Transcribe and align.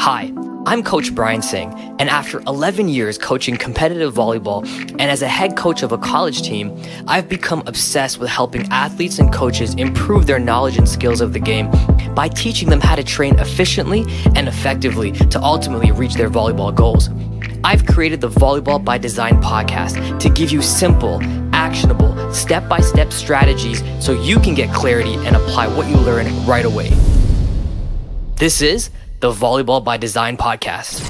Hi, 0.00 0.32
I'm 0.64 0.82
Coach 0.82 1.14
Brian 1.14 1.42
Singh, 1.42 1.74
and 1.98 2.08
after 2.08 2.40
11 2.46 2.88
years 2.88 3.18
coaching 3.18 3.58
competitive 3.58 4.14
volleyball 4.14 4.66
and 4.92 5.02
as 5.02 5.20
a 5.20 5.28
head 5.28 5.58
coach 5.58 5.82
of 5.82 5.92
a 5.92 5.98
college 5.98 6.40
team, 6.40 6.74
I've 7.06 7.28
become 7.28 7.62
obsessed 7.66 8.18
with 8.18 8.30
helping 8.30 8.66
athletes 8.72 9.18
and 9.18 9.30
coaches 9.30 9.74
improve 9.74 10.26
their 10.26 10.38
knowledge 10.38 10.78
and 10.78 10.88
skills 10.88 11.20
of 11.20 11.34
the 11.34 11.38
game 11.38 11.70
by 12.14 12.28
teaching 12.28 12.70
them 12.70 12.80
how 12.80 12.96
to 12.96 13.04
train 13.04 13.38
efficiently 13.40 14.06
and 14.36 14.48
effectively 14.48 15.12
to 15.12 15.42
ultimately 15.42 15.92
reach 15.92 16.14
their 16.14 16.30
volleyball 16.30 16.74
goals. 16.74 17.10
I've 17.62 17.84
created 17.84 18.22
the 18.22 18.30
Volleyball 18.30 18.82
by 18.82 18.96
Design 18.96 19.34
podcast 19.42 20.18
to 20.18 20.30
give 20.30 20.50
you 20.50 20.62
simple, 20.62 21.20
actionable, 21.52 22.32
step 22.32 22.66
by 22.70 22.80
step 22.80 23.12
strategies 23.12 23.82
so 24.02 24.12
you 24.12 24.40
can 24.40 24.54
get 24.54 24.74
clarity 24.74 25.16
and 25.26 25.36
apply 25.36 25.66
what 25.66 25.88
you 25.88 25.96
learn 25.96 26.26
right 26.46 26.64
away. 26.64 26.88
This 28.36 28.62
is 28.62 28.88
the 29.20 29.30
Volleyball 29.30 29.84
by 29.84 29.98
Design 29.98 30.38
podcast. 30.38 31.04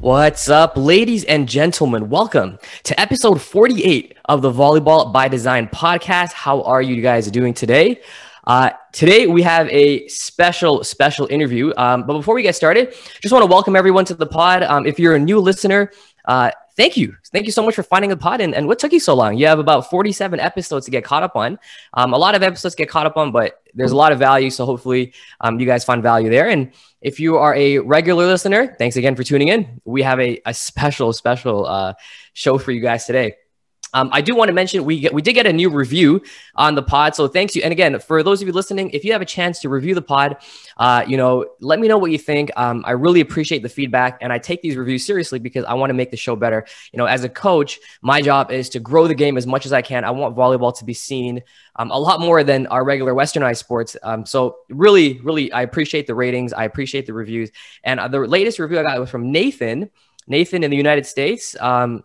What's 0.00 0.48
up, 0.48 0.78
ladies 0.78 1.24
and 1.24 1.46
gentlemen? 1.46 2.08
Welcome 2.08 2.58
to 2.84 2.98
episode 2.98 3.42
48 3.42 4.16
of 4.24 4.40
the 4.40 4.50
Volleyball 4.50 5.12
by 5.12 5.28
Design 5.28 5.68
podcast. 5.68 6.32
How 6.32 6.62
are 6.62 6.80
you 6.80 7.02
guys 7.02 7.30
doing 7.30 7.52
today? 7.52 8.00
Uh, 8.46 8.70
today 8.92 9.26
we 9.26 9.42
have 9.42 9.68
a 9.68 10.08
special, 10.08 10.82
special 10.84 11.26
interview. 11.26 11.70
Um, 11.76 12.06
but 12.06 12.14
before 12.14 12.34
we 12.34 12.42
get 12.42 12.56
started, 12.56 12.94
just 13.20 13.30
want 13.30 13.42
to 13.42 13.50
welcome 13.50 13.76
everyone 13.76 14.06
to 14.06 14.14
the 14.14 14.26
pod. 14.26 14.62
Um, 14.62 14.86
if 14.86 14.98
you're 14.98 15.16
a 15.16 15.20
new 15.20 15.40
listener, 15.40 15.92
uh, 16.24 16.50
thank 16.78 16.96
you. 16.96 17.14
Thank 17.32 17.44
you 17.44 17.52
so 17.52 17.62
much 17.62 17.74
for 17.74 17.82
finding 17.82 18.08
the 18.08 18.16
pod. 18.16 18.40
And, 18.40 18.54
and 18.54 18.66
what 18.68 18.78
took 18.78 18.92
you 18.92 19.00
so 19.00 19.12
long? 19.12 19.36
You 19.36 19.48
have 19.48 19.58
about 19.58 19.90
47 19.90 20.38
episodes 20.38 20.86
to 20.86 20.90
get 20.90 21.04
caught 21.04 21.24
up 21.24 21.34
on. 21.34 21.58
Um, 21.92 22.14
a 22.14 22.16
lot 22.16 22.36
of 22.36 22.42
episodes 22.42 22.76
get 22.76 22.88
caught 22.88 23.04
up 23.04 23.16
on, 23.16 23.32
but 23.32 23.60
there's 23.74 23.90
a 23.90 23.96
lot 23.96 24.12
of 24.12 24.18
value. 24.18 24.48
So 24.48 24.64
hopefully 24.64 25.12
um, 25.40 25.58
you 25.58 25.66
guys 25.66 25.84
find 25.84 26.02
value 26.02 26.30
there. 26.30 26.48
And 26.48 26.72
if 27.02 27.18
you 27.18 27.36
are 27.36 27.54
a 27.54 27.78
regular 27.80 28.26
listener, 28.26 28.76
thanks 28.78 28.96
again 28.96 29.16
for 29.16 29.24
tuning 29.24 29.48
in. 29.48 29.80
We 29.84 30.02
have 30.02 30.20
a, 30.20 30.40
a 30.46 30.54
special, 30.54 31.12
special 31.12 31.66
uh, 31.66 31.94
show 32.32 32.58
for 32.58 32.70
you 32.70 32.80
guys 32.80 33.06
today. 33.06 33.34
Um, 33.94 34.10
I 34.12 34.20
do 34.20 34.34
want 34.34 34.48
to 34.48 34.52
mention 34.52 34.84
we 34.84 35.00
get, 35.00 35.14
we 35.14 35.22
did 35.22 35.32
get 35.32 35.46
a 35.46 35.52
new 35.52 35.70
review 35.70 36.22
on 36.54 36.74
the 36.74 36.82
pod, 36.82 37.14
so 37.14 37.28
thanks 37.28 37.56
you. 37.56 37.62
And 37.62 37.72
again, 37.72 37.98
for 38.00 38.22
those 38.22 38.42
of 38.42 38.48
you 38.48 38.52
listening, 38.52 38.90
if 38.90 39.04
you 39.04 39.12
have 39.12 39.22
a 39.22 39.26
chance 39.26 39.60
to 39.60 39.68
review 39.68 39.94
the 39.94 40.02
pod, 40.02 40.36
uh, 40.76 41.04
you 41.06 41.16
know, 41.16 41.46
let 41.60 41.78
me 41.78 41.88
know 41.88 41.98
what 41.98 42.10
you 42.10 42.18
think. 42.18 42.50
Um, 42.56 42.84
I 42.86 42.92
really 42.92 43.20
appreciate 43.20 43.62
the 43.62 43.68
feedback, 43.68 44.18
and 44.20 44.32
I 44.32 44.38
take 44.38 44.62
these 44.62 44.76
reviews 44.76 45.04
seriously 45.06 45.38
because 45.38 45.64
I 45.64 45.74
want 45.74 45.90
to 45.90 45.94
make 45.94 46.10
the 46.10 46.16
show 46.16 46.36
better. 46.36 46.66
You 46.92 46.98
know, 46.98 47.06
as 47.06 47.24
a 47.24 47.28
coach, 47.28 47.80
my 48.02 48.22
job 48.22 48.50
is 48.50 48.68
to 48.70 48.80
grow 48.80 49.06
the 49.06 49.14
game 49.14 49.36
as 49.36 49.46
much 49.46 49.66
as 49.66 49.72
I 49.72 49.82
can. 49.82 50.04
I 50.04 50.10
want 50.10 50.36
volleyball 50.36 50.76
to 50.78 50.84
be 50.84 50.94
seen 50.94 51.42
um, 51.76 51.90
a 51.90 51.98
lot 51.98 52.20
more 52.20 52.44
than 52.44 52.66
our 52.66 52.84
regular 52.84 53.14
westernized 53.14 53.58
sports. 53.58 53.96
Um, 54.02 54.26
so 54.26 54.58
really, 54.68 55.20
really, 55.20 55.50
I 55.52 55.62
appreciate 55.62 56.06
the 56.06 56.14
ratings. 56.14 56.52
I 56.52 56.64
appreciate 56.64 57.06
the 57.06 57.14
reviews, 57.14 57.50
and 57.84 58.00
uh, 58.00 58.08
the 58.08 58.20
latest 58.20 58.58
review 58.58 58.78
I 58.78 58.82
got 58.82 59.00
was 59.00 59.10
from 59.10 59.32
Nathan. 59.32 59.90
Nathan 60.26 60.62
in 60.62 60.70
the 60.70 60.76
United 60.76 61.06
States. 61.06 61.56
Um, 61.58 62.04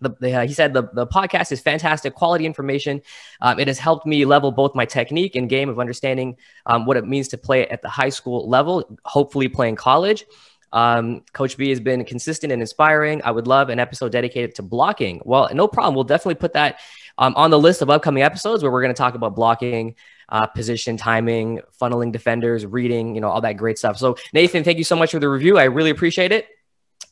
the, 0.00 0.10
the, 0.20 0.32
uh, 0.34 0.46
he 0.46 0.52
said 0.52 0.72
the, 0.72 0.88
the 0.92 1.06
podcast 1.06 1.52
is 1.52 1.60
fantastic 1.60 2.14
quality 2.14 2.46
information. 2.46 3.02
Um, 3.40 3.58
it 3.58 3.68
has 3.68 3.78
helped 3.78 4.06
me 4.06 4.24
level 4.24 4.52
both 4.52 4.74
my 4.74 4.84
technique 4.84 5.34
and 5.36 5.48
game 5.48 5.68
of 5.68 5.78
understanding 5.78 6.36
um, 6.66 6.86
what 6.86 6.96
it 6.96 7.06
means 7.06 7.28
to 7.28 7.38
play 7.38 7.66
at 7.68 7.82
the 7.82 7.88
high 7.88 8.08
school 8.08 8.48
level 8.48 8.98
hopefully 9.04 9.48
playing 9.48 9.76
college. 9.76 10.24
Um, 10.72 11.22
coach 11.32 11.56
b 11.56 11.70
has 11.70 11.80
been 11.80 12.04
consistent 12.04 12.52
and 12.52 12.60
inspiring. 12.60 13.22
I 13.24 13.30
would 13.30 13.46
love 13.46 13.70
an 13.70 13.78
episode 13.78 14.12
dedicated 14.12 14.54
to 14.56 14.62
blocking. 14.62 15.22
Well 15.24 15.48
no 15.52 15.66
problem. 15.66 15.94
We'll 15.94 16.04
definitely 16.04 16.34
put 16.34 16.52
that 16.52 16.80
um, 17.16 17.34
on 17.36 17.50
the 17.50 17.58
list 17.58 17.80
of 17.80 17.90
upcoming 17.90 18.22
episodes 18.22 18.62
where 18.62 18.70
we're 18.70 18.82
going 18.82 18.94
to 18.94 18.98
talk 18.98 19.14
about 19.14 19.34
blocking 19.34 19.94
uh, 20.28 20.46
position 20.46 20.98
timing 20.98 21.62
funneling 21.80 22.12
defenders 22.12 22.66
reading 22.66 23.14
you 23.14 23.20
know 23.22 23.30
all 23.30 23.40
that 23.40 23.54
great 23.54 23.78
stuff. 23.78 23.96
So 23.96 24.16
nathan 24.34 24.62
thank 24.62 24.76
you 24.76 24.84
so 24.84 24.94
much 24.94 25.12
for 25.12 25.18
the 25.18 25.28
review. 25.28 25.58
I 25.58 25.64
really 25.64 25.90
appreciate 25.90 26.32
it. 26.32 26.46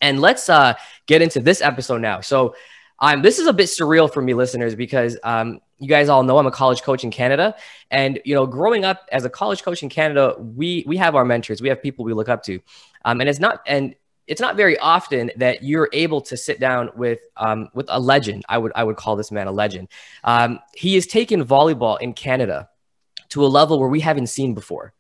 And 0.03 0.21
let's 0.21 0.51
uh, 0.51 0.75
get 1.07 1.23
into 1.23 1.41
this 1.41 1.63
episode 1.63 2.03
now. 2.03 2.21
So 2.21 2.55
um, 2.99 3.23
this 3.23 3.39
is 3.39 3.47
a 3.47 3.53
bit 3.53 3.67
surreal 3.67 4.13
for 4.13 4.23
me, 4.23 4.35
listeners, 4.35 4.75
because 4.75 5.19
um, 5.23 5.61
you 5.79 5.89
guys 5.89 6.09
all 6.09 6.23
know 6.23 6.39
I'm 6.39 6.47
a 6.47 6.51
college 6.51 6.83
coach 6.83 7.05
in 7.05 7.11
Canada, 7.11 7.55
and 7.91 8.21
you 8.25 8.35
know, 8.35 8.47
growing 8.47 8.85
up 8.85 9.07
as 9.13 9.25
a 9.25 9.31
college 9.31 9.63
coach 9.63 9.83
in 9.83 9.89
Canada, 9.89 10.35
we 10.39 10.85
we 10.87 10.97
have 10.97 11.15
our 11.15 11.25
mentors, 11.25 11.61
we 11.61 11.69
have 11.69 11.83
people 11.83 12.05
we 12.05 12.15
look 12.15 12.29
up 12.29 12.43
to, 12.45 12.61
um, 13.05 13.21
and 13.21 13.29
it's 13.29 13.41
not 13.41 13.61
and 13.67 13.95
it's 14.27 14.41
not 14.41 14.57
very 14.57 14.79
often 14.79 15.31
that 15.37 15.63
you're 15.63 15.89
able 15.93 16.21
to 16.21 16.37
sit 16.37 16.59
down 16.59 16.91
with 16.97 17.21
um, 17.37 17.69
with 17.75 17.87
a 17.89 18.01
legend. 18.01 18.45
I 18.49 18.59
would 18.59 18.73
I 18.75 18.83
would 18.83 18.97
call 18.97 19.17
this 19.17 19.31
man 19.31 19.47
a 19.47 19.53
legend. 19.53 19.89
Um, 20.25 20.61
he 20.75 20.95
has 20.95 21.07
taken 21.07 21.45
volleyball 21.45 22.01
in 22.01 22.15
Canada 22.15 22.69
to 23.31 23.45
a 23.45 23.49
level 23.49 23.79
where 23.79 23.89
we 23.89 24.01
haven't 24.01 24.29
seen 24.29 24.55
before. 24.55 24.93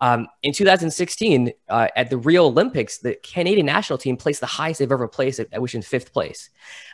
Um, 0.00 0.26
in 0.42 0.52
2016, 0.52 1.52
uh, 1.68 1.88
at 1.96 2.10
the 2.10 2.18
Rio 2.18 2.46
Olympics, 2.46 2.98
the 2.98 3.16
Canadian 3.22 3.66
national 3.66 3.98
team 3.98 4.16
placed 4.16 4.40
the 4.40 4.46
highest 4.46 4.78
they've 4.78 4.90
ever 4.90 5.08
placed, 5.08 5.40
at, 5.40 5.60
which 5.60 5.74
in 5.74 5.82
fifth 5.82 6.12
place. 6.12 6.50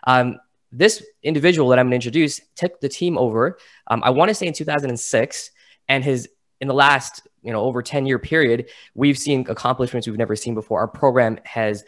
Um, 0.06 0.38
this 0.70 1.04
individual 1.22 1.68
that 1.68 1.78
I'm 1.78 1.86
going 1.86 2.00
to 2.00 2.06
introduce 2.06 2.40
took 2.56 2.80
the 2.80 2.88
team 2.88 3.18
over. 3.18 3.58
Um, 3.88 4.02
I 4.02 4.10
want 4.10 4.30
to 4.30 4.34
say 4.34 4.46
in 4.46 4.54
2006, 4.54 5.50
and 5.88 6.02
his 6.02 6.28
in 6.60 6.68
the 6.68 6.74
last 6.74 7.26
you 7.42 7.52
know 7.52 7.62
over 7.62 7.82
10 7.82 8.06
year 8.06 8.18
period, 8.18 8.70
we've 8.94 9.18
seen 9.18 9.46
accomplishments 9.48 10.06
we've 10.06 10.16
never 10.16 10.36
seen 10.36 10.54
before. 10.54 10.80
Our 10.80 10.88
program 10.88 11.38
has 11.44 11.84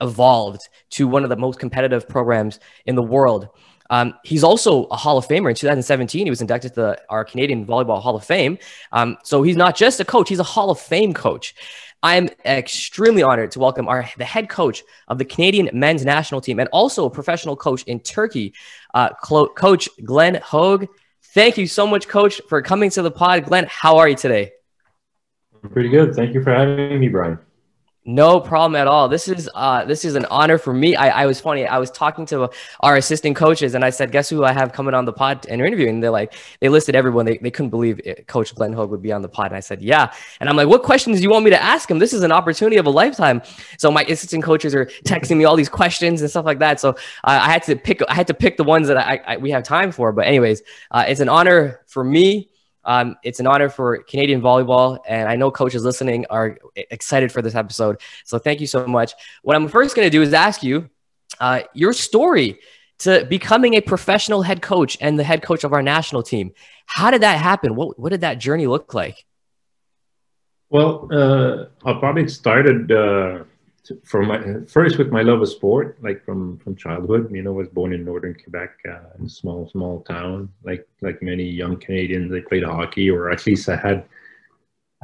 evolved 0.00 0.68
to 0.90 1.06
one 1.06 1.24
of 1.24 1.30
the 1.30 1.36
most 1.36 1.58
competitive 1.58 2.08
programs 2.08 2.58
in 2.86 2.94
the 2.94 3.02
world. 3.02 3.48
Um, 3.90 4.14
he's 4.24 4.42
also 4.44 4.84
a 4.84 4.96
Hall 4.96 5.18
of 5.18 5.26
Famer. 5.26 5.50
In 5.50 5.56
2017, 5.56 6.26
he 6.26 6.30
was 6.30 6.40
inducted 6.40 6.74
to 6.74 6.80
the, 6.80 7.02
our 7.10 7.24
Canadian 7.24 7.66
Volleyball 7.66 8.00
Hall 8.00 8.16
of 8.16 8.24
Fame. 8.24 8.58
Um, 8.92 9.18
so 9.24 9.42
he's 9.42 9.56
not 9.56 9.76
just 9.76 10.00
a 10.00 10.04
coach; 10.04 10.28
he's 10.28 10.38
a 10.38 10.44
Hall 10.44 10.70
of 10.70 10.80
Fame 10.80 11.12
coach. 11.12 11.54
I'm 12.02 12.30
extremely 12.46 13.22
honored 13.22 13.50
to 13.52 13.58
welcome 13.58 13.86
our 13.86 14.08
the 14.16 14.24
head 14.24 14.48
coach 14.48 14.82
of 15.08 15.18
the 15.18 15.24
Canadian 15.24 15.68
men's 15.74 16.04
national 16.04 16.40
team 16.40 16.58
and 16.58 16.68
also 16.72 17.04
a 17.04 17.10
professional 17.10 17.56
coach 17.56 17.82
in 17.82 18.00
Turkey, 18.00 18.54
uh, 18.94 19.10
Coach 19.10 19.88
Glenn 20.02 20.36
Hoag. 20.36 20.88
Thank 21.34 21.58
you 21.58 21.66
so 21.66 21.86
much, 21.86 22.08
Coach, 22.08 22.40
for 22.48 22.62
coming 22.62 22.90
to 22.90 23.02
the 23.02 23.10
pod. 23.10 23.44
Glenn, 23.44 23.66
how 23.68 23.98
are 23.98 24.08
you 24.08 24.16
today? 24.16 24.52
Pretty 25.72 25.90
good. 25.90 26.14
Thank 26.14 26.32
you 26.32 26.42
for 26.42 26.52
having 26.52 26.98
me, 26.98 27.08
Brian. 27.08 27.38
No 28.10 28.40
problem 28.40 28.74
at 28.74 28.88
all. 28.88 29.08
This 29.08 29.28
is 29.28 29.48
uh, 29.54 29.84
this 29.84 30.04
is 30.04 30.16
an 30.16 30.26
honor 30.32 30.58
for 30.58 30.74
me. 30.74 30.96
I, 30.96 31.22
I 31.22 31.26
was 31.26 31.40
funny. 31.40 31.64
I 31.64 31.78
was 31.78 31.92
talking 31.92 32.26
to 32.26 32.50
our 32.80 32.96
assistant 32.96 33.36
coaches, 33.36 33.76
and 33.76 33.84
I 33.84 33.90
said, 33.90 34.10
"Guess 34.10 34.28
who 34.28 34.42
I 34.42 34.52
have 34.52 34.72
coming 34.72 34.94
on 34.94 35.04
the 35.04 35.12
pod 35.12 35.46
and 35.48 35.60
interviewing?" 35.60 36.00
They're 36.00 36.10
like, 36.10 36.34
they 36.58 36.68
listed 36.68 36.96
everyone. 36.96 37.24
They, 37.24 37.38
they 37.38 37.52
couldn't 37.52 37.70
believe 37.70 38.00
it. 38.04 38.26
Coach 38.26 38.52
Glenn 38.52 38.72
Hoag 38.72 38.90
would 38.90 39.00
be 39.00 39.12
on 39.12 39.22
the 39.22 39.28
pod, 39.28 39.46
and 39.52 39.56
I 39.56 39.60
said, 39.60 39.80
"Yeah." 39.80 40.12
And 40.40 40.48
I'm 40.48 40.56
like, 40.56 40.66
"What 40.66 40.82
questions 40.82 41.18
do 41.18 41.22
you 41.22 41.30
want 41.30 41.44
me 41.44 41.50
to 41.50 41.62
ask 41.62 41.88
him? 41.88 42.00
This 42.00 42.12
is 42.12 42.24
an 42.24 42.32
opportunity 42.32 42.78
of 42.78 42.86
a 42.86 42.90
lifetime." 42.90 43.42
So 43.78 43.92
my 43.92 44.02
assistant 44.02 44.42
coaches 44.42 44.74
are 44.74 44.86
texting 45.04 45.36
me 45.36 45.44
all 45.44 45.54
these 45.54 45.68
questions 45.68 46.20
and 46.20 46.28
stuff 46.28 46.44
like 46.44 46.58
that. 46.58 46.80
So 46.80 46.96
I 47.22 47.48
had 47.48 47.62
to 47.64 47.76
pick. 47.76 48.02
I 48.08 48.14
had 48.14 48.26
to 48.26 48.34
pick 48.34 48.56
the 48.56 48.64
ones 48.64 48.88
that 48.88 48.96
I, 48.96 49.20
I 49.24 49.36
we 49.36 49.52
have 49.52 49.62
time 49.62 49.92
for. 49.92 50.10
But 50.10 50.26
anyways, 50.26 50.62
uh, 50.90 51.04
it's 51.06 51.20
an 51.20 51.28
honor 51.28 51.82
for 51.86 52.02
me 52.02 52.49
um, 52.90 53.16
it's 53.22 53.38
an 53.38 53.46
honor 53.46 53.68
for 53.68 53.98
Canadian 53.98 54.42
volleyball, 54.42 54.98
and 55.06 55.28
I 55.28 55.36
know 55.36 55.48
coaches 55.52 55.84
listening 55.84 56.26
are 56.28 56.58
excited 56.74 57.30
for 57.30 57.40
this 57.40 57.54
episode. 57.54 58.00
So 58.24 58.36
thank 58.36 58.60
you 58.60 58.66
so 58.66 58.84
much. 58.84 59.12
What 59.42 59.54
I'm 59.54 59.68
first 59.68 59.94
going 59.94 60.06
to 60.06 60.10
do 60.10 60.22
is 60.22 60.34
ask 60.34 60.64
you 60.64 60.90
uh, 61.38 61.60
your 61.72 61.92
story 61.92 62.58
to 62.98 63.24
becoming 63.26 63.74
a 63.74 63.80
professional 63.80 64.42
head 64.42 64.60
coach 64.60 64.98
and 65.00 65.16
the 65.16 65.22
head 65.22 65.40
coach 65.40 65.62
of 65.62 65.72
our 65.72 65.82
national 65.82 66.24
team. 66.24 66.50
How 66.86 67.12
did 67.12 67.22
that 67.22 67.38
happen? 67.38 67.76
What 67.76 67.96
what 67.96 68.08
did 68.10 68.22
that 68.22 68.38
journey 68.38 68.66
look 68.66 68.92
like? 68.92 69.24
Well, 70.68 71.08
uh, 71.12 71.66
I 71.88 71.92
probably 72.00 72.26
started 72.26 72.90
uh, 72.90 73.44
from 74.04 74.28
my 74.28 74.40
first 74.66 74.98
with 74.98 75.10
my 75.10 75.22
love 75.22 75.40
of 75.40 75.48
sport, 75.48 75.98
like 76.02 76.24
from 76.24 76.58
from 76.58 76.76
childhood. 76.76 77.30
You 77.30 77.42
know, 77.42 77.52
I 77.52 77.56
was 77.56 77.68
born 77.68 77.92
in 77.92 78.04
northern 78.04 78.34
Quebec, 78.34 78.70
uh, 78.88 79.18
in 79.18 79.26
a 79.26 79.28
small 79.28 79.68
small 79.68 80.02
town. 80.02 80.50
Like 80.62 80.86
like 81.00 81.22
many 81.22 81.44
young 81.44 81.76
Canadians, 81.76 82.32
I 82.32 82.40
played 82.40 82.64
hockey, 82.64 83.10
or 83.10 83.30
at 83.30 83.46
least 83.46 83.68
I 83.68 83.76
had. 83.76 84.04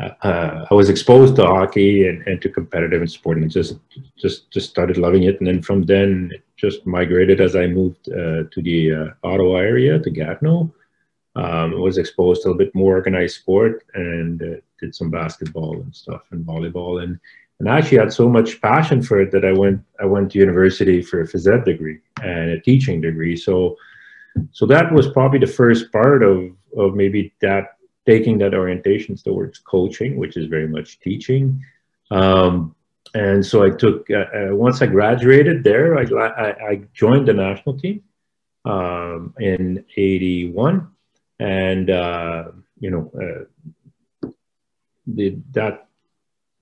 Uh, 0.03 0.11
uh, 0.23 0.67
I 0.71 0.75
was 0.75 0.91
exposed 0.91 1.37
to 1.37 1.47
hockey 1.47 2.07
and, 2.07 2.21
and 2.27 2.43
to 2.43 2.51
competitive 2.51 3.11
sport, 3.11 3.39
and 3.39 3.51
just 3.51 3.79
just 4.17 4.51
just 4.51 4.69
started 4.69 4.99
loving 4.99 5.23
it. 5.23 5.39
And 5.39 5.47
then 5.47 5.63
from 5.63 5.85
then, 5.85 6.31
it 6.35 6.43
just 6.57 6.87
migrated 6.87 7.41
as 7.41 7.57
I 7.57 7.67
moved 7.67 8.09
uh, 8.11 8.45
to 8.51 8.63
the 8.63 8.93
uh, 8.93 9.07
Ottawa 9.25 9.57
area 9.57 9.99
to 9.99 10.11
Gatineau. 10.11 10.73
Um, 11.35 11.79
was 11.83 11.99
exposed 11.99 12.43
to 12.43 12.51
a 12.51 12.55
bit 12.55 12.75
more 12.75 12.95
organized 12.95 13.37
sport 13.37 13.85
and 13.93 14.43
uh, 14.43 14.57
did 14.81 14.95
some 14.95 15.11
basketball 15.11 15.75
and 15.75 15.95
stuff 15.95 16.23
and 16.31 16.47
volleyball 16.47 17.03
and 17.03 17.21
and 17.59 17.71
I 17.71 17.79
actually 17.79 17.99
had 17.99 18.13
so 18.13 18.29
much 18.29 18.61
passion 18.61 19.03
for 19.03 19.21
it 19.21 19.31
that 19.33 19.45
I 19.45 19.53
went 19.53 19.83
I 20.01 20.05
went 20.05 20.33
to 20.33 20.39
university 20.39 21.01
for 21.03 21.21
a 21.23 21.27
phys 21.27 21.47
ed 21.53 21.65
degree 21.65 21.99
and 22.23 22.51
a 22.51 22.61
teaching 22.61 23.01
degree. 23.01 23.37
So 23.37 23.77
so 24.53 24.67
that 24.67 24.93
was 24.93 25.09
probably 25.09 25.39
the 25.39 25.47
first 25.47 25.91
part 25.93 26.23
of 26.23 26.53
of 26.77 26.95
maybe 26.95 27.33
that 27.41 27.77
taking 28.05 28.39
that 28.39 28.55
orientation 28.55 29.17
towards 29.17 29.59
coaching, 29.59 30.17
which 30.17 30.37
is 30.37 30.47
very 30.47 30.69
much 30.69 31.01
teaching. 31.01 31.61
Um, 32.11 32.75
and 33.15 33.45
so 33.45 33.65
I 33.65 33.71
took 33.71 34.11
uh, 34.11 34.27
uh, 34.37 34.55
once 34.55 34.83
I 34.83 34.87
graduated 34.87 35.65
there, 35.65 35.99
I, 35.99 36.03
I, 36.03 36.71
I 36.71 36.81
joined 36.93 37.27
the 37.27 37.33
national 37.33 37.79
team 37.79 38.03
um, 38.65 39.35
in 39.41 39.85
'81, 39.97 40.89
and 41.41 41.91
uh, 41.91 42.45
you 42.79 42.91
know 42.91 43.11
uh, 43.19 44.29
the, 45.07 45.39
that 45.53 45.86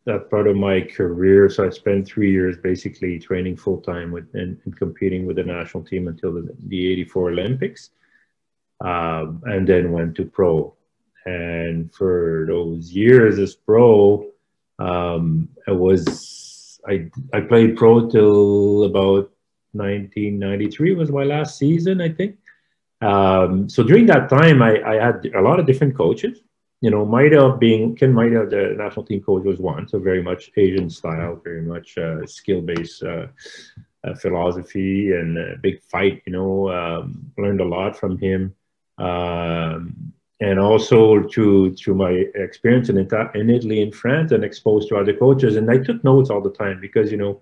that 0.07 0.31
part 0.31 0.47
of 0.47 0.57
my 0.57 0.83
career. 0.83 1.49
So 1.49 1.67
I 1.67 1.71
spent 1.71 2.07
three 2.07 2.31
years 2.31 2.57
basically 2.59 3.19
training 3.19 3.57
full 3.57 3.81
time 3.81 4.13
with 4.13 4.29
and, 4.35 4.59
and, 4.65 4.77
competing 4.77 5.27
with 5.27 5.37
the 5.37 5.45
national 5.45 5.85
team 5.85 6.09
until 6.09 6.35
the, 6.35 6.55
the 6.67 6.93
84 6.93 7.31
Olympics. 7.31 7.91
Um, 8.81 9.43
and 9.47 9.67
then 9.67 9.93
went 9.93 10.15
to 10.17 10.25
pro. 10.25 10.75
And 11.25 11.93
for 11.95 12.45
those 12.49 12.93
years 12.93 13.39
as 13.39 13.55
pro, 13.55 14.27
um, 14.79 15.49
I 15.67 15.73
was 15.73 16.81
I 16.87 17.09
I 17.33 17.41
played 17.41 17.77
pro 17.77 18.11
till 18.11 18.85
about 18.85 19.31
1993 19.73 20.95
was 20.95 21.11
my 21.11 21.25
last 21.25 21.57
season, 21.57 22.01
I 22.01 22.11
think. 22.11 22.37
Um, 23.01 23.69
so 23.69 23.83
during 23.83 24.07
that 24.07 24.29
time, 24.29 24.61
I, 24.61 24.83
I 24.83 24.95
had 25.03 25.27
a 25.35 25.41
lot 25.41 25.61
of 25.61 25.67
different 25.67 25.97
coaches 25.97 26.41
you 26.85 26.91
know, 26.91 27.07
Maeda 27.07 27.59
being 27.59 27.97
Ken 27.97 28.13
Maeda, 28.13 28.51
the 28.51 28.75
national 28.77 29.07
team 29.07 29.23
coach, 29.23 29.43
was 29.43 29.59
one. 29.59 29.89
So 29.89 29.99
very 29.99 30.23
much 30.23 30.51
Asian 30.55 30.91
style, 30.91 31.41
very 31.43 31.63
much 31.63 31.97
uh, 31.97 32.27
skill 32.27 32.61
based 32.61 33.03
uh, 33.03 33.29
uh, 34.07 34.15
philosophy 34.17 35.13
and 35.13 35.39
a 35.39 35.57
big 35.63 35.83
fight. 35.83 36.21
You 36.27 36.35
know, 36.35 36.71
um, 36.71 37.33
learned 37.39 37.63
a 37.63 37.65
lot 37.65 37.97
from 37.97 38.19
him, 38.19 38.55
um, 38.99 40.13
and 40.41 40.61
also 40.61 41.27
through 41.27 41.75
through 41.77 41.95
my 41.95 42.11
experience 42.47 42.91
in 42.91 42.99
in 42.99 43.49
Italy 43.49 43.81
and 43.81 43.95
France 43.95 44.33
and 44.33 44.45
exposed 44.45 44.91
to 44.91 44.99
other 44.99 45.17
coaches. 45.17 45.57
And 45.57 45.71
I 45.71 45.79
took 45.79 46.05
notes 46.05 46.29
all 46.29 46.43
the 46.43 46.59
time 46.65 46.83
because 46.83 47.11
you 47.11 47.17
know, 47.17 47.41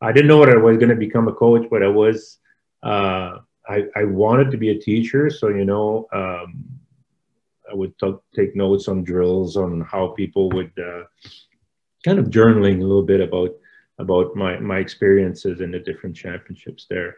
I 0.00 0.12
didn't 0.12 0.28
know 0.28 0.38
what 0.38 0.54
I 0.54 0.58
was 0.58 0.76
going 0.76 0.90
to 0.90 1.06
become 1.06 1.26
a 1.26 1.32
coach, 1.32 1.66
but 1.68 1.82
I 1.82 1.88
was. 1.88 2.38
Uh, 2.84 3.38
I, 3.68 3.86
I 3.96 4.04
wanted 4.04 4.52
to 4.52 4.56
be 4.56 4.70
a 4.70 4.78
teacher, 4.78 5.28
so 5.28 5.48
you 5.48 5.64
know, 5.64 6.06
um, 6.12 6.62
I 7.70 7.74
would 7.74 7.98
t- 7.98 8.14
take 8.34 8.56
notes 8.56 8.88
on 8.88 9.04
drills 9.04 9.56
on 9.56 9.80
how 9.82 10.08
people 10.08 10.50
would 10.50 10.72
uh, 10.78 11.04
kind 12.04 12.18
of 12.18 12.26
journaling 12.26 12.78
a 12.78 12.84
little 12.84 13.02
bit 13.02 13.20
about 13.20 13.50
about 13.98 14.36
my 14.36 14.58
my 14.58 14.78
experiences 14.78 15.60
in 15.60 15.70
the 15.70 15.78
different 15.78 16.16
championships 16.16 16.86
there. 16.88 17.16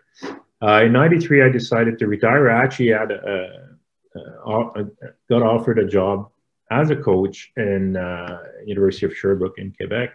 Uh, 0.62 0.85
in 0.85 0.93
'93, 0.93 1.43
I 1.43 1.49
decided 1.49 1.99
to 1.99 2.06
retire. 2.06 2.50
I 2.50 2.62
actually 2.62 2.89
had 2.89 3.11
a, 3.11 3.69
a, 4.17 4.50
a, 4.50 4.85
got 5.29 5.43
offered 5.43 5.79
a 5.79 5.87
job 5.87 6.31
as 6.71 6.91
a 6.91 6.97
coach 6.97 7.53
in 7.56 7.97
uh, 7.97 8.39
University 8.65 9.06
of 9.06 9.17
Sherbrooke 9.17 9.59
in 9.59 9.73
Quebec. 9.73 10.11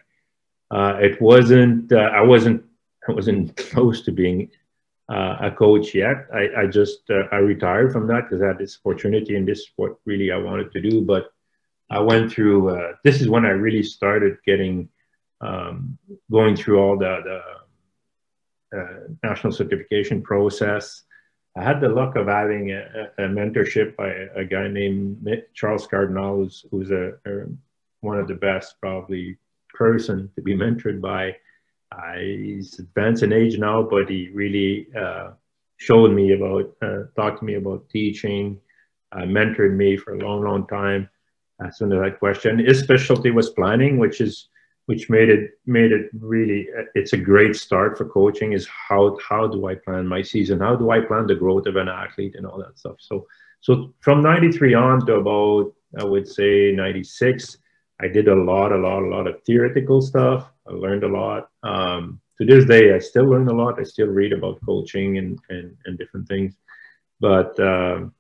Uh, 0.72 0.98
it 1.00 1.22
wasn't 1.22 1.92
uh, 1.92 2.10
I 2.14 2.22
wasn't 2.22 2.64
I 3.08 3.12
wasn't 3.12 3.56
close 3.72 4.02
to 4.04 4.12
being 4.12 4.50
uh, 5.14 5.38
a 5.42 5.52
coach 5.52 5.94
yet. 5.94 6.28
I, 6.34 6.64
I 6.64 6.66
just 6.68 7.10
uh, 7.10 7.24
I 7.32 7.38
retired 7.38 7.92
from 7.94 8.08
that 8.08 8.24
because 8.24 8.42
I 8.42 8.48
had 8.48 8.58
this 8.58 8.80
opportunity 8.84 9.36
and 9.36 9.48
this 9.48 9.60
is 9.60 9.70
what 9.76 9.98
really 10.06 10.32
I 10.32 10.38
wanted 10.38 10.72
to 10.72 10.82
do. 10.82 11.02
But 11.02 11.32
I 11.90 12.00
went 12.00 12.32
through. 12.32 12.76
Uh, 12.76 12.94
this 13.04 13.22
is 13.22 13.30
when 13.30 13.46
I 13.46 13.50
really 13.50 13.84
started 13.84 14.38
getting 14.46 14.90
um, 15.42 15.98
going 16.32 16.56
through 16.56 16.80
all 16.80 16.98
the, 16.98 17.14
the 18.72 18.80
uh, 18.80 19.00
national 19.24 19.54
certification 19.54 20.22
process. 20.22 21.04
I 21.56 21.64
had 21.64 21.82
the 21.82 21.90
luck 21.90 22.16
of 22.16 22.28
having 22.28 22.72
a, 22.72 23.12
a 23.20 23.28
mentorship 23.28 23.96
by 23.96 24.10
a, 24.36 24.44
guy 24.44 24.68
named 24.68 25.28
Charles 25.54 25.86
Cardinal, 25.86 26.38
who's, 26.38 26.66
who's 26.72 26.90
a, 26.90 27.14
a, 27.28 27.46
one 28.02 28.18
of 28.18 28.28
the 28.28 28.34
best 28.34 28.76
probably 28.82 29.38
person 29.70 30.32
to 30.36 30.42
be 30.42 30.56
mentored 30.56 31.00
by 31.00 31.36
uh, 31.94 32.18
he's 32.18 32.80
advanced 32.80 33.24
in 33.24 33.34
age 33.34 33.58
now, 33.58 33.82
but 33.84 34.10
he 34.10 34.30
really 34.34 34.88
uh, 35.00 35.32
showed 35.78 36.12
me 36.12 36.34
about, 36.34 36.74
uh, 36.82 37.04
talked 37.16 37.40
to 37.40 37.46
me 37.46 37.56
about 37.56 37.90
teaching, 37.90 38.60
uh, 39.12 39.22
mentored 39.22 39.76
me 39.76 39.96
for 39.98 40.14
a 40.14 40.20
long, 40.20 40.44
long 40.44 40.68
time. 40.68 41.10
As 41.64 41.78
that 41.78 42.16
question, 42.20 42.60
his 42.60 42.80
specialty 42.80 43.32
was 43.32 43.52
planning, 43.52 43.98
which 43.98 44.20
is 44.20 44.50
which 44.86 45.10
made 45.10 45.30
it 45.30 45.52
made 45.66 45.94
it 45.94 46.10
really 46.20 46.68
it's 46.94 47.14
a 47.14 47.18
great 47.18 47.56
start 47.56 47.98
for 47.98 48.04
coaching 48.04 48.52
is 48.52 48.68
how 48.68 49.18
how 49.30 49.48
do 49.48 49.68
i 49.68 49.76
plan 49.76 50.06
my 50.06 50.22
season 50.22 50.60
how 50.60 50.76
do 50.76 50.90
i 50.92 51.00
plan 51.00 51.26
the 51.26 51.34
growth 51.34 51.68
of 51.68 51.78
an 51.78 51.88
athlete 51.88 52.36
and 52.36 52.46
all 52.46 52.58
that 52.58 52.78
stuff 52.78 52.98
so 53.00 53.26
so 53.62 53.94
from 54.02 54.22
93 54.22 54.74
on 54.74 55.06
to 55.06 55.14
about 55.14 55.72
i 56.02 56.04
would 56.04 56.28
say 56.28 56.74
96 56.74 57.60
i 58.02 58.10
did 58.10 58.28
a 58.28 58.36
lot 58.36 58.74
a 58.74 58.78
lot 58.78 59.04
a 59.04 59.08
lot 59.08 59.26
of 59.26 59.42
theoretical 59.46 60.02
stuff 60.02 60.52
I 60.68 60.72
learned 60.72 61.04
a 61.04 61.08
lot. 61.08 61.50
Um, 61.64 62.20
to 62.38 62.46
this 62.46 62.66
day, 62.66 62.94
I 62.94 63.00
still 63.00 63.26
learn 63.26 63.48
a 63.48 63.54
lot. 63.54 63.80
I 63.80 63.84
still 63.84 64.08
read 64.08 64.34
about 64.34 64.60
coaching 64.66 65.18
and, 65.18 65.40
and, 65.50 65.76
and 65.86 65.98
different 65.98 66.28
things. 66.28 66.56
But 67.20 67.58
um, 67.60 68.14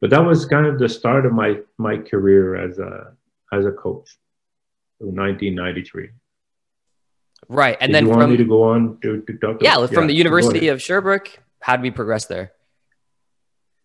but 0.00 0.10
that 0.10 0.24
was 0.24 0.46
kind 0.46 0.66
of 0.66 0.78
the 0.78 0.88
start 0.88 1.26
of 1.26 1.32
my 1.32 1.58
my 1.78 1.98
career 1.98 2.56
as 2.56 2.78
a 2.78 3.12
as 3.52 3.66
a 3.66 3.72
coach. 3.72 4.16
1993. 5.00 6.10
Right, 7.48 7.76
and 7.80 7.88
Did 7.88 7.94
then 7.94 8.04
you 8.04 8.12
from 8.12 8.18
want 8.18 8.30
me 8.32 8.36
to 8.36 8.44
go 8.44 8.62
on 8.62 8.98
to, 9.00 9.22
to 9.22 9.32
talk. 9.38 9.62
Yeah, 9.62 9.76
about, 9.76 9.92
from 9.92 10.04
yeah, 10.04 10.08
the 10.08 10.14
University 10.14 10.68
of 10.68 10.80
Sherbrooke. 10.80 11.38
How 11.60 11.76
did 11.76 11.82
we 11.82 11.90
progress 11.90 12.26
there? 12.26 12.52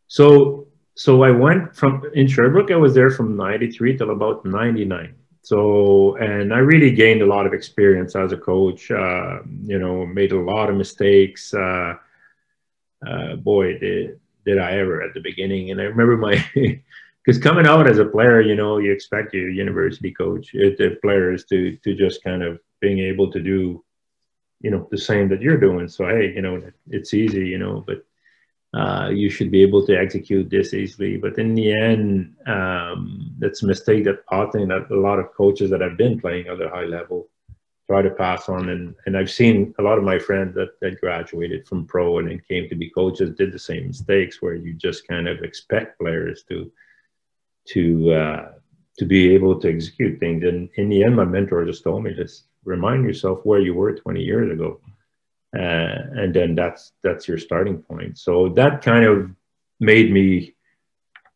So 0.08 0.68
so 0.96 1.24
I 1.24 1.32
went 1.32 1.76
from 1.76 2.04
in 2.14 2.28
Sherbrooke. 2.28 2.72
I 2.72 2.76
was 2.76 2.94
there 2.94 3.10
from 3.10 3.36
93 3.36 3.98
till 3.98 4.12
about 4.12 4.46
99 4.46 5.16
so 5.46 6.16
and 6.16 6.52
i 6.52 6.58
really 6.58 6.90
gained 6.90 7.22
a 7.22 7.26
lot 7.36 7.46
of 7.46 7.54
experience 7.54 8.16
as 8.16 8.32
a 8.32 8.38
coach 8.38 8.90
uh, 8.90 9.38
you 9.72 9.78
know 9.78 10.04
made 10.04 10.32
a 10.32 10.40
lot 10.40 10.72
of 10.72 10.76
mistakes 10.76 11.54
uh, 11.54 11.94
uh, 13.08 13.36
boy 13.36 13.78
did, 13.78 14.20
did 14.44 14.58
i 14.58 14.72
ever 14.72 15.04
at 15.04 15.14
the 15.14 15.20
beginning. 15.20 15.70
And 15.70 15.80
i 15.80 15.84
remember 15.84 16.18
my 16.18 16.36
because 17.24 17.38
coming 17.42 17.68
out 17.68 17.88
as 17.88 18.00
a 18.00 18.06
player 18.06 18.42
you 18.42 18.56
know 18.56 18.80
you 18.80 18.92
expect 18.92 19.36
your 19.36 19.52
university 19.52 20.12
coach 20.12 20.52
the 20.52 20.98
players 21.04 21.46
to 21.46 21.78
to 21.84 21.94
just 21.94 22.24
kind 22.24 22.42
of 22.42 22.60
being 22.82 22.98
able 22.98 23.32
to 23.32 23.40
do 23.40 23.84
you 24.62 24.72
know 24.72 24.88
the 24.90 24.98
same 24.98 25.30
that 25.30 25.42
you're 25.42 25.66
doing. 25.68 25.88
So 25.88 26.08
hey 26.08 26.34
you 26.34 26.42
know 26.42 26.60
it's 26.90 27.14
easy 27.14 27.46
you 27.54 27.60
know 27.60 27.84
but 27.86 28.04
uh, 28.76 29.10
you 29.10 29.30
should 29.30 29.52
be 29.52 29.62
able 29.62 29.86
to 29.86 29.98
execute 29.98 30.50
this 30.50 30.74
easily. 30.74 31.16
But 31.16 31.38
in 31.40 31.56
the 31.56 31.72
end, 31.72 32.36
um, 32.46 33.34
that's 33.40 33.64
a 33.64 33.68
mistake 33.68 34.04
that 34.04 34.24
often 34.30 34.68
that 34.68 34.92
a 34.92 35.00
lot 35.00 35.18
of 35.18 35.34
coaches 35.34 35.70
that 35.70 35.80
have 35.80 35.98
been 35.98 36.20
playing 36.20 36.48
at 36.48 36.62
a 36.62 36.70
high 36.70 36.84
level 36.84 37.30
try 37.88 38.02
to 38.02 38.10
pass 38.10 38.50
on. 38.50 38.70
And, 38.70 38.94
and 39.06 39.16
I've 39.16 39.32
seen 39.32 39.74
a 39.80 39.82
lot 39.82 39.98
of 39.98 40.04
my 40.04 40.20
friends 40.20 40.56
that, 40.56 40.78
that 40.82 41.00
graduated 41.00 41.66
from 41.66 41.86
pro 41.86 42.18
and 42.18 42.30
then 42.30 42.42
came 42.50 42.68
to 42.68 42.76
be 42.76 42.90
coaches 42.90 43.36
did 43.38 43.54
the 43.54 43.60
same 43.60 43.88
mistakes 43.88 44.42
where 44.42 44.56
you 44.56 44.74
just 44.74 45.08
kind 45.08 45.30
of 45.30 45.42
expect 45.44 46.00
players 46.00 46.44
to 46.50 46.70
to 47.70 48.14
uh, 48.14 48.52
to 48.98 49.06
be 49.06 49.34
able 49.34 49.60
to 49.60 49.74
execute 49.74 50.20
things. 50.20 50.44
And 50.44 50.70
in 50.76 50.90
the 50.90 51.04
end, 51.04 51.16
my 51.16 51.26
mentor 51.26 51.66
just 51.66 51.84
told 51.84 52.04
me 52.04 52.14
just 52.14 52.46
remind 52.66 53.06
yourself 53.06 53.40
where 53.44 53.62
you 53.62 53.74
were 53.74 53.94
20 53.94 54.22
years 54.22 54.52
ago 54.52 54.82
uh, 55.56 56.22
and 56.22 56.34
then 56.34 56.56
that's 56.56 56.94
that's 57.04 57.28
your 57.28 57.38
starting 57.38 57.78
point. 57.78 58.18
So 58.18 58.50
that 58.50 58.82
kind 58.82 59.06
of 59.06 59.32
made 59.80 60.12
me 60.12 60.56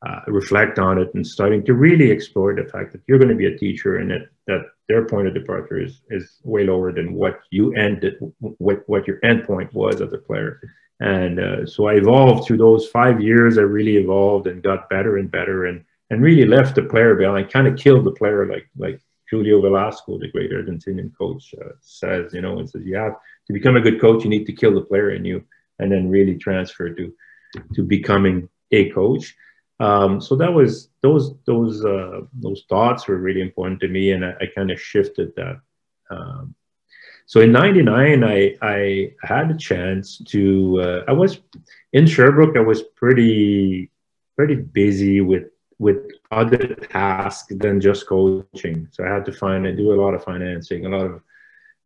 uh, 0.06 0.22
reflect 0.28 0.80
on 0.80 0.98
it 0.98 1.14
and 1.14 1.26
starting 1.26 1.64
to 1.66 1.74
really 1.74 2.10
explore 2.10 2.56
the 2.56 2.64
fact 2.64 2.92
that 2.94 3.02
you're 3.08 3.20
going 3.20 3.30
to 3.30 3.36
be 3.36 3.48
a 3.48 3.58
teacher 3.58 3.98
and 3.98 4.10
that, 4.12 4.30
that 4.48 4.62
their 4.88 5.06
point 5.06 5.28
of 5.28 5.34
departure 5.34 5.82
is, 5.82 6.02
is 6.10 6.40
way 6.44 6.64
lower 6.64 6.92
than 6.92 7.14
what 7.14 7.42
you 7.52 7.74
ended, 7.76 8.16
what, 8.40 8.88
what 8.88 9.08
your 9.08 9.20
end 9.24 9.44
point 9.44 9.74
was 9.74 10.02
as 10.02 10.14
a 10.14 10.18
player. 10.18 10.62
And 11.02 11.40
uh, 11.40 11.66
so 11.66 11.88
I 11.88 11.96
evolved 11.96 12.46
through 12.46 12.58
those 12.58 12.88
five 12.88 13.22
years. 13.22 13.58
I 13.58 13.62
really 13.62 13.98
evolved 13.98 14.48
and 14.48 14.64
got 14.64 14.90
better 14.90 15.18
and 15.18 15.30
better 15.30 15.66
and, 15.66 15.84
and 16.10 16.22
really 16.22 16.46
left 16.46 16.76
the 16.76 16.84
player 16.84 17.16
behind, 17.16 17.52
kind 17.52 17.68
of 17.68 17.78
killed 17.78 18.06
the 18.06 18.12
player 18.12 18.46
like, 18.46 18.70
like 18.78 19.02
Julio 19.30 19.62
Velasco, 19.62 20.18
the 20.18 20.32
great 20.32 20.52
Argentinian 20.52 21.12
coach, 21.18 21.54
uh, 21.62 21.74
says, 21.82 22.34
you 22.34 22.42
know, 22.42 22.60
and 22.60 22.70
says 22.70 22.84
you 22.86 22.96
have 22.96 23.16
to 23.48 23.54
become 23.54 23.76
a 23.76 23.82
good 23.82 24.02
coach, 24.02 24.24
you 24.24 24.30
need 24.30 24.46
to 24.46 24.54
kill 24.54 24.74
the 24.74 24.82
player 24.82 25.12
in 25.12 25.26
you 25.26 25.44
and 25.80 25.92
then 25.92 26.10
really 26.10 26.38
transfer 26.38 26.90
to 26.90 27.14
to 27.74 27.84
becoming 27.84 28.48
a 28.72 28.90
coach. 28.92 29.36
Um, 29.80 30.20
so 30.20 30.36
that 30.36 30.54
was 30.54 30.90
those 31.02 31.36
those 31.46 31.84
uh, 31.86 32.22
those 32.34 32.66
thoughts 32.70 33.08
were 33.08 33.18
really 33.18 33.42
important 33.42 33.80
to 33.82 33.88
me, 33.88 34.12
and 34.12 34.26
I, 34.26 34.34
I 34.42 34.46
kind 34.54 34.72
of 34.72 34.80
shifted 34.80 35.34
that. 35.36 35.62
Um, 36.12 36.54
so 37.26 37.40
in 37.42 37.52
'99, 37.52 38.24
I 38.24 38.56
I 38.62 39.14
had 39.24 39.52
a 39.52 39.58
chance 39.58 40.18
to. 40.28 40.82
Uh, 40.82 41.04
I 41.08 41.14
was 41.14 41.40
in 41.94 42.06
Sherbrooke. 42.06 42.58
I 42.58 42.62
was 42.62 42.84
pretty 42.84 43.90
pretty 44.36 44.56
busy 44.56 45.22
with 45.22 45.44
with 45.80 46.12
other 46.30 46.76
tasks 46.76 47.54
than 47.58 47.80
just 47.80 48.06
coaching. 48.06 48.88
So 48.92 49.06
I 49.06 49.14
had 49.14 49.26
to 49.26 49.32
find 49.32 49.66
and 49.66 49.78
do 49.78 49.94
a 49.94 50.00
lot 50.00 50.14
of 50.14 50.24
financing, 50.24 50.86
a 50.86 50.90
lot 50.90 51.06
of. 51.06 51.22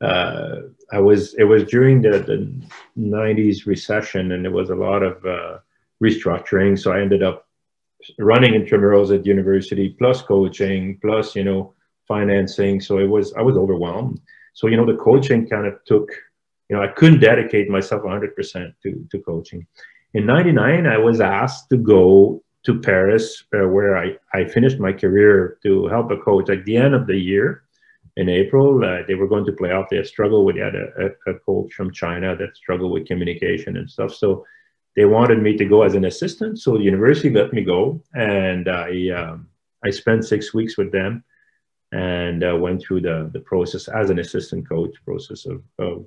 Uh, 0.01 0.67
I 0.91 0.99
was 0.99 1.35
it 1.35 1.45
was 1.45 1.63
during 1.63 2.01
the, 2.01 2.19
the 2.19 2.51
90s 2.99 3.65
recession, 3.65 4.33
and 4.33 4.43
there 4.43 4.51
was 4.51 4.71
a 4.71 4.75
lot 4.75 5.01
of 5.01 5.23
uh, 5.25 5.59
restructuring. 6.03 6.77
So 6.77 6.91
I 6.91 6.99
ended 6.99 7.23
up 7.23 7.47
running 8.19 8.53
intramurals 8.53 9.17
at 9.17 9.25
university, 9.25 9.89
plus 9.97 10.21
coaching, 10.21 10.99
plus 10.99 11.35
you 11.35 11.45
know 11.45 11.73
financing. 12.07 12.81
So 12.81 12.97
it 12.97 13.07
was 13.07 13.33
I 13.35 13.41
was 13.41 13.55
overwhelmed. 13.55 14.19
So 14.53 14.67
you 14.67 14.75
know 14.75 14.85
the 14.85 14.97
coaching 14.97 15.47
kind 15.47 15.67
of 15.67 15.75
took. 15.85 16.09
You 16.69 16.77
know 16.77 16.83
I 16.83 16.87
couldn't 16.87 17.19
dedicate 17.19 17.69
myself 17.69 18.01
100% 18.01 18.73
to 18.83 19.07
to 19.11 19.19
coaching. 19.19 19.67
In 20.15 20.25
'99, 20.25 20.87
I 20.87 20.97
was 20.97 21.21
asked 21.21 21.69
to 21.69 21.77
go 21.77 22.43
to 22.63 22.79
Paris, 22.79 23.43
uh, 23.53 23.67
where 23.67 23.97
I, 23.97 24.17
I 24.33 24.45
finished 24.45 24.79
my 24.79 24.93
career 24.93 25.57
to 25.63 25.87
help 25.87 26.11
a 26.11 26.17
coach 26.17 26.49
at 26.49 26.65
the 26.65 26.77
end 26.77 26.93
of 26.93 27.07
the 27.07 27.17
year 27.17 27.63
in 28.15 28.29
April. 28.29 28.83
Uh, 28.83 28.99
they 29.07 29.15
were 29.15 29.27
going 29.27 29.45
to 29.45 29.51
play 29.51 29.71
off. 29.71 29.89
They 29.89 29.97
had 29.97 30.07
struggled 30.07 30.45
with, 30.45 30.57
had 30.57 30.75
a, 30.75 31.11
a, 31.27 31.33
coach 31.39 31.73
from 31.73 31.91
China 31.91 32.35
that 32.35 32.55
struggled 32.55 32.91
with 32.91 33.07
communication 33.07 33.77
and 33.77 33.89
stuff. 33.89 34.13
So 34.13 34.45
they 34.95 35.05
wanted 35.05 35.41
me 35.41 35.57
to 35.57 35.65
go 35.65 35.83
as 35.83 35.95
an 35.95 36.05
assistant. 36.05 36.59
So 36.59 36.77
the 36.77 36.83
university 36.83 37.29
let 37.29 37.51
me 37.51 37.63
go. 37.63 38.01
And 38.13 38.69
I, 38.69 39.09
um, 39.09 39.47
I 39.83 39.89
spent 39.89 40.25
six 40.25 40.53
weeks 40.53 40.77
with 40.77 40.91
them 40.91 41.23
and 41.91 42.43
uh, 42.43 42.55
went 42.55 42.81
through 42.81 43.01
the, 43.01 43.29
the 43.33 43.39
process 43.41 43.87
as 43.87 44.09
an 44.09 44.19
assistant 44.19 44.69
coach 44.69 44.95
process 45.05 45.45
of, 45.45 45.61
of 45.79 46.05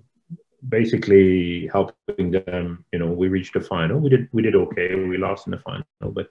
basically 0.69 1.69
helping 1.73 2.31
them. 2.31 2.85
You 2.93 2.99
know, 2.99 3.07
we 3.07 3.29
reached 3.29 3.55
the 3.55 3.61
final. 3.61 4.01
We 4.01 4.11
did 4.11 4.29
we 4.33 4.43
did 4.43 4.55
okay. 4.55 4.95
We 4.95 5.19
lost 5.19 5.47
in 5.47 5.53
the 5.53 5.59
final, 5.59 5.85
but 6.01 6.29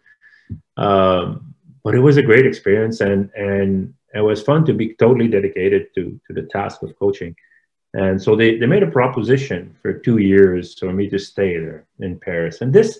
um, 0.78 1.54
but 1.84 1.96
it 1.96 2.00
was 2.00 2.18
a 2.18 2.22
great 2.22 2.46
experience, 2.46 3.02
and 3.02 3.30
and 3.36 3.94
it 4.14 4.22
was 4.22 4.42
fun 4.42 4.66
to 4.66 4.74
be 4.74 4.94
totally 4.96 5.28
dedicated 5.28 5.94
to 5.96 6.20
to 6.28 6.34
the 6.34 6.44
task 6.44 6.82
of 6.84 6.98
coaching. 6.98 7.36
And 7.96 8.22
so 8.22 8.36
they, 8.36 8.58
they 8.58 8.66
made 8.66 8.84
a 8.84 8.92
proposition 8.92 9.74
for 9.82 9.94
two 9.94 10.18
years 10.18 10.78
for 10.78 10.92
me 10.92 11.10
to 11.10 11.18
stay 11.18 11.58
there 11.58 11.86
in 12.00 12.20
Paris. 12.20 12.60
And 12.60 12.74
this, 12.74 13.00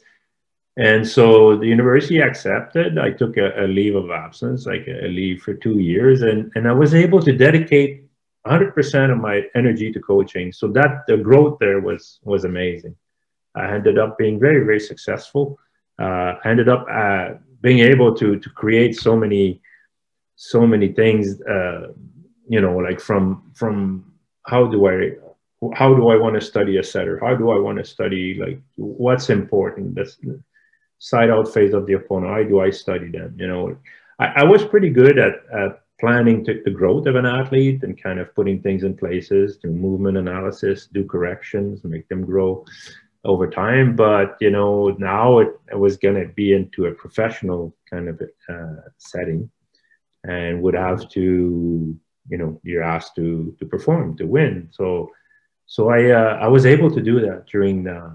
and 0.78 1.06
so 1.06 1.58
the 1.58 1.68
university 1.68 2.20
accepted. 2.20 2.98
I 2.98 3.12
took 3.12 3.36
a, 3.36 3.66
a 3.66 3.68
leave 3.68 3.96
of 3.96 4.10
absence, 4.10 4.66
like 4.66 4.88
a, 4.88 5.08
leave 5.08 5.42
for 5.42 5.54
two 5.54 5.80
years, 5.80 6.22
and, 6.22 6.50
and 6.56 6.66
I 6.66 6.72
was 6.72 6.94
able 6.94 7.22
to 7.24 7.34
dedicate 7.34 8.06
100% 8.48 9.12
of 9.12 9.18
my 9.18 9.44
energy 9.54 9.92
to 9.92 10.00
coaching. 10.00 10.54
So 10.54 10.70
that 10.70 11.06
the 11.08 11.18
growth 11.18 11.58
there 11.60 11.82
was 11.82 12.20
was 12.24 12.46
amazing. 12.46 12.96
I 13.54 13.74
ended 13.74 13.98
up 13.98 14.18
being 14.18 14.40
very 14.40 14.64
very 14.64 14.80
successful. 14.80 15.60
Uh, 16.00 16.36
I 16.44 16.50
ended 16.50 16.70
up 16.70 16.86
uh, 16.90 17.36
being 17.62 17.80
able 17.80 18.14
to 18.16 18.40
to 18.40 18.50
create 18.50 18.96
so 18.96 19.16
many 19.16 19.62
so 20.36 20.66
many 20.68 20.90
things. 20.90 21.42
Uh, 21.42 21.94
you 22.48 22.62
know, 22.62 22.78
like 22.78 23.00
from 23.00 23.52
from 23.54 24.14
how 24.46 24.68
do 24.68 24.88
I 24.88 25.12
how 25.74 25.94
do 25.96 26.10
I 26.10 26.18
want 26.18 26.36
to 26.36 26.42
study 26.42 26.78
a 26.78 26.84
setter? 26.84 27.20
How 27.20 27.36
do 27.36 27.52
I 27.52 27.60
want 27.60 27.78
to 27.78 27.86
study 27.86 28.36
like 28.36 28.60
what's 28.76 29.30
important? 29.30 29.96
That's 29.96 30.18
side 31.00 31.30
out 31.30 31.54
phase 31.54 31.74
of 31.74 31.86
the 31.86 31.94
opponent. 31.94 32.34
How 32.34 32.44
do 32.44 32.60
I 32.60 32.70
study 32.70 33.10
them? 33.10 33.36
You 33.38 33.48
know, 33.48 33.78
I, 34.20 34.26
I 34.42 34.44
was 34.44 34.64
pretty 34.64 34.90
good 34.90 35.18
at 35.18 35.36
at 35.54 35.82
planning 36.00 36.44
to, 36.46 36.62
the 36.66 36.72
growth 36.72 37.08
of 37.08 37.16
an 37.16 37.26
athlete 37.26 37.84
and 37.84 38.02
kind 38.02 38.20
of 38.20 38.34
putting 38.36 38.62
things 38.62 38.84
in 38.84 38.96
places, 38.96 39.58
do 39.58 39.70
movement 39.70 40.18
analysis, 40.18 40.88
do 40.88 41.06
corrections, 41.06 41.84
make 41.84 42.08
them 42.10 42.26
grow 42.26 42.66
over 43.26 43.50
time. 43.50 43.96
But 43.96 44.38
you 44.40 44.52
know, 44.52 44.96
now 45.00 45.40
it, 45.40 45.50
it 45.72 45.78
was 45.78 45.98
going 45.98 46.16
to 46.16 46.34
be 46.34 46.54
into 46.54 46.86
a 46.86 46.94
professional 46.94 47.76
kind 47.90 48.08
of 48.10 48.22
uh, 48.48 48.90
setting, 48.98 49.50
and 50.24 50.62
would 50.62 50.76
have 50.76 51.10
to, 51.10 51.98
you 52.30 52.38
know, 52.38 52.60
you're 52.64 52.84
asked 52.84 53.16
to 53.16 53.56
to 53.60 53.66
perform 53.66 54.16
to 54.18 54.26
win. 54.26 54.70
So, 54.72 55.12
so 55.66 55.90
I 55.90 56.12
uh, 56.12 56.40
I 56.42 56.48
was 56.48 56.66
able 56.66 56.90
to 56.92 57.02
do 57.02 57.20
that 57.22 57.46
during 57.48 57.84
the, 57.84 58.14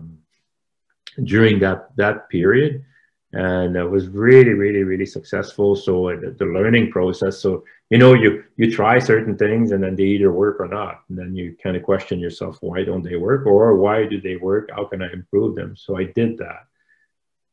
during 1.24 1.58
that 1.60 1.90
that 1.96 2.28
period 2.28 2.84
and 3.32 3.76
it 3.76 3.84
was 3.84 4.08
really 4.08 4.52
really 4.52 4.82
really 4.82 5.06
successful 5.06 5.76
so 5.76 6.08
uh, 6.08 6.16
the, 6.38 6.44
learning 6.44 6.90
process 6.90 7.38
so 7.38 7.62
you 7.90 7.98
know 7.98 8.14
you 8.14 8.44
you 8.56 8.70
try 8.70 8.98
certain 9.00 9.36
things 9.36 9.72
and 9.72 9.82
then 9.82 9.96
they 9.96 10.04
either 10.04 10.32
work 10.32 10.60
or 10.60 10.68
not. 10.68 11.02
And 11.08 11.18
then 11.18 11.34
you 11.34 11.56
kind 11.62 11.76
of 11.76 11.82
question 11.82 12.20
yourself 12.20 12.58
why 12.60 12.84
don't 12.84 13.02
they 13.02 13.16
work? 13.16 13.46
Or 13.46 13.76
why 13.76 14.06
do 14.06 14.20
they 14.20 14.36
work? 14.36 14.70
How 14.74 14.84
can 14.84 15.02
i 15.02 15.12
improve 15.12 15.56
them? 15.56 15.76
So 15.76 15.98
i 15.98 16.04
did 16.04 16.38
that. 16.38 16.66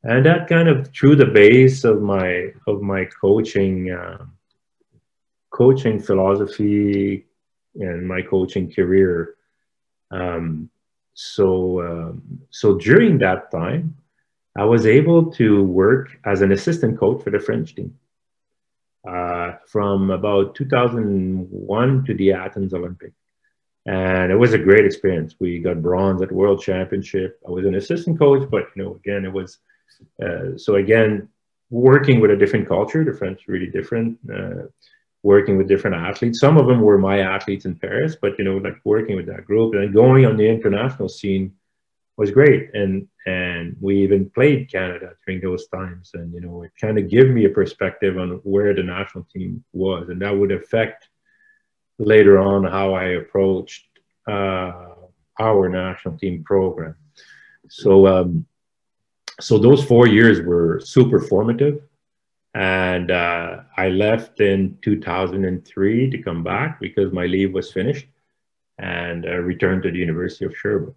And 0.04 0.26
that 0.28 0.48
kind 0.48 0.70
of 0.70 0.88
threw 0.94 1.16
the 1.16 1.26
base 1.26 1.84
of 1.84 2.02
my 2.02 2.54
of 2.68 2.82
my 2.82 3.06
coaching 3.20 3.92
uh, 3.92 4.26
coaching 5.50 6.00
philosophy 6.00 7.26
and 7.76 8.08
my 8.08 8.22
coaching 8.22 8.72
career. 8.72 9.36
Um, 10.12 10.70
so 11.16 11.82
um, 11.82 12.22
so 12.52 12.76
during 12.76 13.18
that 13.18 13.50
time 13.50 13.98
I 14.56 14.66
was 14.66 14.86
able 14.86 15.32
to 15.32 15.64
work 15.64 16.16
as 16.26 16.42
an 16.42 16.52
assistant 16.52 17.00
coach 17.00 17.24
for 17.24 17.32
the 17.32 17.40
French 17.40 17.74
team 17.74 17.98
uh, 19.08 19.58
from 19.68 20.12
about 20.12 20.56
2001 20.56 22.06
to 22.06 22.14
the 22.14 22.34
Athens 22.34 22.74
Olympic. 22.74 23.14
And 23.86 24.32
it 24.32 24.36
was 24.36 24.54
a 24.54 24.58
great 24.58 24.86
experience. 24.86 25.36
We 25.40 25.60
got 25.60 25.82
bronze 25.82 26.22
at 26.22 26.32
World 26.32 26.62
Championship. 26.62 27.40
I 27.48 27.52
was 27.52 27.66
an 27.66 27.76
assistant 27.76 28.20
coach, 28.20 28.50
but 28.50 28.66
you 28.76 28.84
know, 28.84 28.96
again, 28.96 29.24
it 29.24 29.32
was 29.32 29.60
uh, 30.22 30.58
so 30.58 30.76
again 30.76 31.30
working 31.70 32.20
with 32.20 32.32
a 32.32 32.36
different 32.36 32.68
culture. 32.68 33.06
The 33.06 33.14
French 33.14 33.48
really 33.48 33.68
different. 33.68 34.20
Uh, 34.32 34.68
working 35.24 35.58
with 35.58 35.68
different 35.68 35.96
athletes. 35.96 36.40
Some 36.40 36.58
of 36.58 36.68
them 36.68 36.80
were 36.80 36.98
my 36.98 37.20
athletes 37.20 37.66
in 37.66 37.76
Paris, 37.76 38.16
but 38.22 38.38
you 38.38 38.46
know, 38.46 38.58
like 38.58 38.78
working 38.84 39.16
with 39.16 39.26
that 39.26 39.46
group 39.46 39.74
and 39.74 39.94
going 39.94 40.26
on 40.26 40.38
the 40.38 40.48
international 40.48 41.10
scene 41.10 41.54
was 42.18 42.32
great. 42.32 42.74
And 42.74 43.08
and 43.26 43.76
we 43.80 43.98
even 44.04 44.30
played 44.30 44.72
Canada 44.72 45.14
during 45.26 45.42
those 45.42 45.68
times. 45.68 46.12
And 46.14 46.34
you 46.34 46.42
know, 46.42 46.64
it 46.64 46.72
kind 46.82 46.98
of 46.98 47.10
gave 47.10 47.30
me 47.30 47.46
a 47.46 47.50
perspective 47.50 48.18
on 48.18 48.30
where 48.44 48.74
the 48.74 48.84
national 48.84 49.26
team 49.34 49.64
was, 49.72 50.10
and 50.10 50.22
that 50.22 50.36
would 50.36 50.52
affect 50.52 51.10
later 52.00 52.40
on 52.40 52.64
how 52.64 52.94
I 52.94 53.06
approached 53.22 53.86
uh, 54.28 54.96
our 55.40 55.70
national 55.70 56.18
team 56.18 56.44
program. 56.44 56.96
So, 57.70 58.08
um, 58.08 58.46
so 59.40 59.58
those 59.58 59.84
four 59.84 60.08
years 60.08 60.42
were 60.42 60.80
super 60.80 61.20
formative. 61.20 61.82
And 62.54 63.12
uh, 63.12 63.62
I 63.76 63.90
left 63.90 64.40
in 64.40 64.80
2003 64.82 66.10
to 66.10 66.18
come 66.24 66.44
back 66.44 66.80
because 66.80 67.14
my 67.14 67.28
leave 67.28 67.54
was 67.54 67.72
finished 67.72 68.08
and 68.80 69.28
I 69.28 69.36
returned 69.36 69.84
to 69.84 69.92
the 69.92 70.00
University 70.00 70.46
of 70.46 70.58
Sherbrooke 70.58 70.96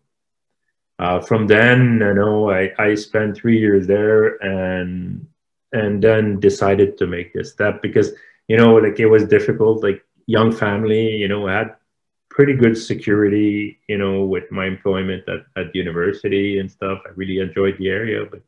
uh, 1.00 1.19
from 1.19 1.47
then, 1.47 1.99
you 2.00 2.14
know, 2.14 2.50
I, 2.50 2.71
I 2.78 2.95
spent 2.95 3.35
three 3.35 3.59
years 3.59 3.87
there 3.87 4.37
and 4.45 5.26
and 5.73 6.02
then 6.02 6.40
decided 6.40 6.99
to 6.99 7.07
make 7.07 7.33
this 7.33 7.52
step 7.52 7.80
because 7.80 8.11
you 8.49 8.57
know, 8.57 8.75
like 8.75 9.00
it 9.00 9.07
was 9.07 9.25
difficult. 9.25 9.83
Like 9.83 10.04
young 10.26 10.52
family, 10.52 11.16
you 11.16 11.28
know, 11.28 11.49
I 11.49 11.54
had 11.54 11.76
pretty 12.28 12.52
good 12.52 12.76
security, 12.76 13.78
you 13.88 13.97
know, 13.97 14.25
with 14.25 14.50
my 14.50 14.66
employment 14.66 15.25
at, 15.28 15.47
at 15.57 15.75
university 15.75 16.59
and 16.59 16.71
stuff. 16.71 16.99
I 17.07 17.11
really 17.14 17.38
enjoyed 17.38 17.78
the 17.78 17.88
area, 17.88 18.26
but 18.30 18.42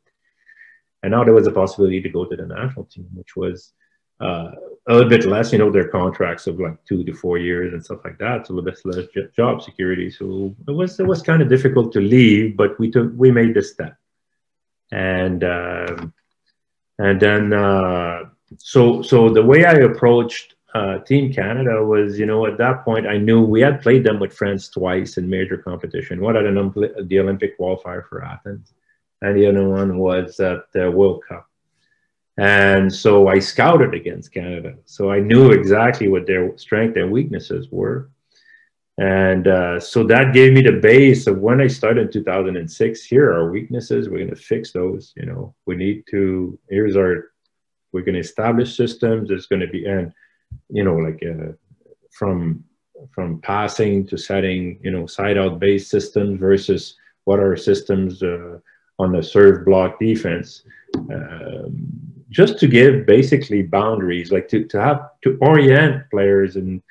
and 1.01 1.11
now 1.11 1.23
there 1.23 1.33
was 1.33 1.47
a 1.47 1.51
possibility 1.51 2.01
to 2.01 2.09
go 2.09 2.25
to 2.25 2.35
the 2.35 2.45
national 2.45 2.85
team, 2.85 3.09
which 3.15 3.35
was 3.35 3.73
uh, 4.19 4.51
a 4.87 4.93
little 4.93 5.09
bit 5.09 5.25
less, 5.25 5.53
you 5.53 5.59
know, 5.59 5.71
their 5.71 5.87
contracts 5.87 6.45
of 6.47 6.59
like 6.59 6.83
two 6.85 7.03
to 7.05 7.13
four 7.13 7.37
years 7.37 7.73
and 7.73 7.83
stuff 7.83 7.99
like 8.03 8.17
that. 8.17 8.47
So 8.47 8.53
a 8.53 8.55
little 8.55 8.69
bit 8.69 8.79
less 8.85 9.31
job 9.35 9.61
security. 9.61 10.09
So 10.09 10.55
it 10.67 10.71
was 10.71 10.99
it 10.99 11.07
was 11.07 11.21
kind 11.21 11.41
of 11.41 11.49
difficult 11.49 11.93
to 11.93 12.01
leave, 12.01 12.57
but 12.57 12.77
we 12.79 12.91
took 12.91 13.11
we 13.15 13.31
made 13.31 13.53
this 13.53 13.71
step, 13.71 13.95
and 14.91 15.43
uh, 15.43 15.95
and 16.99 17.19
then 17.19 17.53
uh, 17.53 18.25
so 18.57 19.01
so 19.01 19.29
the 19.29 19.43
way 19.43 19.63
I 19.63 19.73
approached 19.73 20.55
uh, 20.75 20.99
Team 20.99 21.31
Canada 21.31 21.83
was, 21.85 22.19
you 22.19 22.25
know, 22.25 22.45
at 22.45 22.57
that 22.57 22.83
point 22.83 23.07
I 23.07 23.17
knew 23.17 23.41
we 23.41 23.61
had 23.61 23.81
played 23.81 24.03
them 24.03 24.19
with 24.19 24.33
France 24.33 24.69
twice 24.69 25.17
in 25.17 25.29
major 25.29 25.57
competition. 25.57 26.19
One 26.19 26.35
at 26.35 26.45
an, 26.45 26.73
the 27.07 27.19
Olympic 27.19 27.57
qualifier 27.57 28.05
for 28.07 28.23
Athens, 28.23 28.73
and 29.21 29.37
the 29.37 29.47
other 29.47 29.69
one 29.69 29.97
was 29.97 30.39
at 30.41 30.71
the 30.73 30.91
World 30.91 31.23
Cup. 31.27 31.47
And 32.37 32.91
so 32.91 33.27
I 33.27 33.39
scouted 33.39 33.93
against 33.93 34.33
Canada. 34.33 34.75
So 34.85 35.11
I 35.11 35.19
knew 35.19 35.51
exactly 35.51 36.07
what 36.07 36.25
their 36.25 36.57
strengths 36.57 36.97
and 36.97 37.11
weaknesses 37.11 37.67
were. 37.71 38.09
And 38.97 39.47
uh, 39.47 39.79
so 39.79 40.03
that 40.05 40.33
gave 40.33 40.53
me 40.53 40.61
the 40.61 40.73
base 40.73 41.25
of 41.27 41.39
when 41.39 41.61
I 41.61 41.67
started 41.67 42.07
in 42.07 42.11
2006. 42.11 43.05
Here 43.05 43.31
are 43.31 43.41
our 43.41 43.51
weaknesses. 43.51 44.07
We're 44.07 44.19
going 44.19 44.29
to 44.29 44.35
fix 44.35 44.71
those. 44.71 45.13
You 45.15 45.25
know, 45.25 45.55
we 45.65 45.75
need 45.75 46.05
to, 46.11 46.57
here's 46.69 46.95
our, 46.95 47.31
we're 47.91 48.01
going 48.01 48.15
to 48.15 48.19
establish 48.19 48.75
systems. 48.75 49.29
There's 49.29 49.47
going 49.47 49.61
to 49.61 49.67
be, 49.67 49.85
and, 49.85 50.11
you 50.69 50.83
know, 50.83 50.95
like 50.95 51.23
uh, 51.23 51.53
from, 52.11 52.63
from 53.11 53.41
passing 53.41 54.05
to 54.07 54.17
setting, 54.17 54.79
you 54.83 54.91
know, 54.91 55.05
side 55.07 55.37
out 55.37 55.59
based 55.59 55.89
systems 55.89 56.39
versus 56.39 56.95
what 57.25 57.39
are 57.39 57.55
systems 57.55 58.21
uh, 58.21 58.57
on 58.99 59.11
the 59.11 59.23
serve 59.23 59.65
block 59.65 59.99
defense. 59.99 60.63
Um, 60.95 62.02
just 62.33 62.57
to 62.59 62.67
give 62.67 63.05
basically 63.05 63.61
boundaries, 63.61 64.31
like 64.31 64.47
to, 64.49 64.65
to 64.65 64.81
have 64.81 64.99
to 65.23 65.37
orient 65.39 66.09
players 66.09 66.55
and 66.55 66.81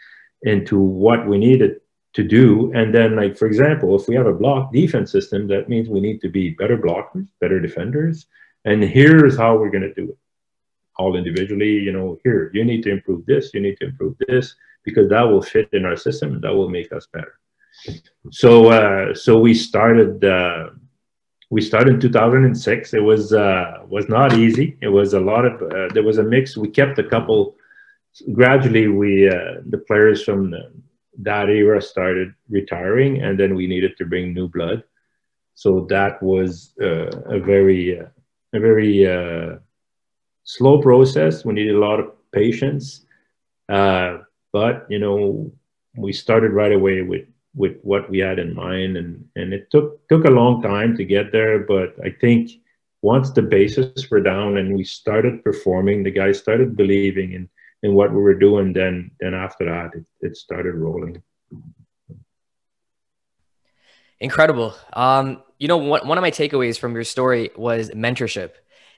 into 0.42 0.78
what 0.78 1.26
we 1.26 1.36
needed 1.36 1.80
to 2.12 2.22
do. 2.22 2.72
And 2.78 2.94
then, 2.94 3.16
like 3.16 3.36
for 3.36 3.46
example, 3.46 3.88
if 3.98 4.06
we 4.08 4.14
have 4.14 4.30
a 4.30 4.40
block 4.42 4.72
defense 4.72 5.10
system, 5.10 5.48
that 5.48 5.68
means 5.68 5.88
we 5.88 6.00
need 6.00 6.20
to 6.20 6.28
be 6.28 6.50
better 6.50 6.78
blockers, 6.78 7.26
better 7.40 7.58
defenders. 7.60 8.26
And 8.64 8.82
here's 8.82 9.36
how 9.36 9.56
we're 9.56 9.74
going 9.76 9.88
to 9.90 10.00
do 10.02 10.10
it. 10.10 10.18
All 10.96 11.16
individually, 11.16 11.74
you 11.86 11.92
know, 11.96 12.18
here 12.22 12.50
you 12.54 12.64
need 12.64 12.82
to 12.84 12.92
improve 12.92 13.26
this, 13.26 13.52
you 13.54 13.60
need 13.60 13.78
to 13.80 13.86
improve 13.86 14.14
this, 14.28 14.54
because 14.84 15.08
that 15.08 15.22
will 15.22 15.42
fit 15.42 15.68
in 15.72 15.84
our 15.84 15.96
system 15.96 16.40
that 16.42 16.54
will 16.54 16.68
make 16.68 16.92
us 16.92 17.06
better. 17.12 17.34
So, 18.30 18.50
uh, 18.78 19.14
so 19.14 19.38
we 19.38 19.54
started. 19.54 20.24
Uh, 20.24 20.70
we 21.52 21.60
started 21.60 21.92
in 21.94 22.00
2006. 22.00 22.94
It 22.94 23.00
was 23.00 23.34
uh, 23.34 23.82
was 23.86 24.08
not 24.08 24.32
easy. 24.32 24.78
It 24.80 24.88
was 24.88 25.12
a 25.12 25.20
lot 25.20 25.44
of 25.44 25.60
uh, 25.60 25.92
there 25.92 26.02
was 26.02 26.16
a 26.16 26.22
mix. 26.22 26.56
We 26.56 26.68
kept 26.70 26.98
a 26.98 27.04
couple 27.04 27.56
gradually 28.32 28.88
we 28.88 29.28
uh, 29.28 29.60
the 29.68 29.82
players 29.86 30.24
from 30.24 30.50
the, 30.52 30.72
that 31.18 31.50
era 31.50 31.82
started 31.82 32.32
retiring, 32.48 33.22
and 33.22 33.38
then 33.38 33.54
we 33.54 33.66
needed 33.66 33.98
to 33.98 34.06
bring 34.06 34.32
new 34.32 34.48
blood. 34.48 34.82
So 35.54 35.86
that 35.90 36.22
was 36.22 36.72
uh, 36.80 37.10
a 37.36 37.38
very 37.38 38.00
uh, 38.00 38.08
a 38.54 38.58
very 38.58 39.06
uh, 39.06 39.58
slow 40.44 40.80
process. 40.80 41.44
We 41.44 41.52
needed 41.52 41.74
a 41.74 41.84
lot 41.88 42.00
of 42.00 42.12
patience, 42.32 43.04
uh, 43.68 44.20
but 44.52 44.86
you 44.88 44.98
know 44.98 45.52
we 45.96 46.14
started 46.14 46.52
right 46.52 46.72
away 46.72 47.02
with 47.02 47.26
with 47.54 47.76
what 47.82 48.08
we 48.10 48.18
had 48.18 48.38
in 48.38 48.54
mind, 48.54 48.96
and 48.96 49.24
and 49.36 49.52
it 49.52 49.70
took 49.70 50.06
took 50.08 50.24
a 50.24 50.30
long 50.30 50.62
time 50.62 50.96
to 50.96 51.04
get 51.04 51.32
there. 51.32 51.60
But 51.60 51.94
I 52.04 52.10
think 52.10 52.50
once 53.02 53.30
the 53.30 53.42
bases 53.42 54.10
were 54.10 54.20
down 54.20 54.56
and 54.58 54.74
we 54.74 54.84
started 54.84 55.44
performing, 55.44 56.02
the 56.02 56.10
guys 56.10 56.38
started 56.38 56.76
believing 56.76 57.32
in 57.32 57.48
in 57.82 57.94
what 57.94 58.12
we 58.12 58.22
were 58.22 58.38
doing. 58.38 58.72
Then 58.72 59.10
then 59.20 59.34
after 59.34 59.64
that, 59.66 59.94
it, 59.94 60.04
it 60.20 60.36
started 60.36 60.74
rolling. 60.74 61.22
Incredible. 64.20 64.72
Um, 64.92 65.42
you 65.58 65.66
know, 65.66 65.78
one, 65.78 66.06
one 66.06 66.16
of 66.16 66.22
my 66.22 66.30
takeaways 66.30 66.78
from 66.78 66.94
your 66.94 67.04
story 67.04 67.50
was 67.56 67.90
mentorship. 67.90 68.52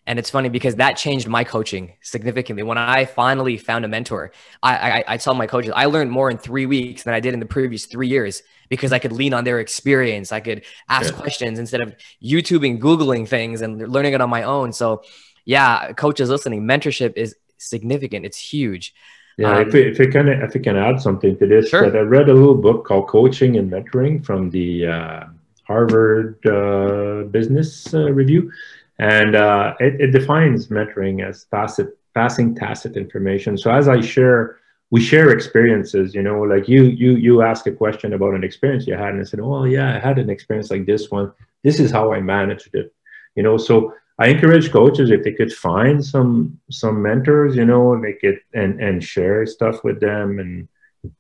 And 0.07 0.19
it's 0.19 0.29
funny 0.29 0.51
because 0.51 0.77
that 0.77 0.97
changed 0.97 1.29
my 1.29 1.45
coaching 1.45 1.95
significantly. 2.03 2.63
When 2.63 2.77
I 2.77 3.07
finally 3.07 3.57
found 3.57 3.85
a 3.85 3.89
mentor, 3.89 4.33
I, 4.63 4.77
I, 4.77 5.05
I, 5.09 5.17
tell 5.17 5.35
my 5.35 5.47
coaches 5.47 5.73
I 5.75 5.87
learned 5.87 6.11
more 6.11 6.31
in 6.31 6.37
three 6.37 6.67
weeks 6.67 7.05
than 7.05 7.15
I 7.15 7.21
did 7.21 7.33
in 7.33 7.41
the 7.41 7.47
previous 7.47 7.87
three 7.87 8.09
years 8.09 8.43
because 8.69 8.93
I 8.93 8.99
could 8.99 9.13
lean 9.13 9.33
on 9.33 9.45
their 9.45 9.61
experience. 9.61 10.31
I 10.31 10.41
could 10.41 10.65
ask 10.89 11.15
questions 11.15 11.59
instead 11.59 11.81
of 11.81 11.95
YouTubing, 12.23 12.81
Googling 12.81 13.27
things 13.27 13.63
and 13.63 13.89
learning 13.89 14.13
it 14.13 14.21
on 14.21 14.29
my 14.29 14.43
own. 14.43 14.73
So, 14.73 15.03
yeah, 15.47 15.93
coaches 15.93 16.29
listening, 16.29 16.63
mentorship 16.63 17.15
is 17.17 17.35
significant. 17.57 18.27
It's 18.27 18.39
huge. 18.39 18.95
Yeah, 19.37 19.59
um, 19.59 19.69
if, 19.69 19.75
if 19.75 20.01
I 20.01 20.11
can, 20.11 20.29
if 20.29 20.55
I 20.55 20.59
can 20.59 20.77
add 20.77 21.01
something 21.01 21.37
to 21.39 21.47
this, 21.47 21.71
sure. 21.71 21.91
that 21.91 21.99
I 21.99 22.03
read 22.03 22.29
a 22.29 22.35
little 22.35 22.55
book 22.55 22.85
called 22.85 23.09
Coaching 23.09 23.57
and 23.57 23.71
Mentoring 23.71 24.25
from 24.25 24.51
the 24.51 24.87
uh, 24.87 25.25
Harvard 25.65 26.47
uh, 26.47 27.25
Business 27.31 27.93
uh, 27.93 28.13
Review, 28.13 28.53
and 28.99 29.35
uh, 29.35 29.75
it, 29.81 30.01
it, 30.01 30.11
defines 30.13 30.69
mentoring 30.69 31.27
as 31.27 31.47
tacit, 31.51 31.99
passing 32.15 32.55
tacit 32.55 32.97
information. 32.97 33.59
So 33.59 33.71
as 33.71 33.89
I 33.89 34.01
share, 34.01 34.59
we 34.91 35.01
share 35.01 35.31
experiences. 35.31 36.15
You 36.15 36.23
know, 36.23 36.43
like 36.43 36.69
you 36.69 36.85
you 36.85 37.13
you 37.13 37.43
ask 37.43 37.67
a 37.67 37.73
question 37.73 38.13
about 38.13 38.35
an 38.35 38.45
experience 38.45 38.87
you 38.87 38.95
had, 38.95 39.15
and 39.15 39.21
I 39.21 39.25
said, 39.25 39.41
"Oh 39.41 39.65
yeah, 39.65 39.97
I 39.97 39.99
had 39.99 40.19
an 40.19 40.31
experience 40.31 40.71
like 40.71 40.87
this 40.87 41.11
one. 41.11 41.33
This 41.63 41.81
is 41.81 41.91
how 41.91 42.13
I 42.13 42.21
managed 42.21 42.75
it." 42.75 42.95
You 43.35 43.43
know, 43.43 43.57
so 43.57 43.95
I 44.19 44.29
encourage 44.29 44.71
coaches 44.71 45.11
if 45.11 45.25
they 45.25 45.33
could 45.33 45.53
find 45.53 46.05
some 46.05 46.61
some 46.71 47.03
mentors, 47.03 47.57
you 47.57 47.65
know, 47.65 47.95
and 47.95 48.03
make 48.03 48.23
it 48.23 48.41
and 48.53 48.81
and 48.81 49.03
share 49.03 49.45
stuff 49.47 49.83
with 49.83 50.01
them 50.01 50.39
and 50.39 50.69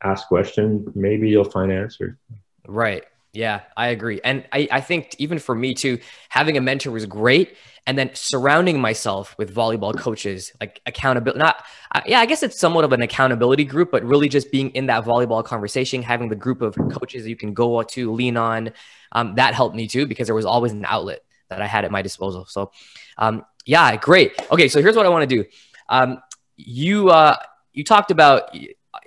ask 0.02 0.28
questions. 0.28 0.88
Maybe 0.94 1.28
you'll 1.28 1.50
find 1.50 1.72
answers. 1.72 2.16
Right. 2.66 3.04
Yeah, 3.34 3.62
I 3.76 3.88
agree. 3.88 4.20
And 4.22 4.46
I, 4.52 4.68
I 4.70 4.80
think 4.80 5.16
even 5.18 5.40
for 5.40 5.56
me 5.56 5.74
too, 5.74 5.98
having 6.28 6.56
a 6.56 6.60
mentor 6.60 6.92
was 6.92 7.04
great. 7.04 7.56
And 7.86 7.98
then 7.98 8.10
surrounding 8.14 8.80
myself 8.80 9.36
with 9.36 9.54
volleyball 9.54 9.94
coaches, 9.98 10.52
like 10.60 10.80
accountability, 10.86 11.38
not, 11.38 11.62
uh, 11.92 12.00
yeah, 12.06 12.20
I 12.20 12.26
guess 12.26 12.42
it's 12.42 12.58
somewhat 12.58 12.84
of 12.84 12.92
an 12.92 13.02
accountability 13.02 13.64
group, 13.64 13.90
but 13.90 14.04
really 14.04 14.28
just 14.28 14.50
being 14.52 14.70
in 14.70 14.86
that 14.86 15.04
volleyball 15.04 15.44
conversation, 15.44 16.00
having 16.00 16.28
the 16.28 16.36
group 16.36 16.62
of 16.62 16.76
coaches 16.92 17.26
you 17.26 17.36
can 17.36 17.52
go 17.52 17.82
to, 17.82 18.12
lean 18.12 18.36
on, 18.38 18.72
um, 19.12 19.34
that 19.34 19.52
helped 19.52 19.76
me 19.76 19.86
too, 19.88 20.06
because 20.06 20.28
there 20.28 20.34
was 20.34 20.46
always 20.46 20.72
an 20.72 20.84
outlet 20.86 21.20
that 21.50 21.60
I 21.60 21.66
had 21.66 21.84
at 21.84 21.90
my 21.90 22.00
disposal. 22.00 22.46
So, 22.46 22.70
um, 23.18 23.44
yeah, 23.66 23.96
great. 23.96 24.32
Okay, 24.50 24.68
so 24.68 24.80
here's 24.80 24.96
what 24.96 25.04
I 25.04 25.10
want 25.10 25.28
to 25.28 25.36
do. 25.36 25.44
Um, 25.88 26.22
you 26.56 27.10
uh, 27.10 27.36
you 27.72 27.84
talked 27.84 28.10
about 28.10 28.56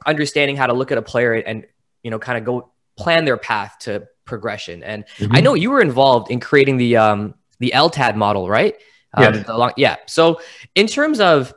understanding 0.06 0.56
how 0.58 0.68
to 0.68 0.74
look 0.74 0.92
at 0.92 0.98
a 0.98 1.02
player 1.02 1.34
and 1.34 1.66
you 2.04 2.12
know 2.12 2.20
kind 2.20 2.38
of 2.38 2.44
go 2.44 2.72
plan 2.98 3.26
their 3.26 3.38
path 3.38 3.78
to 3.80 4.08
progression. 4.28 4.84
And 4.84 5.06
mm-hmm. 5.18 5.36
I 5.36 5.42
know 5.42 5.56
you 5.56 5.72
were 5.72 5.82
involved 5.82 6.30
in 6.30 6.40
creating 6.40 6.78
the 6.78 6.98
um, 6.98 7.34
the 7.60 7.72
LTAD 7.76 8.16
model, 8.16 8.50
right? 8.50 8.76
Um, 9.14 9.34
yes. 9.34 9.48
Long, 9.48 9.72
yeah. 9.78 9.96
So 10.06 10.42
in 10.76 10.86
terms 10.86 11.20
of 11.20 11.54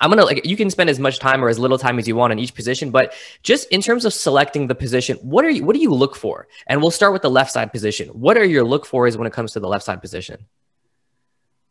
I'm 0.00 0.10
gonna 0.10 0.24
like 0.24 0.44
you 0.44 0.56
can 0.56 0.70
spend 0.70 0.90
as 0.90 0.98
much 0.98 1.18
time 1.18 1.44
or 1.44 1.48
as 1.48 1.58
little 1.58 1.78
time 1.78 1.98
as 1.98 2.08
you 2.08 2.16
want 2.16 2.32
on 2.32 2.38
each 2.38 2.54
position, 2.54 2.90
but 2.90 3.14
just 3.42 3.68
in 3.70 3.80
terms 3.80 4.04
of 4.04 4.12
selecting 4.12 4.66
the 4.66 4.74
position, 4.74 5.16
what 5.18 5.44
are 5.44 5.50
you 5.50 5.64
what 5.64 5.74
do 5.74 5.82
you 5.82 5.92
look 5.92 6.16
for? 6.16 6.48
And 6.66 6.80
we'll 6.80 6.90
start 6.90 7.12
with 7.12 7.22
the 7.22 7.30
left 7.30 7.52
side 7.52 7.72
position. 7.72 8.08
What 8.08 8.36
are 8.36 8.44
your 8.44 8.64
look 8.64 8.84
for 8.84 9.06
is 9.06 9.16
when 9.16 9.26
it 9.26 9.32
comes 9.32 9.52
to 9.52 9.60
the 9.60 9.68
left 9.68 9.84
side 9.84 10.00
position? 10.00 10.46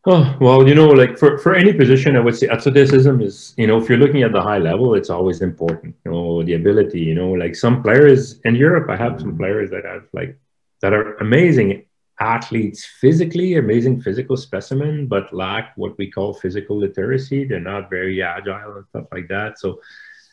Oh 0.04 0.36
well, 0.40 0.66
you 0.66 0.74
know, 0.74 0.88
like 0.88 1.16
for, 1.16 1.38
for 1.38 1.54
any 1.54 1.72
position, 1.72 2.16
I 2.16 2.20
would 2.20 2.36
say 2.36 2.48
athleticism 2.48 3.20
is, 3.20 3.54
you 3.56 3.68
know, 3.68 3.80
if 3.80 3.88
you're 3.88 3.98
looking 3.98 4.24
at 4.24 4.32
the 4.32 4.42
high 4.42 4.58
level, 4.58 4.96
it's 4.96 5.10
always 5.10 5.42
important. 5.42 5.94
You 6.04 6.10
know, 6.10 6.42
the 6.42 6.54
ability, 6.54 7.00
you 7.00 7.14
know, 7.14 7.30
like 7.30 7.54
some 7.54 7.84
players 7.84 8.40
in 8.40 8.56
Europe, 8.56 8.90
I 8.90 8.96
have 8.96 9.20
some 9.20 9.36
players 9.36 9.70
that 9.70 9.84
have 9.84 10.02
like 10.12 10.36
that 10.80 10.92
are 10.92 11.14
amazing 11.18 11.86
athletes 12.18 12.84
physically, 12.84 13.56
amazing 13.56 14.00
physical 14.00 14.36
specimen, 14.36 15.06
but 15.06 15.32
lack 15.32 15.72
what 15.76 15.96
we 15.98 16.10
call 16.10 16.34
physical 16.34 16.76
literacy. 16.78 17.44
They're 17.44 17.60
not 17.60 17.88
very 17.88 18.22
agile 18.22 18.76
and 18.78 18.86
stuff 18.88 19.06
like 19.12 19.28
that. 19.28 19.60
So 19.60 19.80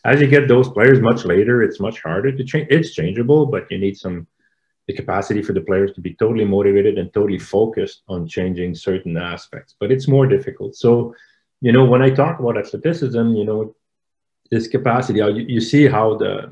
as 0.04 0.20
you 0.20 0.26
get 0.26 0.48
those 0.48 0.70
players 0.70 1.00
much 1.00 1.26
later, 1.26 1.62
it's 1.62 1.80
much 1.80 2.02
harder 2.02 2.32
to 2.32 2.44
change. 2.44 2.68
It's 2.72 2.96
changeable, 2.96 3.46
but 3.46 3.70
you 3.70 3.78
need 3.78 3.98
some 3.98 4.26
the 4.90 4.96
capacity 4.96 5.44
for 5.44 5.54
the 5.54 5.62
players 5.62 5.94
to 5.94 6.02
be 6.02 6.16
totally 6.16 6.46
motivated 6.46 6.98
and 6.98 7.14
totally 7.14 7.38
focused 7.38 8.02
on 8.08 8.28
changing 8.28 8.74
certain 8.74 9.18
aspects. 9.18 9.76
But 9.80 9.92
it's 9.92 10.08
more 10.08 10.26
difficult. 10.26 10.76
So, 10.76 11.14
you 11.62 11.72
know, 11.72 11.86
when 11.86 12.02
I 12.02 12.10
talk 12.10 12.40
about 12.40 12.58
athleticism, 12.58 13.36
you 13.36 13.46
know, 13.46 13.76
this 14.50 14.68
capacity, 14.68 15.20
you, 15.20 15.46
you 15.48 15.62
see 15.62 15.86
how 15.86 16.18
the 16.18 16.52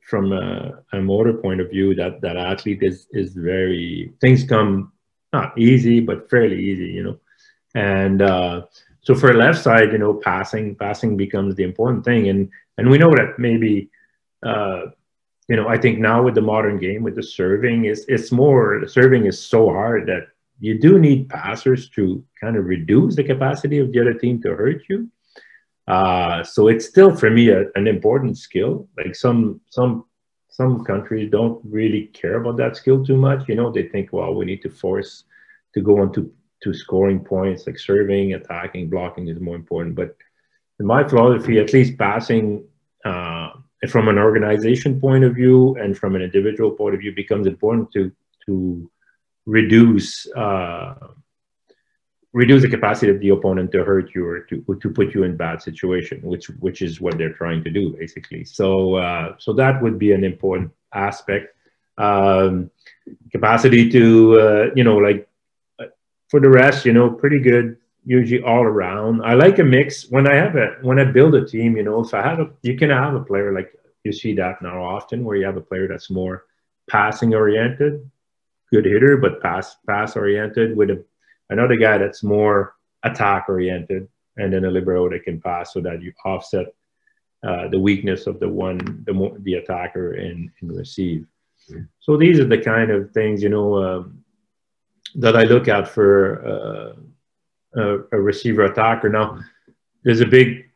from 0.00 0.32
a, 0.32 0.82
a, 0.94 1.00
motor 1.00 1.34
point 1.34 1.60
of 1.60 1.70
view 1.70 1.94
that 1.94 2.20
that 2.22 2.36
athlete 2.36 2.82
is 2.82 3.06
is 3.12 3.34
very 3.34 4.12
things 4.20 4.42
come 4.44 4.92
not 5.32 5.56
easy 5.58 5.98
but 5.98 6.30
fairly 6.30 6.60
easy 6.70 6.86
you 6.86 7.02
know 7.02 7.18
and 7.74 8.22
uh, 8.22 8.62
so 9.00 9.16
for 9.16 9.34
left 9.34 9.60
side 9.60 9.90
you 9.90 9.98
know 9.98 10.14
passing 10.14 10.76
passing 10.76 11.16
becomes 11.16 11.56
the 11.56 11.64
important 11.64 12.04
thing 12.04 12.28
and 12.28 12.48
and 12.78 12.88
we 12.88 12.98
know 12.98 13.10
that 13.10 13.34
maybe 13.36 13.90
uh, 14.44 14.82
you 15.48 15.56
know 15.56 15.68
i 15.68 15.76
think 15.76 15.98
now 15.98 16.22
with 16.22 16.34
the 16.34 16.40
modern 16.40 16.78
game 16.78 17.02
with 17.02 17.14
the 17.14 17.22
serving 17.22 17.84
is 17.84 18.04
it's 18.08 18.32
more 18.32 18.80
the 18.80 18.88
serving 18.88 19.26
is 19.26 19.38
so 19.38 19.68
hard 19.70 20.06
that 20.06 20.28
you 20.58 20.78
do 20.78 20.98
need 20.98 21.28
passers 21.28 21.88
to 21.90 22.24
kind 22.40 22.56
of 22.56 22.64
reduce 22.64 23.14
the 23.14 23.24
capacity 23.24 23.78
of 23.78 23.92
the 23.92 24.00
other 24.00 24.14
team 24.14 24.40
to 24.40 24.54
hurt 24.54 24.82
you 24.88 25.08
uh, 25.88 26.42
so 26.42 26.68
it's 26.68 26.86
still 26.86 27.14
for 27.14 27.30
me 27.30 27.50
a, 27.50 27.64
an 27.76 27.86
important 27.86 28.36
skill. 28.36 28.88
Like 28.96 29.14
some 29.14 29.60
some 29.70 30.04
some 30.48 30.84
countries 30.84 31.30
don't 31.30 31.60
really 31.64 32.06
care 32.08 32.36
about 32.36 32.56
that 32.56 32.76
skill 32.76 33.04
too 33.04 33.16
much. 33.16 33.48
You 33.48 33.54
know, 33.54 33.70
they 33.70 33.84
think, 33.84 34.12
well, 34.12 34.34
we 34.34 34.46
need 34.46 34.62
to 34.62 34.70
force 34.70 35.24
to 35.74 35.82
go 35.82 36.00
on 36.00 36.12
to, 36.14 36.32
to 36.62 36.72
scoring 36.72 37.20
points, 37.20 37.66
like 37.66 37.78
serving, 37.78 38.32
attacking, 38.32 38.88
blocking 38.88 39.28
is 39.28 39.38
more 39.38 39.54
important. 39.54 39.94
But 39.94 40.16
in 40.80 40.86
my 40.86 41.06
philosophy, 41.06 41.58
at 41.58 41.74
least 41.74 41.98
passing 41.98 42.64
uh, 43.04 43.50
from 43.88 44.08
an 44.08 44.18
organization 44.18 45.00
point 45.00 45.24
of 45.24 45.34
view 45.34 45.76
and 45.76 45.96
from 45.96 46.16
an 46.16 46.22
individual 46.22 46.70
point 46.70 46.94
of 46.94 47.00
view 47.00 47.12
becomes 47.14 47.46
important 47.46 47.92
to 47.92 48.10
to 48.46 48.90
reduce 49.44 50.26
uh, 50.34 50.94
reduce 52.32 52.62
the 52.62 52.68
capacity 52.68 53.10
of 53.10 53.20
the 53.20 53.30
opponent 53.30 53.72
to 53.72 53.82
hurt 53.82 54.14
you 54.14 54.26
or 54.26 54.40
to, 54.40 54.62
to 54.82 54.90
put 54.90 55.14
you 55.14 55.24
in 55.24 55.36
bad 55.36 55.62
situation, 55.62 56.20
which 56.22 56.48
which 56.60 56.82
is 56.82 57.00
what 57.00 57.16
they're 57.16 57.32
trying 57.32 57.62
to 57.64 57.70
do 57.70 57.96
basically. 57.98 58.44
So 58.44 58.96
uh, 58.96 59.36
so 59.38 59.52
that 59.54 59.82
would 59.82 59.98
be 59.98 60.12
an 60.12 60.24
important 60.24 60.72
aspect. 60.92 61.54
Um, 61.98 62.70
capacity 63.32 63.90
to 63.90 64.40
uh, 64.40 64.64
you 64.74 64.84
know 64.84 64.96
like 64.96 65.28
uh, 65.78 65.86
for 66.28 66.40
the 66.40 66.50
rest, 66.50 66.84
you 66.84 66.92
know, 66.92 67.10
pretty 67.10 67.40
good 67.40 67.76
usually 68.06 68.42
all 68.42 68.62
around. 68.62 69.20
I 69.22 69.34
like 69.34 69.58
a 69.58 69.64
mix 69.64 70.08
when 70.08 70.26
I 70.26 70.34
have 70.34 70.56
a 70.56 70.76
when 70.82 70.98
I 70.98 71.04
build 71.04 71.34
a 71.34 71.44
team. 71.44 71.76
You 71.76 71.82
know, 71.82 72.02
if 72.02 72.14
I 72.14 72.22
have 72.22 72.40
a 72.40 72.48
you 72.62 72.78
can 72.78 72.90
have 72.90 73.14
a 73.14 73.20
player 73.20 73.52
like 73.52 73.72
you 74.04 74.12
see 74.12 74.34
that 74.36 74.62
now 74.62 74.82
often 74.82 75.24
where 75.24 75.36
you 75.36 75.44
have 75.44 75.56
a 75.56 75.60
player 75.60 75.88
that's 75.88 76.08
more 76.08 76.44
passing 76.88 77.34
oriented, 77.34 78.08
good 78.72 78.86
hitter, 78.86 79.16
but 79.16 79.42
pass 79.42 79.76
pass 79.86 80.16
oriented 80.16 80.76
with 80.76 80.90
a 80.90 81.04
another 81.50 81.76
guy 81.76 81.98
that's 81.98 82.22
more 82.22 82.74
attack 83.02 83.46
oriented, 83.48 84.08
and 84.36 84.52
then 84.52 84.64
a 84.64 84.70
libero 84.70 85.10
that 85.10 85.24
can 85.24 85.40
pass 85.40 85.72
so 85.72 85.80
that 85.80 86.00
you 86.00 86.12
offset 86.24 86.66
uh, 87.46 87.68
the 87.68 87.78
weakness 87.78 88.26
of 88.26 88.40
the 88.40 88.48
one, 88.48 89.04
the, 89.06 89.36
the 89.42 89.54
attacker 89.54 90.14
and, 90.14 90.50
and 90.60 90.76
receive. 90.76 91.26
Mm-hmm. 91.70 91.82
So 92.00 92.16
these 92.16 92.40
are 92.40 92.44
the 92.46 92.58
kind 92.58 92.90
of 92.90 93.10
things, 93.12 93.42
you 93.42 93.48
know, 93.48 93.76
um, 93.82 94.24
that 95.16 95.36
I 95.36 95.44
look 95.44 95.68
at 95.68 95.88
for 95.88 96.44
uh, 96.46 97.00
a, 97.76 97.98
a, 98.12 98.20
receiver 98.20 98.64
attacker. 98.64 99.08
Now, 99.08 99.40
there's 100.02 100.20
a 100.20 100.26
big. 100.26 100.70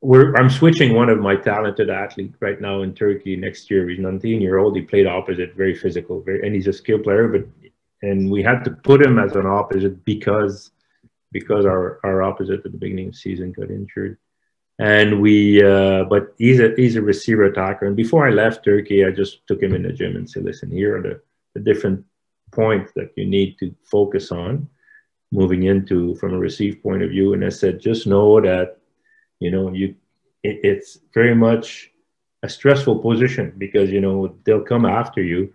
We're, 0.00 0.34
I'm 0.34 0.50
switching 0.50 0.94
one 0.94 1.08
of 1.08 1.18
my 1.18 1.36
talented 1.36 1.88
athletes 1.88 2.36
right 2.40 2.60
now 2.60 2.82
in 2.82 2.94
Turkey 2.94 3.36
next 3.36 3.70
year. 3.70 3.88
He's 3.88 3.98
19 3.98 4.40
year 4.40 4.58
old. 4.58 4.76
He 4.76 4.82
played 4.82 5.06
opposite, 5.06 5.54
very 5.54 5.74
physical, 5.74 6.20
very, 6.20 6.46
and 6.46 6.54
he's 6.54 6.66
a 6.66 6.72
skill 6.72 6.98
player, 6.98 7.28
but 7.28 7.46
and 8.02 8.30
we 8.30 8.42
had 8.42 8.62
to 8.64 8.70
put 8.70 9.04
him 9.04 9.18
as 9.18 9.34
an 9.34 9.46
opposite 9.46 10.04
because 10.04 10.70
because 11.32 11.64
our 11.64 12.00
our 12.04 12.22
opposite 12.22 12.64
at 12.64 12.72
the 12.72 12.78
beginning 12.78 13.08
of 13.08 13.12
the 13.12 13.18
season 13.18 13.52
got 13.52 13.70
injured. 13.70 14.18
and 14.78 15.20
we 15.20 15.62
uh, 15.62 16.04
but 16.04 16.34
he's 16.38 16.60
a 16.60 16.68
he's 16.76 16.96
a 16.96 17.02
receiver 17.12 17.44
attacker 17.44 17.86
and 17.86 17.96
before 17.96 18.22
i 18.26 18.30
left 18.30 18.64
turkey 18.64 18.98
i 19.04 19.10
just 19.22 19.46
took 19.48 19.60
him 19.62 19.74
in 19.78 19.84
the 19.84 19.92
gym 19.98 20.16
and 20.16 20.28
said 20.28 20.44
listen 20.44 20.70
here 20.78 20.96
are 20.96 21.04
the, 21.08 21.14
the 21.54 21.60
different 21.60 22.04
points 22.50 22.90
that 22.96 23.10
you 23.16 23.24
need 23.36 23.50
to 23.60 23.66
focus 23.94 24.32
on 24.32 24.68
moving 25.34 25.64
into 25.64 26.14
from 26.14 26.32
a 26.32 26.38
receive 26.38 26.82
point 26.82 27.02
of 27.02 27.10
view. 27.10 27.34
And 27.34 27.44
i 27.44 27.48
said 27.48 27.80
just 27.80 28.06
know 28.06 28.40
that 28.40 28.78
you 29.40 29.50
know 29.50 29.72
you 29.72 29.94
it, 30.42 30.60
it's 30.62 30.98
very 31.12 31.34
much 31.34 31.90
a 32.42 32.48
stressful 32.48 32.98
position 33.00 33.52
because 33.58 33.90
you 33.90 34.00
know 34.00 34.36
they'll 34.44 34.70
come 34.72 34.86
after 34.86 35.22
you. 35.22 35.52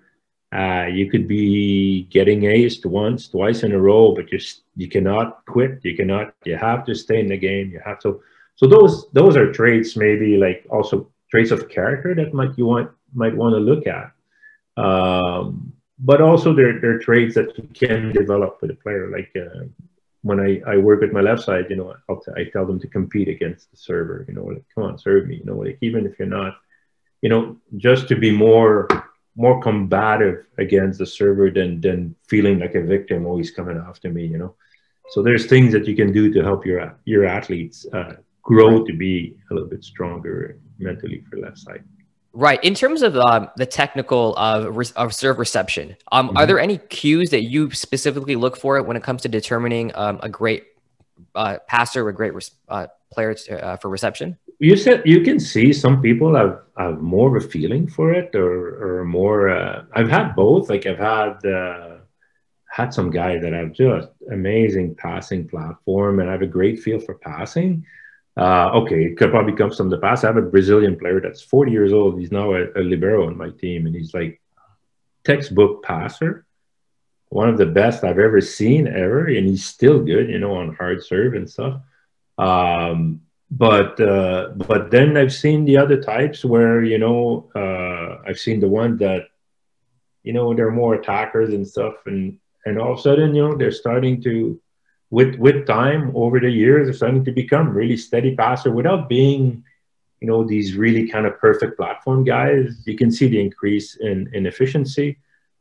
Uh, 0.51 0.87
you 0.91 1.07
could 1.11 1.27
be 1.27 2.07
getting 2.09 2.41
aced 2.41 2.83
once 2.83 3.27
twice 3.27 3.61
in 3.61 3.71
a 3.71 3.79
row 3.79 4.13
but 4.15 4.31
you 4.31 4.39
you 4.75 4.87
cannot 4.89 5.45
quit. 5.45 5.79
You 5.83 5.95
cannot 5.95 6.33
you 6.43 6.57
have 6.57 6.85
to 6.85 6.95
stay 6.95 7.19
in 7.19 7.27
the 7.27 7.37
game. 7.37 7.69
You 7.71 7.81
have 7.85 7.99
to 7.99 8.21
so 8.55 8.67
those 8.67 9.09
those 9.11 9.37
are 9.37 9.53
traits 9.53 9.95
maybe 9.95 10.37
like 10.37 10.65
also 10.69 11.07
traits 11.31 11.51
of 11.51 11.69
character 11.69 12.13
that 12.15 12.33
might 12.33 12.57
you 12.57 12.65
want 12.65 12.91
might 13.13 13.35
want 13.35 13.53
to 13.53 13.59
look 13.59 13.85
at. 13.87 14.11
Um, 14.75 15.73
but 15.99 16.21
also 16.21 16.53
they're, 16.53 16.79
they're 16.79 16.99
traits 16.99 17.35
that 17.35 17.57
you 17.57 17.67
can 17.73 18.11
develop 18.13 18.59
with 18.61 18.71
a 18.71 18.75
player 18.75 19.09
like 19.11 19.31
uh, 19.35 19.65
when 20.21 20.39
I, 20.39 20.61
I 20.67 20.77
work 20.77 21.01
with 21.01 21.11
my 21.11 21.21
left 21.21 21.43
side 21.43 21.65
you 21.69 21.75
know 21.75 21.93
t- 22.09 22.31
i 22.35 22.43
tell 22.51 22.65
them 22.65 22.79
to 22.79 22.87
compete 22.87 23.27
against 23.27 23.71
the 23.71 23.77
server 23.77 24.25
you 24.27 24.33
know 24.33 24.45
like 24.45 24.63
come 24.73 24.85
on 24.85 24.97
serve 24.97 25.27
me 25.27 25.35
you 25.37 25.45
know 25.45 25.57
like 25.57 25.77
even 25.81 26.05
if 26.05 26.17
you're 26.19 26.27
not 26.27 26.57
you 27.21 27.29
know 27.29 27.57
just 27.77 28.07
to 28.09 28.15
be 28.15 28.31
more 28.31 28.87
more 29.35 29.61
combative 29.61 30.45
against 30.57 30.99
the 30.99 31.05
server 31.05 31.49
than 31.49 31.79
than 31.81 32.15
feeling 32.27 32.59
like 32.59 32.75
a 32.75 32.83
victim 32.83 33.25
always 33.25 33.51
coming 33.51 33.77
after 33.77 34.09
me 34.09 34.25
you 34.25 34.37
know 34.37 34.55
so 35.09 35.23
there's 35.23 35.47
things 35.47 35.73
that 35.73 35.87
you 35.87 35.95
can 35.95 36.11
do 36.11 36.31
to 36.31 36.43
help 36.43 36.65
your 36.65 36.95
your 37.05 37.25
athletes 37.25 37.85
uh, 37.93 38.13
grow 38.43 38.83
to 38.83 38.93
be 38.93 39.35
a 39.49 39.53
little 39.53 39.69
bit 39.69 39.83
stronger 39.83 40.59
mentally 40.77 41.23
for 41.29 41.37
left 41.37 41.59
side. 41.59 41.83
Right. 42.39 42.63
In 42.63 42.73
terms 42.73 43.01
of 43.01 43.17
um, 43.17 43.49
the 43.57 43.65
technical 43.65 44.33
uh, 44.37 44.69
re- 44.69 44.85
of 44.95 45.13
serve 45.13 45.39
reception, 45.39 45.97
um, 46.13 46.29
mm-hmm. 46.29 46.37
are 46.37 46.45
there 46.45 46.57
any 46.57 46.77
cues 46.77 47.31
that 47.31 47.43
you 47.43 47.69
specifically 47.71 48.37
look 48.37 48.55
for 48.55 48.81
when 48.81 48.95
it 48.95 49.03
comes 49.03 49.23
to 49.23 49.27
determining 49.27 49.91
um, 49.93 50.21
a 50.23 50.29
great 50.29 50.67
uh, 51.35 51.57
passer, 51.67 52.07
a 52.07 52.13
great 52.13 52.33
res- 52.33 52.51
uh, 52.69 52.87
player 53.11 53.33
to, 53.33 53.61
uh, 53.61 53.75
for 53.75 53.89
reception? 53.89 54.37
You 54.59 54.77
said 54.77 55.01
you 55.03 55.19
can 55.19 55.37
see 55.37 55.73
some 55.73 56.01
people 56.01 56.33
have, 56.33 56.61
have 56.77 57.01
more 57.01 57.35
of 57.35 57.43
a 57.43 57.45
feeling 57.45 57.89
for 57.89 58.13
it, 58.13 58.33
or 58.33 58.99
or 58.99 59.03
more. 59.03 59.49
Uh, 59.49 59.83
I've 59.91 60.09
had 60.09 60.33
both. 60.33 60.69
Like 60.69 60.85
I've 60.85 60.97
had 60.97 61.45
uh, 61.45 61.97
had 62.71 62.93
some 62.93 63.09
guy 63.09 63.37
that 63.37 63.51
have 63.51 63.73
just 63.73 64.07
amazing 64.31 64.95
passing 64.95 65.45
platform, 65.45 66.21
and 66.21 66.29
I 66.29 66.31
have 66.31 66.41
a 66.41 66.47
great 66.47 66.79
feel 66.79 67.01
for 67.01 67.15
passing 67.15 67.85
uh, 68.39 68.71
okay, 68.73 69.03
it 69.03 69.17
could 69.17 69.31
probably 69.31 69.53
come 69.53 69.69
from 69.69 69.89
the 69.89 69.97
past. 69.97 70.23
I 70.23 70.27
have 70.27 70.37
a 70.37 70.41
Brazilian 70.41 70.97
player 70.97 71.19
that's 71.19 71.41
40 71.41 71.73
years 71.73 71.91
old. 71.91 72.17
He's 72.17 72.31
now 72.31 72.53
a, 72.53 72.67
a 72.77 72.81
libero 72.81 73.27
on 73.27 73.37
my 73.37 73.49
team, 73.49 73.85
and 73.85 73.93
he's 73.93 74.13
like 74.13 74.39
textbook 75.25 75.83
passer, 75.83 76.45
one 77.27 77.49
of 77.49 77.57
the 77.57 77.65
best 77.65 78.05
I've 78.05 78.17
ever 78.17 78.39
seen 78.39 78.87
ever, 78.87 79.25
and 79.25 79.45
he's 79.45 79.65
still 79.65 79.99
good, 79.99 80.29
you 80.29 80.39
know, 80.39 80.55
on 80.55 80.73
hard 80.73 81.03
serve 81.03 81.33
and 81.33 81.49
stuff. 81.49 81.81
Um, 82.37 83.21
but 83.51 83.99
uh, 83.99 84.51
but 84.55 84.89
then 84.89 85.17
I've 85.17 85.33
seen 85.33 85.65
the 85.65 85.75
other 85.75 86.01
types 86.01 86.45
where 86.45 86.81
you 86.81 86.97
know 86.97 87.49
uh, 87.53 88.23
I've 88.25 88.39
seen 88.39 88.61
the 88.61 88.69
one 88.69 88.95
that 88.97 89.27
you 90.23 90.31
know 90.31 90.53
they're 90.53 90.71
more 90.71 90.95
attackers 90.95 91.49
and 91.49 91.67
stuff, 91.67 91.95
and 92.05 92.37
and 92.65 92.79
all 92.79 92.93
of 92.93 92.99
a 92.99 93.01
sudden 93.01 93.35
you 93.35 93.41
know 93.45 93.57
they're 93.57 93.71
starting 93.73 94.21
to 94.23 94.61
with 95.11 95.35
with 95.35 95.65
time 95.65 96.11
over 96.15 96.39
the 96.39 96.49
years 96.49 96.87
are 96.87 96.93
starting 96.93 97.25
to 97.25 97.31
become 97.31 97.69
really 97.69 97.97
steady 97.97 98.35
passer 98.35 98.71
without 98.71 99.09
being 99.09 99.63
you 100.21 100.27
know 100.27 100.43
these 100.43 100.75
really 100.75 101.07
kind 101.07 101.25
of 101.25 101.39
perfect 101.39 101.77
platform 101.77 102.23
guys. 102.23 102.83
You 102.85 102.95
can 102.95 103.11
see 103.11 103.27
the 103.27 103.39
increase 103.39 103.95
in, 103.95 104.29
in 104.33 104.45
efficiency. 104.45 105.17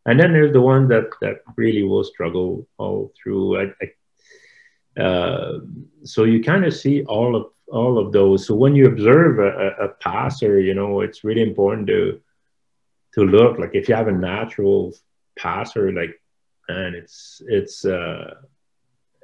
And 0.06 0.18
then 0.18 0.32
there's 0.32 0.52
the 0.52 0.60
one 0.60 0.88
that 0.88 1.10
that 1.20 1.42
really 1.56 1.82
will 1.82 2.04
struggle 2.04 2.66
all 2.78 3.12
through. 3.16 3.60
I, 3.60 3.64
I, 3.82 5.00
uh, 5.00 5.60
so 6.02 6.24
you 6.24 6.42
kind 6.42 6.64
of 6.64 6.74
see 6.74 7.04
all 7.04 7.36
of 7.36 7.46
all 7.68 7.98
of 7.98 8.12
those. 8.12 8.46
So 8.46 8.54
when 8.54 8.74
you 8.74 8.86
observe 8.86 9.38
a, 9.38 9.84
a, 9.84 9.88
passer 9.88 10.58
you 10.60 10.74
know 10.74 11.00
it's 11.02 11.24
really 11.24 11.42
important 11.42 11.86
to 11.88 12.20
to 13.14 13.24
look. 13.24 13.58
Like 13.58 13.74
if 13.74 13.88
you 13.88 13.94
have 13.94 14.08
a 14.08 14.12
natural 14.12 14.94
passer 15.38 15.92
like 15.92 16.20
and 16.68 16.94
it's 16.96 17.40
it's 17.46 17.84
uh 17.84 18.34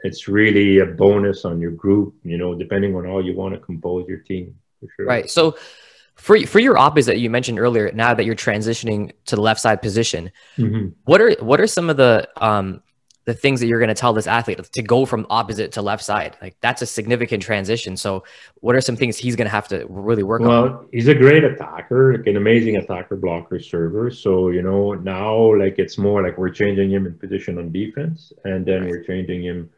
it's 0.04 0.28
really 0.28 0.78
a 0.78 0.86
bonus 0.86 1.44
on 1.44 1.60
your 1.60 1.70
group, 1.72 2.14
you 2.22 2.36
know, 2.36 2.54
depending 2.54 2.94
on 2.94 3.06
how 3.06 3.18
you 3.18 3.34
want 3.34 3.54
to 3.54 3.60
compose 3.60 4.06
your 4.06 4.18
team. 4.18 4.54
For 4.80 4.88
sure. 4.94 5.06
Right. 5.06 5.28
So 5.30 5.56
for 6.14 6.38
for 6.46 6.60
your 6.60 6.78
opposite 6.78 7.18
you 7.18 7.30
mentioned 7.30 7.58
earlier, 7.58 7.90
now 7.92 8.14
that 8.14 8.24
you're 8.24 8.36
transitioning 8.36 9.12
to 9.26 9.34
the 9.34 9.42
left 9.42 9.60
side 9.60 9.82
position, 9.82 10.30
mm-hmm. 10.58 10.88
what 11.04 11.20
are 11.20 11.34
what 11.40 11.58
are 11.58 11.66
some 11.66 11.90
of 11.90 11.96
the 11.96 12.28
um 12.36 12.82
the 13.24 13.32
things 13.32 13.60
that 13.60 13.66
you're 13.68 13.78
going 13.78 13.88
to 13.88 13.94
tell 13.94 14.12
this 14.12 14.26
athlete 14.26 14.62
to 14.70 14.82
go 14.82 15.06
from 15.06 15.26
opposite 15.30 15.72
to 15.72 15.80
left 15.80 16.04
side? 16.04 16.36
Like 16.42 16.56
that's 16.60 16.82
a 16.82 16.86
significant 16.86 17.42
transition. 17.42 17.96
So 17.96 18.24
what 18.56 18.76
are 18.76 18.82
some 18.82 18.96
things 18.96 19.16
he's 19.16 19.34
going 19.34 19.46
to 19.46 19.50
have 19.50 19.68
to 19.68 19.86
really 19.88 20.22
work 20.22 20.42
well, 20.42 20.50
on? 20.50 20.70
Well, 20.70 20.86
he's 20.92 21.08
a 21.08 21.14
great 21.14 21.42
attacker, 21.42 22.18
like 22.18 22.26
an 22.26 22.36
amazing 22.36 22.76
attacker 22.76 23.16
blocker 23.16 23.58
server. 23.58 24.10
So, 24.10 24.50
you 24.50 24.60
know, 24.60 24.92
now 24.92 25.56
like 25.56 25.78
it's 25.78 25.96
more 25.96 26.22
like 26.22 26.36
we're 26.36 26.50
changing 26.50 26.90
him 26.90 27.06
in 27.06 27.18
position 27.18 27.56
on 27.56 27.72
defense 27.72 28.30
and 28.44 28.66
then 28.66 28.82
right. 28.82 28.90
we're 28.90 29.04
changing 29.04 29.42
him 29.42 29.70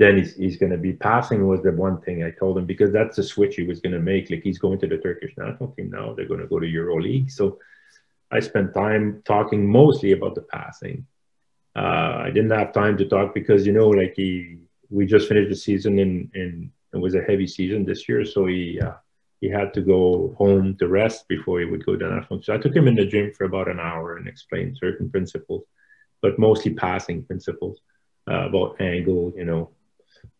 then 0.00 0.16
he's, 0.16 0.34
he's 0.34 0.56
going 0.56 0.72
to 0.72 0.78
be 0.78 0.94
passing 0.94 1.46
was 1.46 1.62
the 1.62 1.72
one 1.72 2.00
thing 2.00 2.24
I 2.24 2.30
told 2.30 2.56
him 2.56 2.64
because 2.64 2.90
that's 2.90 3.16
the 3.16 3.22
switch 3.22 3.56
he 3.56 3.64
was 3.64 3.80
going 3.80 3.92
to 3.92 4.00
make. 4.00 4.30
Like 4.30 4.42
he's 4.42 4.58
going 4.58 4.78
to 4.80 4.86
the 4.86 4.96
Turkish 4.96 5.34
national 5.36 5.72
team 5.72 5.90
now. 5.90 6.14
They're 6.14 6.32
going 6.32 6.40
to 6.40 6.46
go 6.46 6.58
to 6.58 6.66
Euro 6.66 6.98
League. 6.98 7.30
So 7.30 7.58
I 8.32 8.40
spent 8.40 8.72
time 8.72 9.22
talking 9.26 9.70
mostly 9.70 10.12
about 10.12 10.34
the 10.36 10.40
passing. 10.40 11.06
Uh, 11.76 12.14
I 12.26 12.30
didn't 12.30 12.50
have 12.50 12.72
time 12.72 12.96
to 12.96 13.04
talk 13.04 13.34
because 13.34 13.66
you 13.66 13.74
know, 13.74 13.90
like 13.90 14.14
he, 14.16 14.56
we 14.88 15.04
just 15.04 15.28
finished 15.28 15.50
the 15.50 15.56
season 15.56 15.98
and 15.98 16.30
and 16.34 16.70
it 16.94 16.98
was 16.98 17.14
a 17.14 17.22
heavy 17.22 17.46
season 17.46 17.84
this 17.84 18.08
year, 18.08 18.24
so 18.24 18.46
he 18.46 18.80
uh, 18.80 18.94
he 19.40 19.48
had 19.48 19.72
to 19.74 19.82
go 19.82 20.34
home 20.38 20.76
to 20.78 20.88
rest 20.88 21.28
before 21.28 21.60
he 21.60 21.66
would 21.66 21.84
go 21.84 21.92
to 21.92 21.98
the 21.98 22.14
national. 22.14 22.42
So 22.42 22.54
I 22.54 22.58
took 22.58 22.74
him 22.74 22.88
in 22.88 22.96
the 22.96 23.06
gym 23.06 23.32
for 23.32 23.44
about 23.44 23.68
an 23.68 23.78
hour 23.78 24.16
and 24.16 24.26
explained 24.26 24.78
certain 24.78 25.10
principles, 25.10 25.64
but 26.22 26.38
mostly 26.38 26.72
passing 26.74 27.22
principles 27.22 27.80
uh, 28.28 28.48
about 28.48 28.80
angle, 28.80 29.32
you 29.36 29.44
know, 29.44 29.70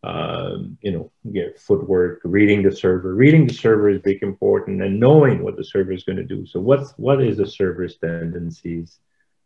um, 0.03 0.79
you 0.81 0.93
know, 0.93 1.13
get 1.31 1.59
footwork, 1.59 2.21
reading 2.25 2.63
the 2.63 2.75
server. 2.75 3.15
Reading 3.15 3.47
the 3.47 3.53
server 3.53 3.91
is 3.91 4.01
big 4.01 4.23
important, 4.23 4.83
and 4.83 4.99
knowing 4.99 5.43
what 5.43 5.57
the 5.57 5.65
server 5.65 5.93
is 5.93 6.05
going 6.05 6.17
to 6.17 6.25
do. 6.25 6.47
So, 6.47 6.59
what's 6.59 6.93
what 6.93 7.23
is 7.23 7.37
the 7.37 7.47
server's 7.47 7.97
tendencies? 7.97 8.99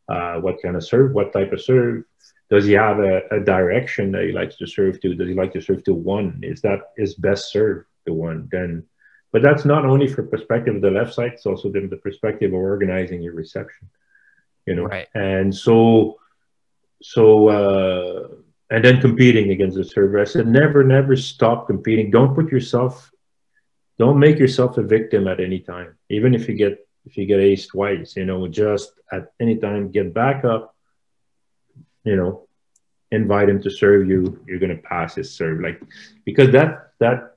Uh, 0.09 0.37
what 0.37 0.63
kind 0.63 0.77
of 0.77 0.85
serve? 0.85 1.13
What 1.13 1.33
type 1.33 1.53
of 1.53 1.61
serve? 1.61 2.05
Does 2.51 2.67
he 2.67 2.73
have 2.73 3.01
a, 3.01 3.23
a, 3.31 3.41
direction 3.41 4.13
that 4.13 4.25
he 4.25 4.33
likes 4.33 4.57
to 4.57 4.67
serve 4.67 5.01
to? 5.01 5.15
Does 5.15 5.29
he 5.29 5.35
like 5.35 5.53
to 5.55 5.63
serve 5.63 5.83
to 5.85 5.95
one? 5.95 6.41
Is 6.43 6.61
that 6.61 6.93
is 6.97 7.15
best 7.15 7.51
serve 7.51 7.87
to 8.07 8.13
one? 8.13 8.49
Then, 8.53 8.85
but 9.33 9.43
that's 9.43 9.65
not 9.65 9.85
only 9.85 10.07
for 10.07 10.23
perspective 10.23 10.77
of 10.77 10.83
the 10.83 10.91
left 10.91 11.15
side; 11.15 11.33
it's 11.33 11.47
also 11.47 11.69
the, 11.69 11.89
the 11.89 11.97
perspective 11.97 12.53
of 12.53 12.61
organizing 12.61 13.23
your 13.23 13.35
reception. 13.35 13.91
You 14.67 14.77
know, 14.77 14.85
right. 14.85 15.09
and 15.15 15.53
so, 15.53 16.21
so. 17.03 17.49
Uh, 17.49 18.29
and 18.71 18.85
then 18.85 19.01
competing 19.01 19.51
against 19.51 19.77
the 19.77 19.85
server. 19.85 20.21
I 20.21 20.25
said, 20.25 20.47
never, 20.47 20.83
never 20.83 21.17
stop 21.17 21.67
competing. 21.67 22.11
Don't 22.11 22.35
put 22.35 22.51
yourself, 22.51 23.11
don't 23.99 24.19
make 24.19 24.39
yourself 24.39 24.79
a 24.79 24.83
victim 24.83 25.29
at 25.29 25.41
any 25.41 25.61
time. 25.61 25.97
Even 26.11 26.35
if 26.35 26.49
you 26.49 26.55
get 26.55 26.87
if 27.07 27.19
you 27.19 27.27
get 27.27 27.39
ace 27.39 27.67
twice, 27.67 28.17
you 28.17 28.25
know, 28.25 28.49
just 28.49 28.93
at 29.13 29.33
any 29.39 29.57
time 29.57 29.91
get 29.91 30.15
back 30.15 30.45
up, 30.45 30.75
you 32.03 32.17
know, 32.17 32.49
invite 33.11 33.51
him 33.51 33.63
to 33.63 33.71
serve 33.71 34.09
you. 34.09 34.41
You're 34.47 34.59
gonna 34.59 34.77
pass 34.77 35.15
his 35.15 35.35
serve, 35.35 35.61
like 35.61 35.83
because 36.25 36.51
that 36.53 36.93
that 37.01 37.35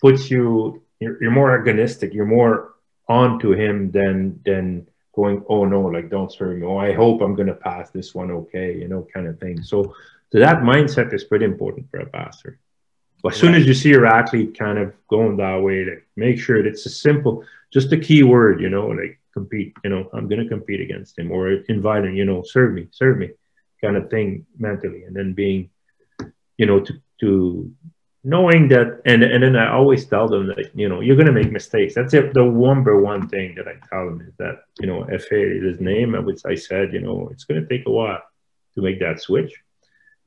puts 0.00 0.30
you 0.30 0.82
you're, 0.98 1.22
you're 1.22 1.30
more 1.30 1.58
agonistic. 1.58 2.14
You're 2.14 2.24
more 2.24 2.74
on 3.08 3.38
to 3.40 3.52
him 3.52 3.90
than 3.90 4.40
than 4.44 4.88
going, 5.14 5.44
oh 5.48 5.64
no, 5.66 5.82
like 5.82 6.08
don't 6.08 6.32
serve 6.32 6.58
me. 6.58 6.66
Oh, 6.66 6.78
I 6.78 6.92
hope 6.92 7.20
I'm 7.20 7.34
gonna 7.34 7.54
pass 7.54 7.90
this 7.90 8.14
one 8.14 8.30
okay, 8.30 8.78
you 8.78 8.88
know, 8.88 9.06
kind 9.12 9.26
of 9.26 9.38
thing. 9.38 9.62
So 9.62 9.94
so 10.32 10.38
that 10.38 10.62
mindset 10.62 11.12
is 11.12 11.24
pretty 11.24 11.44
important 11.44 11.90
for 11.90 12.00
a 12.00 12.06
pastor. 12.06 12.58
But 13.22 13.34
as 13.34 13.38
soon 13.38 13.54
as 13.54 13.66
you 13.66 13.74
see 13.74 13.90
your 13.90 14.06
athlete 14.06 14.58
kind 14.58 14.78
of 14.78 14.94
going 15.06 15.36
that 15.36 15.62
way, 15.62 15.84
like 15.84 16.06
make 16.16 16.40
sure 16.40 16.62
that 16.62 16.68
it's 16.68 16.86
a 16.86 16.90
simple, 16.90 17.44
just 17.70 17.92
a 17.92 17.98
key 17.98 18.22
word, 18.22 18.60
you 18.60 18.70
know, 18.70 18.88
like 18.88 19.20
compete, 19.34 19.74
you 19.84 19.90
know, 19.90 20.08
I'm 20.14 20.28
going 20.28 20.42
to 20.42 20.48
compete 20.48 20.80
against 20.80 21.18
him 21.18 21.30
or 21.30 21.52
invite 21.52 22.06
him, 22.06 22.14
you 22.14 22.24
know, 22.24 22.42
serve 22.42 22.72
me, 22.72 22.88
serve 22.90 23.18
me 23.18 23.30
kind 23.80 23.96
of 23.96 24.08
thing 24.08 24.46
mentally. 24.58 25.04
And 25.04 25.14
then 25.14 25.34
being, 25.34 25.68
you 26.56 26.64
know, 26.64 26.80
to, 26.80 26.94
to 27.20 27.70
knowing 28.24 28.68
that, 28.68 29.02
and, 29.04 29.22
and 29.22 29.42
then 29.42 29.54
I 29.54 29.70
always 29.70 30.06
tell 30.06 30.28
them 30.28 30.46
that, 30.46 30.74
you 30.74 30.88
know, 30.88 31.00
you're 31.00 31.16
going 31.16 31.26
to 31.26 31.32
make 31.32 31.52
mistakes. 31.52 31.94
That's 31.94 32.14
it. 32.14 32.32
The 32.32 32.42
number 32.42 33.00
one 33.00 33.28
thing 33.28 33.54
that 33.56 33.68
I 33.68 33.74
tell 33.88 34.06
them 34.06 34.22
is 34.22 34.34
that, 34.38 34.62
you 34.80 34.86
know, 34.86 35.04
FA 35.04 35.56
is 35.56 35.62
his 35.62 35.80
name, 35.80 36.14
which 36.24 36.40
I 36.46 36.54
said, 36.54 36.94
you 36.94 37.02
know, 37.02 37.28
it's 37.30 37.44
going 37.44 37.60
to 37.60 37.68
take 37.68 37.86
a 37.86 37.90
while 37.90 38.22
to 38.74 38.80
make 38.80 38.98
that 39.00 39.20
switch 39.20 39.52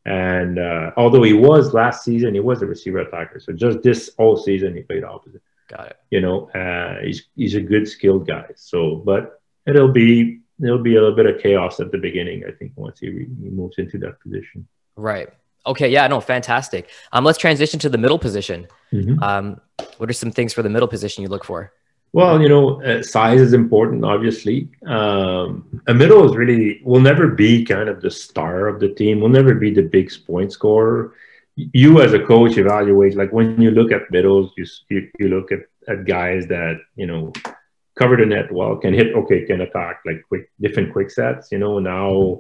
and 0.05 0.59
uh, 0.59 0.91
although 0.97 1.23
he 1.23 1.33
was 1.33 1.73
last 1.73 2.03
season, 2.03 2.33
he 2.33 2.39
was 2.39 2.61
a 2.61 2.65
receiver 2.65 2.99
attacker. 2.99 3.39
So 3.39 3.53
just 3.53 3.81
this 3.81 4.11
whole 4.17 4.37
season, 4.37 4.75
he 4.75 4.81
played 4.81 5.03
opposite. 5.03 5.41
Got 5.67 5.87
it. 5.87 5.97
You 6.11 6.21
know, 6.21 6.49
uh, 6.51 7.01
he's 7.03 7.27
he's 7.35 7.55
a 7.55 7.61
good 7.61 7.87
skilled 7.87 8.27
guy. 8.27 8.45
So, 8.55 8.97
but 8.97 9.41
it'll 9.65 9.91
be 9.91 10.41
it'll 10.63 10.77
be 10.83 10.95
a 10.95 11.01
little 11.01 11.15
bit 11.15 11.25
of 11.25 11.41
chaos 11.41 11.79
at 11.79 11.91
the 11.91 11.97
beginning. 11.97 12.43
I 12.47 12.51
think 12.51 12.73
once 12.75 12.99
he, 12.99 13.09
re- 13.09 13.27
he 13.41 13.49
moves 13.49 13.77
into 13.79 13.97
that 13.99 14.19
position. 14.21 14.67
Right. 14.95 15.29
Okay. 15.65 15.89
Yeah. 15.89 16.05
No. 16.07 16.21
Fantastic. 16.21 16.89
Um, 17.11 17.23
let's 17.25 17.39
transition 17.39 17.79
to 17.79 17.89
the 17.89 17.97
middle 17.97 18.19
position. 18.19 18.67
Mhm. 18.93 19.21
Um, 19.23 19.59
what 19.97 20.07
are 20.09 20.13
some 20.13 20.31
things 20.31 20.53
for 20.53 20.61
the 20.61 20.69
middle 20.69 20.87
position 20.87 21.23
you 21.23 21.29
look 21.29 21.43
for? 21.43 21.73
Well, 22.15 22.41
you 22.41 22.47
know, 22.47 22.82
uh, 22.82 23.04
size 23.04 23.41
is 23.41 23.51
important, 23.51 24.06
obviously. 24.06 24.69
Um, 24.86 25.82
a 25.88 25.93
middle 25.93 26.25
is 26.25 26.38
really 26.38 26.80
will 26.86 27.01
never 27.01 27.28
be 27.28 27.65
kind 27.65 27.89
of 27.89 27.99
the 27.99 28.10
star 28.10 28.69
of 28.69 28.80
the 28.80 28.88
team. 28.88 29.19
Will 29.19 29.28
never 29.28 29.54
be 29.54 29.69
the 29.73 29.82
big 29.82 30.10
point 30.25 30.54
scorer. 30.54 31.13
You, 31.58 31.99
as 31.99 32.13
a 32.13 32.25
coach, 32.25 32.58
evaluate 32.58 33.17
like 33.17 33.34
when 33.34 33.62
you 33.62 33.71
look 33.71 33.91
at 33.91 34.10
middles, 34.12 34.54
you 34.56 34.65
you, 34.88 35.10
you 35.19 35.28
look 35.28 35.51
at, 35.51 35.63
at 35.89 36.06
guys 36.06 36.47
that 36.47 36.78
you 36.95 37.06
know 37.06 37.34
cover 37.99 38.15
the 38.15 38.25
net 38.25 38.49
well, 38.49 38.78
can 38.78 38.93
hit, 38.93 39.13
okay, 39.13 39.45
can 39.45 39.60
attack 39.60 39.99
like 40.06 40.23
quick 40.30 40.49
different 40.62 40.93
quick 40.93 41.12
sets. 41.12 41.51
You 41.51 41.58
know 41.58 41.80
now. 41.80 42.39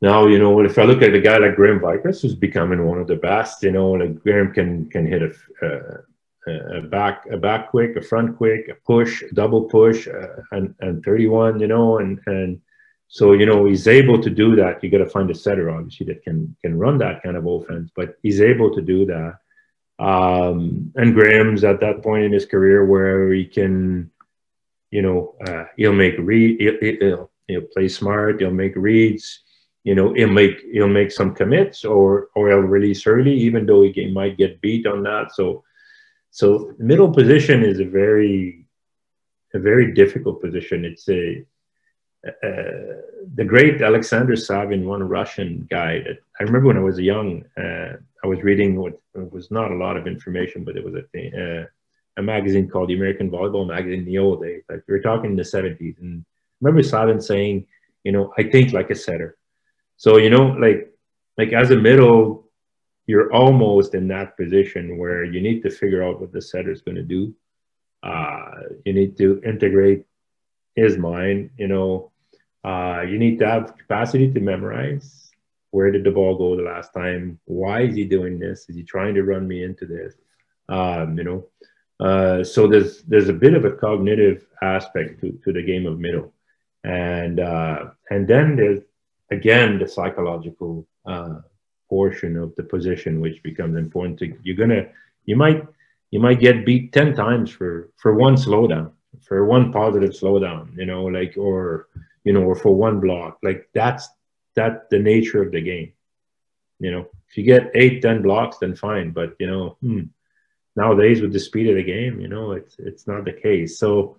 Now 0.00 0.28
you 0.28 0.38
know 0.38 0.60
if 0.60 0.78
I 0.78 0.84
look 0.84 1.02
at 1.02 1.12
a 1.12 1.20
guy 1.20 1.38
like 1.38 1.56
Graham 1.56 1.80
Vickers, 1.80 2.22
who's 2.22 2.36
becoming 2.36 2.86
one 2.86 3.00
of 3.00 3.08
the 3.08 3.16
best, 3.16 3.64
you 3.64 3.72
know, 3.72 3.90
like 3.90 4.22
Graham 4.22 4.52
can 4.52 4.88
can 4.90 5.08
hit 5.08 5.22
a 5.22 5.32
uh, 5.66 6.02
a 6.46 6.80
back 6.82 7.26
a 7.30 7.36
back 7.36 7.70
quick, 7.70 7.96
a 7.96 8.02
front 8.02 8.36
quick, 8.36 8.68
a 8.68 8.74
push, 8.74 9.22
a 9.22 9.32
double 9.34 9.64
push, 9.64 10.08
uh, 10.08 10.42
and 10.52 10.74
and 10.80 11.04
31, 11.04 11.60
you 11.60 11.68
know, 11.68 11.98
and 11.98 12.20
and 12.26 12.60
so 13.08 13.32
you 13.32 13.46
know 13.46 13.66
he's 13.66 13.86
able 13.88 14.20
to 14.20 14.30
do 14.30 14.56
that. 14.56 14.82
You 14.82 14.90
got 14.90 14.98
to 14.98 15.06
find 15.06 15.30
a 15.30 15.34
setter, 15.34 15.70
obviously, 15.70 16.06
that 16.06 16.22
can 16.22 16.56
can 16.62 16.78
run 16.78 16.98
that 16.98 17.22
kind 17.22 17.36
of 17.36 17.46
offense, 17.46 17.90
but 17.94 18.16
he's 18.22 18.40
able 18.40 18.74
to 18.74 18.82
do 18.82 19.06
that. 19.06 19.38
Um, 19.98 20.92
and 20.96 21.14
Graham's 21.14 21.62
at 21.62 21.80
that 21.80 22.02
point 22.02 22.24
in 22.24 22.32
his 22.32 22.46
career 22.46 22.84
where 22.84 23.32
he 23.32 23.44
can, 23.44 24.10
you 24.90 25.02
know, 25.02 25.36
uh, 25.46 25.66
he'll 25.76 25.92
make 25.92 26.16
read, 26.18 26.60
he'll, 26.60 26.98
he'll 26.98 27.30
he'll 27.46 27.68
play 27.72 27.88
smart, 27.88 28.40
he'll 28.40 28.50
make 28.50 28.74
reads. 28.76 29.40
You 29.84 29.94
know, 29.96 30.12
he'll 30.12 30.28
make 30.28 30.60
he'll 30.72 30.88
make 30.88 31.10
some 31.10 31.34
commits, 31.34 31.84
or 31.84 32.28
or 32.34 32.48
he'll 32.48 32.58
release 32.60 33.06
early, 33.06 33.34
even 33.34 33.66
though 33.66 33.82
he 33.82 34.12
might 34.12 34.38
get 34.38 34.60
beat 34.60 34.86
on 34.86 35.02
that. 35.02 35.32
So, 35.34 35.64
so 36.32 36.72
middle 36.78 37.12
position 37.12 37.62
is 37.62 37.78
a 37.78 37.84
very, 37.84 38.66
a 39.54 39.60
very 39.60 39.92
difficult 39.92 40.40
position. 40.40 40.84
It's 40.84 41.08
a, 41.08 41.44
uh, 42.26 42.98
the 43.34 43.44
great 43.46 43.80
Alexander 43.82 44.34
Savin, 44.34 44.86
one 44.86 45.02
Russian 45.02 45.68
guy 45.70 46.00
that 46.00 46.18
I 46.40 46.42
remember 46.42 46.68
when 46.68 46.78
I 46.78 46.80
was 46.80 46.98
young, 46.98 47.44
uh, 47.56 47.96
I 48.24 48.26
was 48.26 48.42
reading 48.42 48.76
what 48.76 48.98
was 49.14 49.50
not 49.50 49.70
a 49.70 49.76
lot 49.76 49.96
of 49.96 50.06
information, 50.06 50.64
but 50.64 50.76
it 50.76 50.84
was 50.84 50.94
a 50.94 51.62
uh, 51.62 51.66
a 52.16 52.22
magazine 52.22 52.68
called 52.68 52.88
the 52.88 52.94
American 52.94 53.30
Volleyball 53.30 53.66
Magazine 53.66 54.00
in 54.00 54.04
the 54.04 54.18
old 54.18 54.42
days. 54.42 54.62
Like 54.68 54.82
we 54.86 54.94
were 54.94 55.00
talking 55.00 55.30
in 55.30 55.36
the 55.36 55.42
70s. 55.42 55.98
And 56.00 56.24
I 56.24 56.56
remember 56.60 56.82
Savin 56.82 57.20
saying, 57.20 57.66
you 58.04 58.12
know, 58.12 58.32
I 58.36 58.42
think 58.42 58.72
like 58.72 58.90
a 58.90 58.94
setter. 58.94 59.36
So, 59.96 60.18
you 60.18 60.30
know, 60.30 60.48
like, 60.48 60.92
like 61.38 61.52
as 61.52 61.70
a 61.70 61.76
middle, 61.76 62.48
you're 63.06 63.32
almost 63.32 63.94
in 63.94 64.08
that 64.08 64.36
position 64.36 64.98
where 64.98 65.24
you 65.24 65.40
need 65.40 65.62
to 65.62 65.70
figure 65.70 66.04
out 66.04 66.20
what 66.20 66.32
the 66.32 66.40
setter 66.40 66.70
is 66.70 66.82
going 66.82 66.94
to 66.96 67.02
do. 67.02 67.34
Uh, 68.02 68.50
you 68.84 68.92
need 68.92 69.16
to 69.18 69.40
integrate 69.44 70.04
his 70.74 70.96
mind. 70.96 71.50
You 71.56 71.68
know, 71.68 72.12
uh, 72.64 73.02
you 73.02 73.18
need 73.18 73.38
to 73.40 73.48
have 73.48 73.76
capacity 73.76 74.32
to 74.32 74.40
memorize. 74.40 75.30
Where 75.70 75.90
did 75.90 76.04
the 76.04 76.10
ball 76.10 76.36
go 76.36 76.56
the 76.56 76.62
last 76.62 76.92
time? 76.92 77.40
Why 77.46 77.82
is 77.82 77.94
he 77.94 78.04
doing 78.04 78.38
this? 78.38 78.66
Is 78.68 78.76
he 78.76 78.82
trying 78.82 79.14
to 79.14 79.24
run 79.24 79.48
me 79.48 79.64
into 79.64 79.86
this? 79.86 80.14
Um, 80.68 81.18
you 81.18 81.24
know, 81.24 81.46
uh, 82.00 82.44
so 82.44 82.66
there's 82.66 83.02
there's 83.02 83.28
a 83.28 83.32
bit 83.32 83.54
of 83.54 83.64
a 83.64 83.72
cognitive 83.72 84.46
aspect 84.62 85.20
to, 85.20 85.38
to 85.44 85.52
the 85.52 85.62
game 85.62 85.86
of 85.86 85.98
middle, 85.98 86.32
and 86.84 87.40
uh, 87.40 87.86
and 88.10 88.28
then 88.28 88.56
there's 88.56 88.80
again 89.30 89.78
the 89.78 89.88
psychological 89.88 90.86
uh, 91.06 91.40
portion 91.94 92.32
of 92.44 92.54
the 92.56 92.66
position 92.74 93.20
which 93.24 93.42
becomes 93.42 93.76
important 93.76 94.18
to 94.18 94.26
you're 94.44 94.62
gonna 94.62 94.84
you 95.30 95.36
might 95.44 95.60
you 96.14 96.20
might 96.26 96.40
get 96.46 96.66
beat 96.66 96.92
10 96.92 97.14
times 97.14 97.48
for 97.50 97.72
for 98.02 98.12
one 98.26 98.36
slowdown 98.36 98.90
for 99.28 99.44
one 99.54 99.72
positive 99.80 100.12
slowdown 100.20 100.62
you 100.80 100.86
know 100.90 101.04
like 101.18 101.34
or 101.36 101.88
you 102.24 102.32
know 102.32 102.42
or 102.42 102.54
for 102.54 102.74
one 102.74 103.00
block. 103.00 103.38
Like 103.42 103.68
that's 103.74 104.08
that 104.54 104.90
the 104.90 104.98
nature 104.98 105.42
of 105.42 105.52
the 105.52 105.60
game. 105.60 105.92
You 106.78 106.90
know 106.90 107.06
if 107.28 107.36
you 107.36 107.44
get 107.44 107.70
eight 107.74 108.02
ten 108.02 108.22
blocks 108.22 108.58
then 108.58 108.74
fine 108.74 109.10
but 109.10 109.34
you 109.38 109.46
know 109.46 109.76
hmm, 109.80 110.02
nowadays 110.76 111.20
with 111.20 111.32
the 111.32 111.40
speed 111.40 111.68
of 111.68 111.76
the 111.76 111.82
game 111.82 112.20
you 112.20 112.28
know 112.28 112.52
it's 112.52 112.76
it's 112.78 113.06
not 113.06 113.24
the 113.24 113.32
case. 113.32 113.78
So 113.78 114.16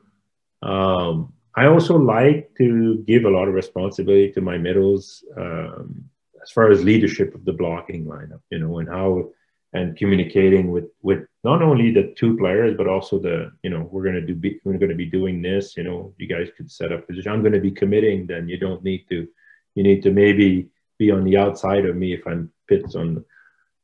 um 0.61 1.33
I 1.55 1.67
also 1.67 1.97
like 1.97 2.51
to 2.57 3.03
give 3.05 3.25
a 3.25 3.29
lot 3.29 3.47
of 3.47 3.53
responsibility 3.53 4.31
to 4.31 4.41
my 4.41 4.57
middles 4.57 5.23
um, 5.37 6.09
as 6.43 6.51
far 6.51 6.69
as 6.69 6.83
leadership 6.83 7.33
of 7.33 7.45
the 7.45 7.53
blocking 7.53 8.05
lineup, 8.05 8.41
you 8.51 8.59
know, 8.59 8.79
and 8.79 8.89
how 8.89 9.29
and 9.73 9.97
communicating 9.97 10.71
with 10.71 10.85
with 11.01 11.25
not 11.43 11.61
only 11.61 11.91
the 11.91 12.13
two 12.15 12.37
players 12.37 12.75
but 12.77 12.87
also 12.87 13.19
the 13.19 13.51
you 13.63 13.69
know 13.69 13.89
we're 13.91 14.03
to 14.03 14.21
do 14.21 14.35
be, 14.35 14.59
we're 14.63 14.77
to 14.77 14.95
be 14.95 15.05
doing 15.05 15.41
this 15.41 15.75
you 15.75 15.83
know 15.83 16.13
you 16.17 16.27
guys 16.27 16.49
could 16.55 16.71
set 16.71 16.91
up 16.91 17.07
position. 17.07 17.31
I'm 17.31 17.43
to 17.43 17.59
be 17.59 17.71
committing 17.71 18.27
then 18.27 18.47
you 18.47 18.57
don't 18.57 18.83
need 18.83 19.05
to 19.09 19.27
you 19.75 19.83
need 19.83 20.03
to 20.03 20.11
maybe 20.11 20.69
be 20.99 21.11
on 21.11 21.23
the 21.23 21.37
outside 21.37 21.85
of 21.85 21.95
me 21.95 22.13
if 22.13 22.25
i'm 22.27 22.51
pits 22.67 22.95
on 22.95 23.25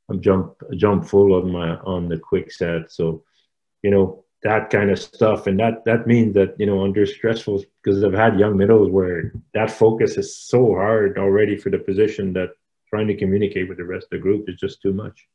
i'm 0.10 0.22
jump 0.22 0.54
jump 0.76 1.06
full 1.06 1.34
on 1.34 1.52
my 1.52 1.76
on 1.78 2.08
the 2.08 2.20
quick 2.20 2.52
set. 2.52 2.92
So 2.92 3.24
you 3.82 3.92
know 3.92 4.26
that 4.44 4.70
kind 4.70 4.90
of 4.90 5.00
stuff. 5.00 5.48
And 5.48 5.60
that 5.60 5.86
that 5.86 6.08
means 6.08 6.34
that 6.36 6.56
you 6.58 6.66
know 6.66 6.84
under 6.84 7.06
stressful 7.06 7.64
because 7.84 8.04
i've 8.04 8.14
had 8.14 8.40
young 8.40 8.58
middles 8.58 8.90
where 8.90 9.34
that 9.54 9.72
focus 9.72 10.18
is 10.18 10.38
so 10.38 10.74
hard 10.74 11.18
already 11.18 11.58
for 11.58 11.70
the 11.70 11.78
position 11.80 12.34
that 12.34 12.50
trying 12.90 13.08
to 13.08 13.16
communicate 13.16 13.68
with 13.68 13.78
the 13.78 13.84
rest 13.84 14.06
of 14.06 14.10
the 14.12 14.18
group 14.18 14.50
is 14.50 14.60
just 14.60 14.82
too 14.82 14.94
much. 14.94 15.28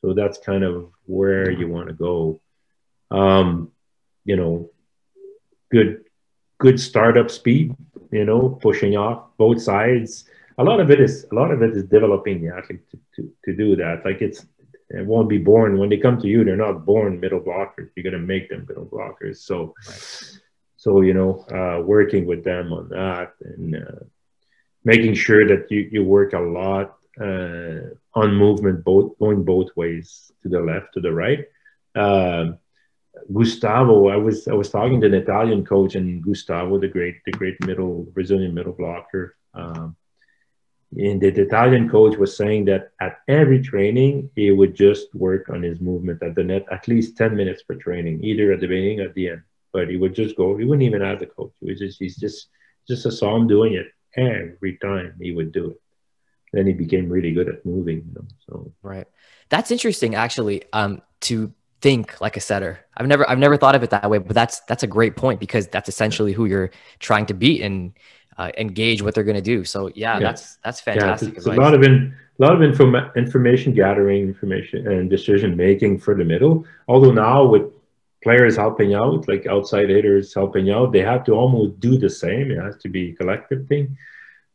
So 0.00 0.14
that's 0.14 0.38
kind 0.38 0.64
of 0.64 0.90
where 1.04 1.50
you 1.50 1.68
want 1.68 1.88
to 1.88 1.94
go. 1.94 2.40
Um 3.10 3.72
you 4.24 4.36
know 4.36 4.70
good 5.70 6.04
good 6.58 6.78
startup 6.78 7.30
speed 7.30 7.74
you 8.12 8.24
know 8.24 8.50
pushing 8.62 8.96
off 8.96 9.36
both 9.36 9.60
sides. 9.60 10.24
A 10.58 10.64
lot 10.64 10.80
of 10.80 10.90
it 10.90 11.00
is 11.00 11.26
a 11.32 11.34
lot 11.34 11.50
of 11.50 11.62
it 11.62 11.76
is 11.76 11.84
developing 11.84 12.40
the 12.40 12.54
athlete 12.54 12.88
to, 12.90 12.98
to, 13.16 13.32
to 13.44 13.56
do 13.56 13.74
that. 13.76 14.04
Like 14.04 14.20
it's 14.22 14.46
it 14.92 15.06
won't 15.06 15.28
be 15.28 15.38
born. 15.38 15.78
When 15.78 15.88
they 15.88 15.96
come 15.96 16.20
to 16.20 16.28
you 16.28 16.44
they're 16.44 16.56
not 16.56 16.84
born 16.84 17.20
middle 17.20 17.40
blockers. 17.40 17.90
You're 17.94 18.12
to 18.12 18.18
make 18.18 18.48
them 18.48 18.66
middle 18.68 18.86
blockers. 18.86 19.38
So 19.38 19.74
so 20.76 21.00
you 21.00 21.14
know 21.14 21.44
uh, 21.50 21.82
working 21.82 22.26
with 22.26 22.44
them 22.44 22.72
on 22.72 22.88
that 22.88 23.34
and 23.40 23.76
uh, 23.76 24.04
making 24.84 25.14
sure 25.14 25.46
that 25.46 25.70
you, 25.70 25.88
you 25.92 26.04
work 26.04 26.32
a 26.32 26.38
lot 26.38 26.96
uh, 27.20 27.94
on 28.14 28.34
movement 28.34 28.84
both 28.84 29.18
going 29.18 29.44
both 29.44 29.68
ways 29.76 30.32
to 30.42 30.48
the 30.48 30.60
left 30.60 30.94
to 30.94 31.00
the 31.00 31.12
right. 31.12 31.46
Um, 31.94 32.58
Gustavo, 33.32 34.08
I 34.08 34.16
was 34.16 34.48
I 34.48 34.54
was 34.54 34.70
talking 34.70 35.00
to 35.00 35.06
an 35.06 35.14
Italian 35.14 35.64
coach 35.64 35.94
and 35.94 36.22
Gustavo, 36.22 36.78
the 36.78 36.88
great 36.88 37.16
the 37.26 37.32
great 37.32 37.64
middle 37.66 38.04
Brazilian 38.04 38.54
middle 38.54 38.72
blocker. 38.72 39.36
Um, 39.54 39.96
and 40.96 41.20
the 41.20 41.28
Italian 41.28 41.88
coach 41.88 42.16
was 42.18 42.36
saying 42.36 42.66
that 42.66 42.90
at 43.00 43.20
every 43.26 43.62
training 43.62 44.30
he 44.34 44.50
would 44.50 44.74
just 44.74 45.14
work 45.14 45.48
on 45.48 45.62
his 45.62 45.80
movement 45.80 46.22
at 46.22 46.34
the 46.34 46.44
net 46.44 46.66
at 46.70 46.86
least 46.86 47.16
10 47.16 47.34
minutes 47.34 47.62
per 47.62 47.74
training, 47.76 48.22
either 48.22 48.52
at 48.52 48.60
the 48.60 48.66
beginning 48.66 49.00
or 49.00 49.04
at 49.04 49.14
the 49.14 49.30
end. 49.30 49.42
But 49.72 49.88
he 49.88 49.96
would 49.96 50.14
just 50.14 50.36
go, 50.36 50.56
he 50.56 50.64
wouldn't 50.64 50.86
even 50.86 51.00
ask 51.00 51.20
the 51.20 51.26
coach. 51.26 51.52
He 51.60 51.70
was 51.70 51.78
just 51.78 51.98
he's 51.98 52.16
just 52.16 52.48
just 52.86 53.06
I 53.06 53.10
saw 53.10 53.36
him 53.36 53.46
doing 53.46 53.74
it 53.74 53.86
every 54.16 54.76
time 54.78 55.14
he 55.20 55.32
would 55.32 55.52
do 55.52 55.70
it. 55.70 55.80
Then 56.52 56.66
he 56.66 56.74
became 56.74 57.08
really 57.08 57.32
good 57.32 57.48
at 57.48 57.64
moving, 57.64 58.04
you 58.06 58.12
know. 58.14 58.26
So 58.46 58.72
Right. 58.82 59.06
That's 59.48 59.70
interesting 59.70 60.14
actually. 60.14 60.64
Um, 60.72 61.00
to 61.22 61.54
think 61.82 62.20
like 62.20 62.36
a 62.36 62.40
setter. 62.40 62.78
I've 62.96 63.08
never 63.08 63.28
I've 63.28 63.38
never 63.38 63.56
thought 63.56 63.74
of 63.74 63.82
it 63.82 63.90
that 63.90 64.08
way, 64.08 64.18
but 64.18 64.34
that's 64.34 64.60
that's 64.60 64.84
a 64.84 64.86
great 64.86 65.16
point 65.16 65.40
because 65.40 65.66
that's 65.66 65.88
essentially 65.88 66.32
who 66.32 66.46
you're 66.46 66.70
trying 67.00 67.26
to 67.26 67.34
beat 67.34 67.60
and 67.60 67.92
uh, 68.38 68.50
engage 68.58 69.02
what 69.02 69.14
they're 69.14 69.24
going 69.24 69.36
to 69.36 69.42
do. 69.42 69.64
So 69.64 69.88
yeah, 69.94 70.14
Yeah. 70.14 70.18
that's 70.20 70.56
that's 70.64 70.82
yeah, 70.86 70.94
fantastic. 70.94 71.28
it's, 71.30 71.38
it's 71.38 71.46
a 71.46 71.60
lot 71.60 71.74
of 71.74 71.82
in, 71.82 72.14
a 72.38 72.42
lot 72.42 72.54
of 72.54 72.60
informa- 72.60 73.14
information 73.14 73.72
gathering, 73.74 74.22
information 74.22 74.86
and 74.88 75.10
decision 75.10 75.56
making 75.56 75.98
for 75.98 76.14
the 76.14 76.24
middle. 76.24 76.64
Although 76.88 77.12
now 77.12 77.44
with 77.44 77.64
players 78.22 78.56
helping 78.56 78.94
out, 78.94 79.28
like 79.28 79.46
outside 79.46 79.90
hitters 79.90 80.32
helping 80.32 80.70
out, 80.70 80.92
they 80.92 81.00
have 81.00 81.24
to 81.24 81.32
almost 81.32 81.80
do 81.80 81.98
the 81.98 82.10
same. 82.10 82.50
It 82.50 82.58
has 82.58 82.76
to 82.78 82.88
be 82.88 83.10
a 83.10 83.14
collective 83.14 83.66
thing. 83.66 83.96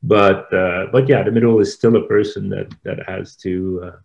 But 0.04 0.52
uh, 0.54 0.88
but 0.92 1.08
yeah, 1.10 1.24
the 1.24 1.32
middle 1.32 1.60
is 1.60 1.74
still 1.74 1.96
a 1.96 2.08
person 2.08 2.50
that 2.50 2.74
that 2.84 3.08
has 3.08 3.36
to 3.38 3.82
uh, 3.84 3.98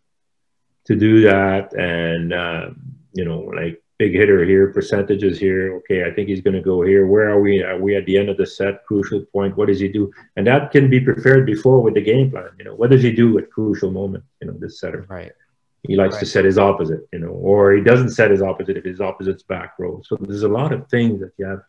to 0.87 0.97
do 0.97 1.23
that, 1.23 1.73
and 1.75 2.33
um, 2.33 2.83
you 3.13 3.25
know, 3.25 3.41
like 3.41 3.83
big 4.03 4.13
hitter 4.21 4.41
here, 4.53 4.65
percentages 4.79 5.35
here. 5.47 5.63
Okay, 5.79 5.99
I 6.09 6.11
think 6.15 6.29
he's 6.31 6.41
going 6.47 6.59
to 6.61 6.67
go 6.73 6.77
here. 6.91 7.03
Where 7.13 7.27
are 7.33 7.41
we? 7.47 7.55
Are 7.71 7.79
we 7.87 7.91
at 8.01 8.05
the 8.09 8.17
end 8.21 8.29
of 8.33 8.37
the 8.37 8.47
set? 8.59 8.75
Crucial 8.89 9.21
point. 9.35 9.57
What 9.59 9.69
does 9.71 9.81
he 9.85 9.89
do? 9.99 10.05
And 10.37 10.45
that 10.51 10.63
can 10.75 10.85
be 10.95 11.01
prepared 11.11 11.45
before 11.55 11.79
with 11.85 11.95
the 11.99 12.05
game 12.13 12.31
plan. 12.33 12.51
You 12.59 12.65
know, 12.67 12.75
what 12.81 12.91
does 12.91 13.03
he 13.09 13.13
do 13.25 13.39
at 13.41 13.51
crucial 13.57 13.91
moment? 14.01 14.25
You 14.41 14.47
know, 14.49 14.55
this 14.65 14.75
setter. 14.83 15.03
right. 15.21 15.33
He 15.91 15.97
likes 16.03 16.15
Right. 16.15 16.21
to 16.21 16.27
set 16.35 16.45
his 16.51 16.59
opposite, 16.69 17.03
you 17.13 17.19
know, 17.25 17.35
or 17.51 17.73
he 17.79 17.83
doesn't 17.91 18.11
set 18.19 18.31
his 18.31 18.41
opposite 18.51 18.77
if 18.77 18.85
his 18.93 19.01
opposite's 19.01 19.43
back 19.55 19.71
row. 19.81 20.01
So 20.09 20.13
there's 20.21 20.45
a 20.45 20.55
lot 20.61 20.71
of 20.77 20.81
things 20.95 21.15
that 21.23 21.33
you 21.39 21.45
have 21.53 21.63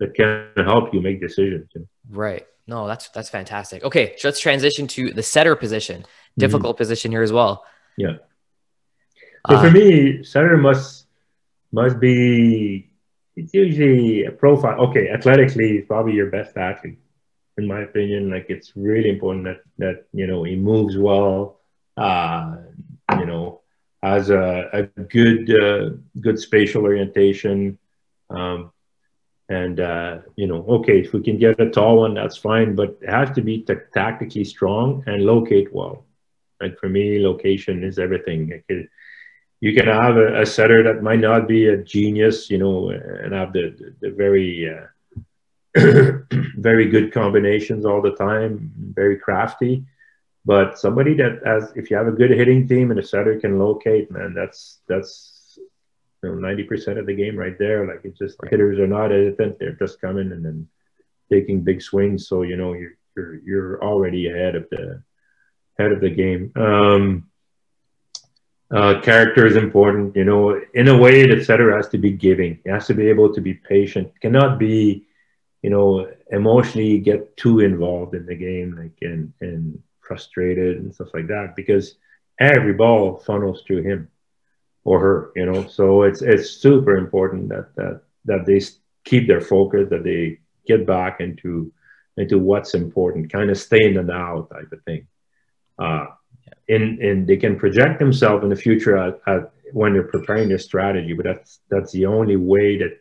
that 0.00 0.10
can 0.14 0.48
help 0.72 0.92
you 0.94 1.00
make 1.08 1.18
decisions. 1.28 1.66
You 1.74 1.80
know? 1.82 1.86
Right. 2.24 2.44
No, 2.66 2.86
that's 2.86 3.08
that's 3.16 3.30
fantastic. 3.38 3.78
Okay, 3.88 4.06
so 4.18 4.28
let's 4.28 4.40
transition 4.48 4.86
to 4.96 5.02
the 5.18 5.22
setter 5.22 5.54
position. 5.64 5.98
Difficult 6.36 6.76
position 6.76 7.10
here 7.14 7.22
as 7.22 7.32
well. 7.32 7.64
Yeah. 8.04 8.16
So 9.48 9.56
Uh, 9.56 9.62
for 9.64 9.70
me, 9.70 10.22
setter 10.24 10.56
must 10.58 11.03
must 11.74 12.00
be 12.00 12.90
it's 13.36 13.54
usually 13.54 14.24
a 14.24 14.32
profile. 14.32 14.80
Okay, 14.88 15.10
athletically, 15.10 15.78
he's 15.78 15.86
probably 15.86 16.14
your 16.14 16.30
best 16.30 16.56
athlete, 16.56 16.98
in 17.58 17.66
my 17.68 17.82
opinion. 17.82 18.30
Like 18.30 18.46
it's 18.50 18.72
really 18.76 19.10
important 19.10 19.44
that 19.46 19.62
that 19.78 20.04
you 20.12 20.26
know 20.26 20.44
he 20.44 20.56
moves 20.56 20.98
well, 20.98 21.60
uh, 21.96 22.56
you 23.18 23.26
know, 23.26 23.60
has 24.02 24.30
a, 24.30 24.70
a 24.72 24.82
good 25.02 25.50
uh, 25.50 25.90
good 26.20 26.38
spatial 26.38 26.84
orientation, 26.84 27.78
um, 28.30 28.72
and 29.48 29.80
uh, 29.80 30.18
you 30.36 30.46
know, 30.46 30.64
okay, 30.68 31.00
if 31.00 31.12
we 31.12 31.22
can 31.22 31.38
get 31.38 31.60
a 31.60 31.70
tall 31.70 32.00
one, 32.00 32.14
that's 32.14 32.36
fine, 32.36 32.74
but 32.76 32.96
it 33.02 33.10
has 33.10 33.30
to 33.32 33.42
be 33.42 33.62
ta- 33.62 33.86
tactically 33.94 34.44
strong 34.44 35.02
and 35.06 35.24
locate 35.24 35.74
well. 35.74 36.04
Like 36.60 36.78
for 36.78 36.88
me, 36.88 37.20
location 37.24 37.84
is 37.84 37.98
everything. 37.98 38.50
Like 38.50 38.64
it, 38.68 38.88
you 39.60 39.74
can 39.74 39.86
have 39.86 40.16
a, 40.16 40.42
a 40.42 40.46
setter 40.46 40.82
that 40.82 41.02
might 41.02 41.20
not 41.20 41.48
be 41.48 41.68
a 41.68 41.76
genius, 41.76 42.50
you 42.50 42.58
know, 42.58 42.90
and 42.90 43.32
have 43.32 43.52
the 43.52 43.74
the, 43.78 44.08
the 44.08 44.14
very 44.14 44.70
uh, 44.70 44.86
very 46.56 46.88
good 46.88 47.12
combinations 47.12 47.84
all 47.84 48.00
the 48.00 48.14
time, 48.14 48.72
very 48.94 49.18
crafty. 49.18 49.84
But 50.44 50.78
somebody 50.78 51.14
that 51.14 51.40
has, 51.44 51.72
if 51.74 51.90
you 51.90 51.96
have 51.96 52.06
a 52.06 52.12
good 52.12 52.30
hitting 52.30 52.68
team 52.68 52.90
and 52.90 53.00
a 53.00 53.02
setter 53.02 53.40
can 53.40 53.58
locate, 53.58 54.10
man, 54.10 54.34
that's 54.34 54.80
that's 54.86 55.58
you 56.22 56.28
know 56.28 56.34
ninety 56.34 56.64
percent 56.64 56.98
of 56.98 57.06
the 57.06 57.14
game 57.14 57.36
right 57.36 57.58
there. 57.58 57.86
Like 57.86 58.00
it's 58.04 58.18
just 58.18 58.38
the 58.38 58.48
hitters 58.48 58.78
are 58.78 58.86
not 58.86 59.10
hesitant; 59.10 59.58
they're 59.58 59.72
just 59.72 60.00
coming 60.00 60.32
and 60.32 60.44
then 60.44 60.68
taking 61.32 61.62
big 61.62 61.80
swings. 61.80 62.28
So 62.28 62.42
you 62.42 62.56
know 62.56 62.74
you're 62.74 62.96
you're 63.16 63.34
you're 63.44 63.82
already 63.82 64.28
ahead 64.28 64.54
of 64.54 64.68
the 64.70 65.02
head 65.78 65.92
of 65.92 66.00
the 66.00 66.10
game. 66.10 66.52
Um, 66.56 67.30
uh, 68.70 69.00
character 69.00 69.46
is 69.46 69.56
important, 69.56 70.16
you 70.16 70.24
know. 70.24 70.60
In 70.74 70.88
a 70.88 70.96
way, 70.96 71.26
the 71.26 71.44
setter 71.44 71.74
has 71.76 71.88
to 71.88 71.98
be 71.98 72.10
giving. 72.10 72.58
He 72.64 72.70
has 72.70 72.86
to 72.86 72.94
be 72.94 73.08
able 73.08 73.32
to 73.34 73.40
be 73.40 73.54
patient. 73.54 74.12
Cannot 74.20 74.58
be, 74.58 75.04
you 75.62 75.70
know, 75.70 76.10
emotionally 76.30 76.98
get 76.98 77.36
too 77.36 77.60
involved 77.60 78.14
in 78.14 78.26
the 78.26 78.34
game, 78.34 78.76
like 78.76 78.96
and 79.02 79.32
and 79.40 79.82
frustrated 80.00 80.78
and 80.78 80.94
stuff 80.94 81.08
like 81.14 81.28
that, 81.28 81.54
because 81.56 81.96
every 82.40 82.72
ball 82.72 83.16
funnels 83.16 83.62
through 83.66 83.82
him 83.82 84.08
or 84.84 85.00
her, 85.00 85.32
you 85.36 85.46
know. 85.46 85.66
So 85.66 86.02
it's 86.02 86.22
it's 86.22 86.50
super 86.50 86.96
important 86.96 87.48
that 87.50 87.74
that 87.76 88.02
that 88.24 88.46
they 88.46 88.60
keep 89.04 89.26
their 89.26 89.40
focus, 89.40 89.88
that 89.90 90.04
they 90.04 90.40
get 90.66 90.86
back 90.86 91.20
into 91.20 91.72
into 92.16 92.38
what's 92.38 92.74
important, 92.74 93.32
kind 93.32 93.50
of 93.50 93.58
stay 93.58 93.84
in 93.84 93.94
the 93.94 94.02
now 94.02 94.48
type 94.52 94.72
of 94.72 94.82
thing. 94.84 95.06
Uh, 95.78 96.06
and 96.68 96.98
and 97.00 97.26
they 97.26 97.36
can 97.36 97.58
project 97.58 97.98
themselves 97.98 98.42
in 98.42 98.50
the 98.50 98.56
future 98.56 98.96
at, 98.96 99.20
at, 99.26 99.52
when 99.72 99.92
they're 99.92 100.04
preparing 100.04 100.48
their 100.48 100.58
strategy, 100.58 101.12
but 101.12 101.24
that's 101.24 101.60
that's 101.70 101.92
the 101.92 102.06
only 102.06 102.36
way 102.36 102.78
that 102.78 103.00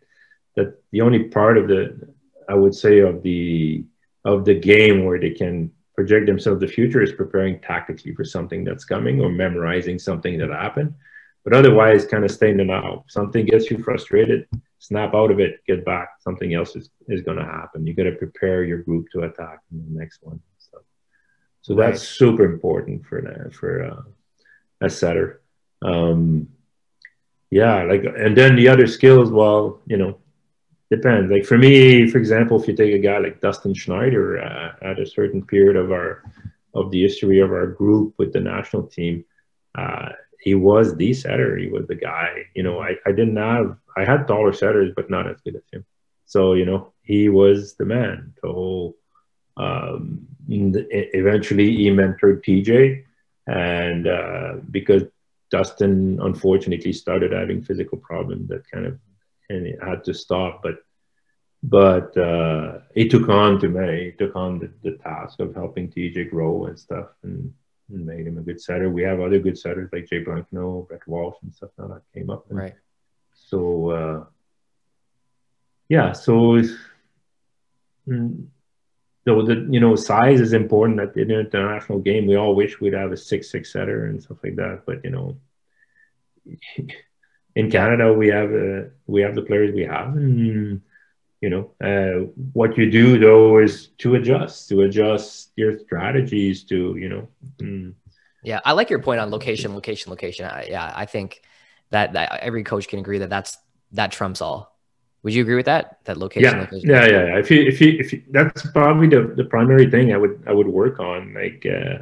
that 0.56 0.82
the 0.92 1.02
only 1.02 1.26
part 1.26 1.58
of 1.58 1.68
the 1.68 2.14
I 2.50 2.56
would 2.56 2.76
say 2.76 3.00
of 3.00 3.24
the 3.24 3.86
of 4.26 4.46
the 4.46 4.60
game 4.60 5.06
where 5.06 5.20
they 5.20 5.32
can 5.32 5.72
project 5.96 6.26
themselves 6.26 6.60
the 6.60 6.68
future 6.68 7.02
is 7.02 7.12
preparing 7.12 7.60
tactically 7.60 8.14
for 8.16 8.24
something 8.24 8.64
that's 8.64 8.86
coming 8.86 9.22
or 9.22 9.30
memorizing 9.30 10.00
something 10.00 10.38
that 10.40 10.50
happened. 10.50 10.94
But 11.44 11.54
otherwise, 11.54 12.06
kind 12.06 12.24
of 12.24 12.32
stay 12.32 12.52
in 12.52 12.58
the 12.58 12.64
now. 12.64 13.04
Something 13.10 13.46
gets 13.46 13.70
you 13.70 13.78
frustrated, 13.78 14.48
snap 14.80 15.14
out 15.14 15.30
of 15.30 15.40
it, 15.40 15.60
get 15.68 15.84
back. 15.84 16.10
Something 16.20 16.54
else 16.54 16.76
is, 16.76 16.90
is 17.10 17.22
going 17.22 17.38
to 17.38 17.44
happen. 17.44 17.86
You 17.86 17.94
got 17.94 18.04
to 18.04 18.14
prepare 18.14 18.64
your 18.64 18.80
group 18.80 19.08
to 19.12 19.24
attack 19.24 19.60
in 19.72 19.80
the 19.80 20.00
next 20.00 20.20
one. 20.24 20.40
So, 21.64 21.76
Right. 21.76 21.92
that's 21.92 22.04
super 22.04 22.46
important 22.46 23.06
for 23.06 23.22
that 23.22 23.54
for 23.56 23.84
uh, 23.84 24.04
a 24.82 24.90
setter. 24.90 25.42
Um, 25.82 26.50
yeah, 27.52 27.84
like 27.84 28.04
and 28.06 28.36
then 28.38 28.56
the 28.56 28.68
other 28.70 28.88
skills. 28.88 29.32
Well, 29.32 29.82
you 29.88 29.98
know, 29.98 30.18
depends. 30.92 31.32
Like 31.32 31.46
for 31.46 31.58
me, 31.58 32.10
for 32.10 32.18
example, 32.18 32.62
if 32.62 32.68
you 32.68 32.76
take 32.76 32.94
a 32.94 33.00
guy 33.00 33.20
like 33.20 33.42
Dustin 33.42 33.74
Schneider 33.74 34.42
uh, 34.44 34.74
at 34.82 35.00
a 35.00 35.06
certain 35.06 35.46
period 35.46 35.76
of 35.78 35.92
our 35.92 36.24
of 36.74 36.92
the 36.92 37.02
history 37.02 37.40
of 37.40 37.52
our 37.52 37.68
group 37.68 38.16
with 38.18 38.34
the 38.34 38.40
national 38.42 38.84
team, 38.88 39.26
uh, 39.78 40.10
he 40.40 40.56
was 40.56 40.96
the 40.98 41.14
setter. 41.14 41.58
He 41.58 41.68
was 41.68 41.88
the 41.88 41.96
guy. 41.96 42.46
You 42.56 42.64
know, 42.64 42.80
I, 42.82 42.96
I 43.06 43.12
didn't 43.12 43.38
have 43.38 43.78
I 43.96 44.04
had 44.06 44.28
taller 44.28 44.54
setters, 44.54 44.92
but 44.96 45.10
not 45.10 45.30
as 45.30 45.42
good 45.42 45.56
as 45.56 45.64
him. 45.72 45.86
So 46.26 46.54
you 46.54 46.66
know, 46.66 46.94
he 47.04 47.30
was 47.30 47.76
the 47.76 47.86
man. 47.86 48.34
So 48.42 48.96
um, 49.58 50.28
eventually, 50.50 51.76
he 51.76 51.90
mentored 51.90 52.44
TJ, 52.44 53.04
and 53.48 54.08
uh, 54.08 54.54
because 54.72 55.04
Dustin 55.52 56.20
unfortunately 56.22 56.94
started 56.94 57.32
having 57.32 57.62
physical 57.64 57.98
problems, 57.98 58.50
that 58.50 58.70
kind 58.72 58.86
of 58.86 59.00
and 59.50 59.68
it 59.68 59.80
had 59.84 60.04
to 60.06 60.14
stop. 60.14 60.64
But 60.64 60.78
but 61.62 62.16
uh, 62.18 62.80
he 62.94 63.08
took 63.08 63.30
on 63.30 63.60
to 63.60 63.70
me. 63.70 64.06
He 64.06 64.12
took 64.12 64.36
on 64.36 64.60
the, 64.60 64.72
the 64.84 64.98
task 64.98 65.40
of 65.40 65.56
helping 65.56 65.90
TJ 65.90 66.30
grow 66.30 66.66
and 66.66 66.78
stuff, 66.78 67.10
and, 67.24 67.54
and 67.90 68.06
made 68.06 68.28
him 68.28 68.38
a 68.38 68.42
good 68.42 68.62
setter. 68.62 68.90
We 68.90 69.04
have 69.04 69.22
other 69.22 69.40
good 69.40 69.58
setters 69.58 69.90
like 69.94 70.10
Jay 70.10 70.24
Blankenau, 70.24 70.88
Brett 70.88 71.08
Walsh, 71.08 71.38
and 71.44 71.54
stuff 71.54 71.70
now 71.78 71.88
that 71.88 72.02
came 72.14 72.30
up. 72.30 72.50
And 72.50 72.58
right. 72.60 72.76
So 73.34 73.90
uh, 73.90 74.26
yeah, 75.90 76.12
so 76.14 76.58
it's- 76.58 76.76
mm, 78.08 78.46
so 79.26 79.42
the 79.42 79.68
you 79.70 79.80
know 79.80 79.96
size 79.96 80.42
is 80.42 80.54
important 80.54 81.00
at 81.00 81.14
the 81.14 81.22
international 81.22 82.00
game. 82.00 82.28
We 82.28 82.36
all 82.36 82.56
wish 82.56 82.80
we'd 82.80 82.94
have 82.94 83.12
a 83.12 83.18
six 83.18 83.50
six 83.50 83.72
setter 83.72 84.06
and 84.06 84.22
stuff 84.22 84.38
like 84.44 84.56
that, 84.58 84.84
but 84.86 85.04
you 85.04 85.12
know, 85.12 85.38
in 87.56 87.72
Canada 87.72 88.14
we 88.14 88.28
have 88.28 88.52
uh, 88.54 88.90
we 89.08 89.22
have 89.22 89.36
the 89.36 89.42
players 89.42 89.74
we 89.74 89.86
have, 89.86 90.16
and 90.16 90.82
you 91.42 91.50
know 91.50 91.72
uh, 91.84 92.28
what 92.54 92.78
you 92.78 92.90
do 92.92 93.18
though 93.18 93.60
is 93.60 93.88
to 94.00 94.16
adjust 94.16 94.70
to 94.70 94.82
adjust 94.82 95.52
your 95.56 95.78
strategies 95.80 96.64
to 96.66 96.96
you 96.98 97.10
know. 97.10 97.28
mm, 97.60 97.94
Yeah, 98.44 98.60
I 98.66 98.74
like 98.74 98.90
your 98.90 99.00
point 99.00 99.22
on 99.22 99.30
location, 99.30 99.74
location, 99.74 100.10
location. 100.10 100.46
I, 100.46 100.68
yeah, 100.70 100.92
I 100.94 101.06
think 101.06 101.42
that, 101.92 102.14
that 102.14 102.40
every 102.42 102.64
coach 102.64 102.88
can 102.88 103.00
agree 103.00 103.20
that 103.20 103.30
that's 103.30 103.58
that 103.94 104.12
trumps 104.12 104.42
all. 104.42 104.73
Would 105.24 105.34
you 105.34 105.42
agree 105.42 105.56
with 105.56 105.66
that? 105.66 106.00
That 106.04 106.18
location, 106.18 106.54
yeah, 106.54 106.62
location. 106.62 106.90
yeah, 106.90 107.06
yeah, 107.06 107.26
yeah. 107.28 107.40
If 107.40 107.50
you, 107.50 107.62
if 107.62 107.80
you, 107.80 107.98
if 107.98 108.12
you, 108.12 108.24
that's 108.32 108.70
probably 108.72 109.08
the, 109.08 109.34
the 109.36 109.46
primary 109.46 109.90
thing 109.90 110.14
I 110.14 110.18
would, 110.18 110.44
I 110.46 110.52
would 110.52 110.68
work 110.68 111.00
on. 111.00 111.34
Like, 111.34 111.66
uh, 111.66 112.00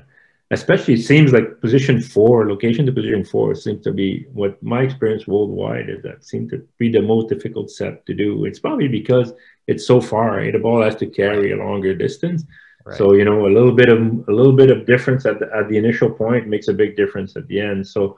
especially 0.50 0.96
it 0.96 1.04
seems 1.04 1.32
like 1.32 1.62
position 1.62 2.02
four, 2.02 2.50
location 2.50 2.86
to 2.88 2.92
position 2.92 3.24
four 3.24 3.54
seems 3.54 3.84
to 3.84 3.94
be 3.94 4.26
what 4.34 4.62
my 4.64 4.82
experience 4.82 5.28
worldwide 5.28 5.88
is. 5.88 6.02
That 6.02 6.26
seems 6.26 6.50
to 6.50 6.68
be 6.80 6.92
the 6.92 7.02
most 7.02 7.30
difficult 7.30 7.70
set 7.70 8.06
to 8.08 8.14
do. 8.16 8.46
It's 8.46 8.60
probably 8.60 8.88
because 8.88 9.34
it's 9.68 9.86
so 9.86 10.02
far. 10.02 10.38
Right? 10.38 10.52
The 10.52 10.60
ball 10.60 10.82
has 10.82 10.96
to 10.96 11.06
carry 11.06 11.52
a 11.52 11.58
longer 11.58 11.94
distance. 11.94 12.44
Right. 12.84 12.98
So 12.98 13.14
you 13.14 13.24
know, 13.24 13.46
a 13.46 13.54
little 13.54 13.74
bit 13.74 13.90
of 13.90 14.00
a 14.28 14.32
little 14.32 14.54
bit 14.54 14.72
of 14.72 14.88
difference 14.88 15.28
at 15.28 15.38
the, 15.38 15.48
at 15.56 15.70
the 15.70 15.78
initial 15.78 16.10
point 16.10 16.48
makes 16.48 16.70
a 16.70 16.74
big 16.74 16.98
difference 16.98 17.36
at 17.36 17.48
the 17.48 17.60
end. 17.62 17.86
So 17.86 18.18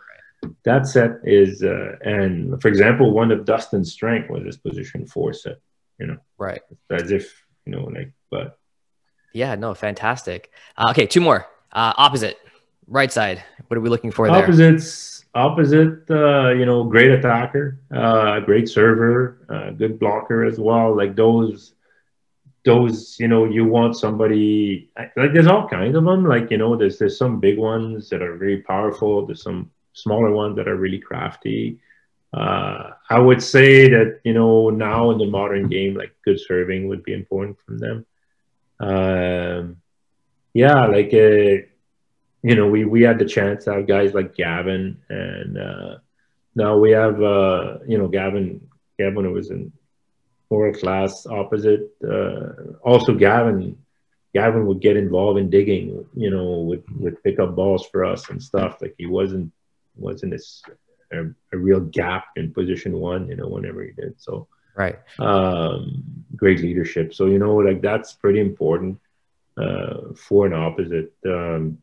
that 0.64 0.88
set 0.88 1.12
is, 1.24 1.64
uh, 1.64 1.96
and 2.02 2.62
for 2.62 2.68
example, 2.68 3.12
one 3.12 3.32
of 3.32 3.46
Dustin's 3.46 3.92
strength 3.92 4.30
was 4.30 4.44
his 4.46 4.58
position 4.58 5.06
four 5.06 5.34
set. 5.34 5.60
You 6.00 6.08
know, 6.08 6.18
right. 6.38 6.62
as 6.90 7.12
if 7.12 7.44
you 7.66 7.72
know, 7.72 7.86
like, 7.86 8.12
but 8.30 8.58
Yeah, 9.34 9.56
no, 9.56 9.74
fantastic. 9.74 10.52
Uh, 10.78 10.90
okay, 10.92 11.06
two 11.06 11.22
more. 11.22 11.48
Uh, 11.72 11.94
opposite, 11.98 12.38
right 12.88 13.12
side. 13.12 13.44
What 13.68 13.78
are 13.78 13.82
we 13.82 13.90
looking 13.90 14.12
for 14.12 14.28
there? 14.28 14.44
opposites, 14.44 15.26
opposite, 15.34 16.10
uh, 16.10 16.50
you 16.50 16.66
know, 16.66 16.84
great 16.84 17.12
attacker, 17.12 17.80
uh, 17.94 18.40
great 18.42 18.70
server, 18.70 19.46
uh, 19.50 19.72
good 19.72 20.00
blocker 20.00 20.46
as 20.46 20.60
well. 20.60 20.96
Like 20.96 21.16
those, 21.16 21.74
those, 22.66 23.18
you 23.20 23.28
know, 23.28 23.46
you 23.46 23.66
want 23.66 23.98
somebody 23.98 24.90
like 24.98 25.14
there's 25.16 25.48
all 25.48 25.68
kinds 25.68 25.96
of 25.96 26.04
them. 26.04 26.26
Like 26.26 26.52
you 26.52 26.58
know, 26.58 26.76
there's 26.76 27.00
there's 27.00 27.18
some 27.18 27.40
big 27.40 27.58
ones 27.58 28.10
that 28.10 28.22
are 28.22 28.38
very 28.38 28.62
powerful. 28.62 29.26
There's 29.26 29.44
some 29.44 29.72
smaller 29.94 30.32
ones 30.32 30.56
that 30.58 30.68
are 30.68 30.76
really 30.76 31.00
crafty. 31.00 31.80
Uh, 32.34 32.92
I 33.10 33.20
would 33.20 33.42
say 33.44 33.88
that 33.90 34.22
you 34.24 34.34
know 34.34 34.70
now 34.70 35.12
in 35.12 35.20
the 35.20 35.28
modern 35.28 35.70
game, 35.70 35.96
like 35.96 36.16
good 36.26 36.40
serving 36.40 36.88
would 36.88 37.04
be 37.04 37.14
important 37.14 37.60
from 37.60 37.78
them. 37.78 38.06
Um, 38.80 39.78
yeah, 40.54 40.86
like 40.88 41.14
uh, 41.14 41.66
you 42.44 42.56
know, 42.56 42.68
we 42.68 42.86
we 42.86 43.02
had 43.02 43.20
the 43.20 43.26
chance 43.26 43.66
to 43.66 43.74
have 43.74 43.88
guys 43.88 44.14
like 44.14 44.36
Gavin, 44.36 44.98
and 45.10 45.58
uh, 45.58 45.98
now 46.56 46.78
we 46.78 46.92
have 46.92 47.22
uh, 47.22 47.78
you 47.88 47.98
know 47.98 48.08
Gavin. 48.08 48.68
Gavin 49.00 49.32
was 49.32 49.50
in 49.50 49.72
world 50.50 50.78
class 50.78 51.26
opposite. 51.26 51.92
Uh, 52.04 52.74
also, 52.84 53.14
Gavin. 53.16 53.78
Gavin 54.34 54.66
would 54.66 54.82
get 54.82 54.98
involved 54.98 55.38
in 55.40 55.52
digging, 55.52 56.06
you 56.16 56.32
know, 56.32 56.62
would 56.62 56.84
would 57.00 57.24
pick 57.24 57.40
up 57.40 57.56
balls 57.56 57.88
for 57.88 58.04
us 58.04 58.30
and 58.30 58.42
stuff. 58.42 58.82
Like 58.82 58.96
he 58.98 59.06
wasn't 59.06 59.52
wasn't 59.96 60.34
a, 60.34 60.40
a, 61.12 61.26
a, 61.54 61.58
real 61.58 61.80
gap 61.80 62.26
in 62.36 62.54
position 62.54 62.94
one, 62.94 63.28
you 63.28 63.36
know, 63.36 63.48
whenever 63.48 63.84
he 63.84 63.92
did. 63.92 64.20
So, 64.20 64.48
right. 64.76 65.00
Um, 65.20 66.04
great 66.36 66.60
leadership. 66.60 67.14
So, 67.14 67.26
you 67.28 67.40
know, 67.40 67.56
like 67.56 67.82
that's 67.82 68.14
pretty 68.14 68.40
important 68.40 69.00
uh, 69.58 70.14
for 70.16 70.46
an 70.46 70.54
opposite. 70.54 71.14
Um, 71.26 71.78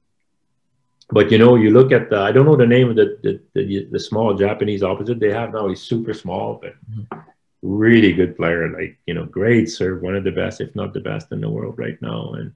but 1.12 1.30
you 1.30 1.38
know, 1.38 1.56
you 1.56 1.70
look 1.70 1.92
at 1.92 2.10
the 2.10 2.18
I 2.18 2.32
don't 2.32 2.46
know 2.46 2.56
the 2.56 2.66
name 2.66 2.90
of 2.90 2.96
the 2.96 3.18
the, 3.22 3.40
the, 3.54 3.88
the 3.90 4.00
small 4.00 4.34
Japanese 4.34 4.82
opposite 4.82 5.18
they 5.18 5.32
have 5.32 5.52
now. 5.52 5.68
He's 5.68 5.82
super 5.82 6.14
small, 6.14 6.58
but 6.62 6.74
mm-hmm. 6.90 7.18
really 7.62 8.12
good 8.12 8.36
player. 8.36 8.68
Like 8.68 8.98
you 9.06 9.14
know, 9.14 9.24
great 9.24 9.68
serve, 9.70 10.02
one 10.02 10.14
of 10.14 10.24
the 10.24 10.30
best, 10.30 10.60
if 10.60 10.74
not 10.76 10.92
the 10.92 11.00
best 11.00 11.32
in 11.32 11.40
the 11.40 11.50
world 11.50 11.78
right 11.78 12.00
now, 12.00 12.34
and 12.34 12.52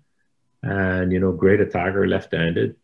and 0.62 1.12
you 1.12 1.20
know, 1.20 1.32
great 1.32 1.60
attacker, 1.60 2.06
left-handed. 2.06 2.76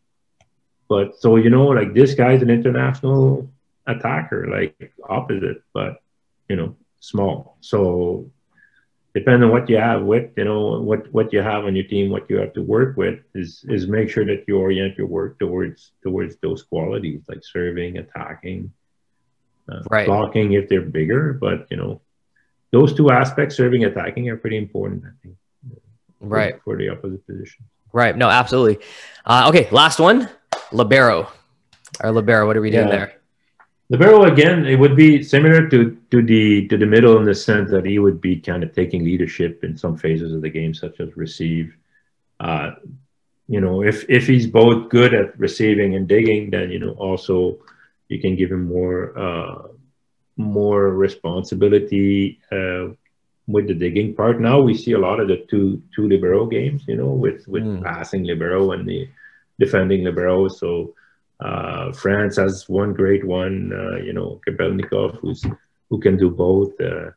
But 0.91 1.21
so 1.21 1.37
you 1.37 1.51
know, 1.51 1.69
like 1.69 1.95
this 1.95 2.15
guy's 2.15 2.43
an 2.43 2.51
international 2.51 3.49
attacker, 3.87 4.49
like 4.51 4.93
opposite, 5.09 5.63
but 5.73 6.03
you 6.49 6.57
know, 6.57 6.75
small. 6.99 7.57
So 7.61 8.29
depending 9.15 9.45
on 9.45 9.53
what 9.53 9.69
you 9.69 9.77
have 9.77 10.03
with, 10.03 10.33
you 10.37 10.45
know, 10.45 10.81
what 10.81 11.07
what 11.13 11.33
you 11.33 11.43
have 11.43 11.65
on 11.65 11.77
your 11.77 11.87
team, 11.87 12.11
what 12.11 12.29
you 12.29 12.39
have 12.39 12.53
to 12.55 12.63
work 12.63 12.97
with 12.97 13.21
is 13.37 13.65
is 13.69 13.87
make 13.87 14.11
sure 14.11 14.27
that 14.27 14.45
you 14.49 14.59
orient 14.59 14.99
your 14.99 15.07
work 15.07 15.39
towards 15.39 15.93
towards 16.03 16.37
those 16.43 16.65
qualities 16.65 17.23
like 17.29 17.45
serving, 17.45 17.99
attacking, 17.99 18.73
uh, 19.71 19.83
right. 19.89 20.09
blocking 20.09 20.55
if 20.55 20.69
they're 20.69 20.91
bigger. 20.99 21.35
But 21.35 21.69
you 21.71 21.77
know, 21.77 22.01
those 22.73 22.93
two 22.95 23.11
aspects, 23.13 23.55
serving, 23.55 23.85
attacking, 23.85 24.29
are 24.29 24.37
pretty 24.37 24.57
important. 24.57 25.05
I 25.05 25.15
think. 25.23 25.37
Right. 26.19 26.55
For, 26.57 26.75
for 26.75 26.77
the 26.79 26.89
opposite 26.89 27.25
position. 27.29 27.65
Right. 27.93 28.17
No, 28.17 28.29
absolutely. 28.29 28.85
Uh, 29.25 29.47
okay, 29.49 29.71
last 29.71 30.01
one, 30.01 30.29
libero. 30.73 31.29
Or 32.03 32.13
libero. 32.13 32.47
What 32.47 32.57
are 32.57 32.61
we 32.61 32.71
doing 32.71 32.89
yeah. 32.89 32.97
there? 32.97 33.13
Libero 33.91 34.23
again, 34.25 34.67
it 34.67 34.79
would 34.79 34.95
be 34.95 35.23
similar 35.23 35.69
to 35.69 35.99
to 36.13 36.23
the 36.23 36.69
to 36.69 36.79
the 36.79 36.87
middle 36.87 37.19
in 37.19 37.25
the 37.25 37.35
sense 37.35 37.71
that 37.73 37.85
he 37.85 37.99
would 37.99 38.21
be 38.21 38.37
kind 38.37 38.63
of 38.63 38.73
taking 38.73 39.05
leadership 39.05 39.65
in 39.65 39.77
some 39.77 39.97
phases 39.97 40.33
of 40.33 40.43
the 40.43 40.49
game, 40.49 40.73
such 40.73 41.01
as 41.01 41.17
receive. 41.17 41.75
Uh, 42.39 42.71
you 43.49 43.61
know, 43.61 43.83
if 43.83 44.09
if 44.09 44.29
he's 44.29 44.47
both 44.47 44.91
good 44.91 45.13
at 45.13 45.37
receiving 45.39 45.97
and 45.97 46.07
digging, 46.07 46.51
then 46.51 46.71
you 46.71 46.79
know 46.79 46.93
also 46.93 47.59
you 48.09 48.21
can 48.21 48.37
give 48.37 48.53
him 48.53 48.67
more 48.67 49.19
uh, 49.19 49.69
more 50.37 50.91
responsibility 50.91 52.39
uh, 52.53 52.95
with 53.49 53.67
the 53.67 53.75
digging 53.75 54.15
part. 54.15 54.41
Now 54.41 54.61
we 54.61 54.75
see 54.75 54.93
a 54.93 54.99
lot 54.99 55.19
of 55.19 55.27
the 55.27 55.45
two 55.51 55.83
two 55.95 56.09
libero 56.09 56.47
games, 56.47 56.85
you 56.87 56.97
know, 56.97 57.11
with 57.11 57.47
with 57.49 57.65
mm. 57.65 57.83
passing 57.83 58.23
libero 58.23 58.71
and 58.71 58.87
the 58.87 59.09
defending 59.65 60.03
libero. 60.05 60.49
So 60.49 60.95
uh, 61.39 61.93
France 61.93 62.37
has 62.37 62.69
one 62.69 62.93
great 62.93 63.25
one, 63.25 63.57
uh, 63.73 63.97
you 64.07 64.13
know, 64.13 64.41
Grebennikov, 64.45 65.11
who's 65.21 65.45
who 65.89 66.01
can 66.01 66.17
do 66.17 66.31
both. 66.31 66.73
Uh, 66.81 67.11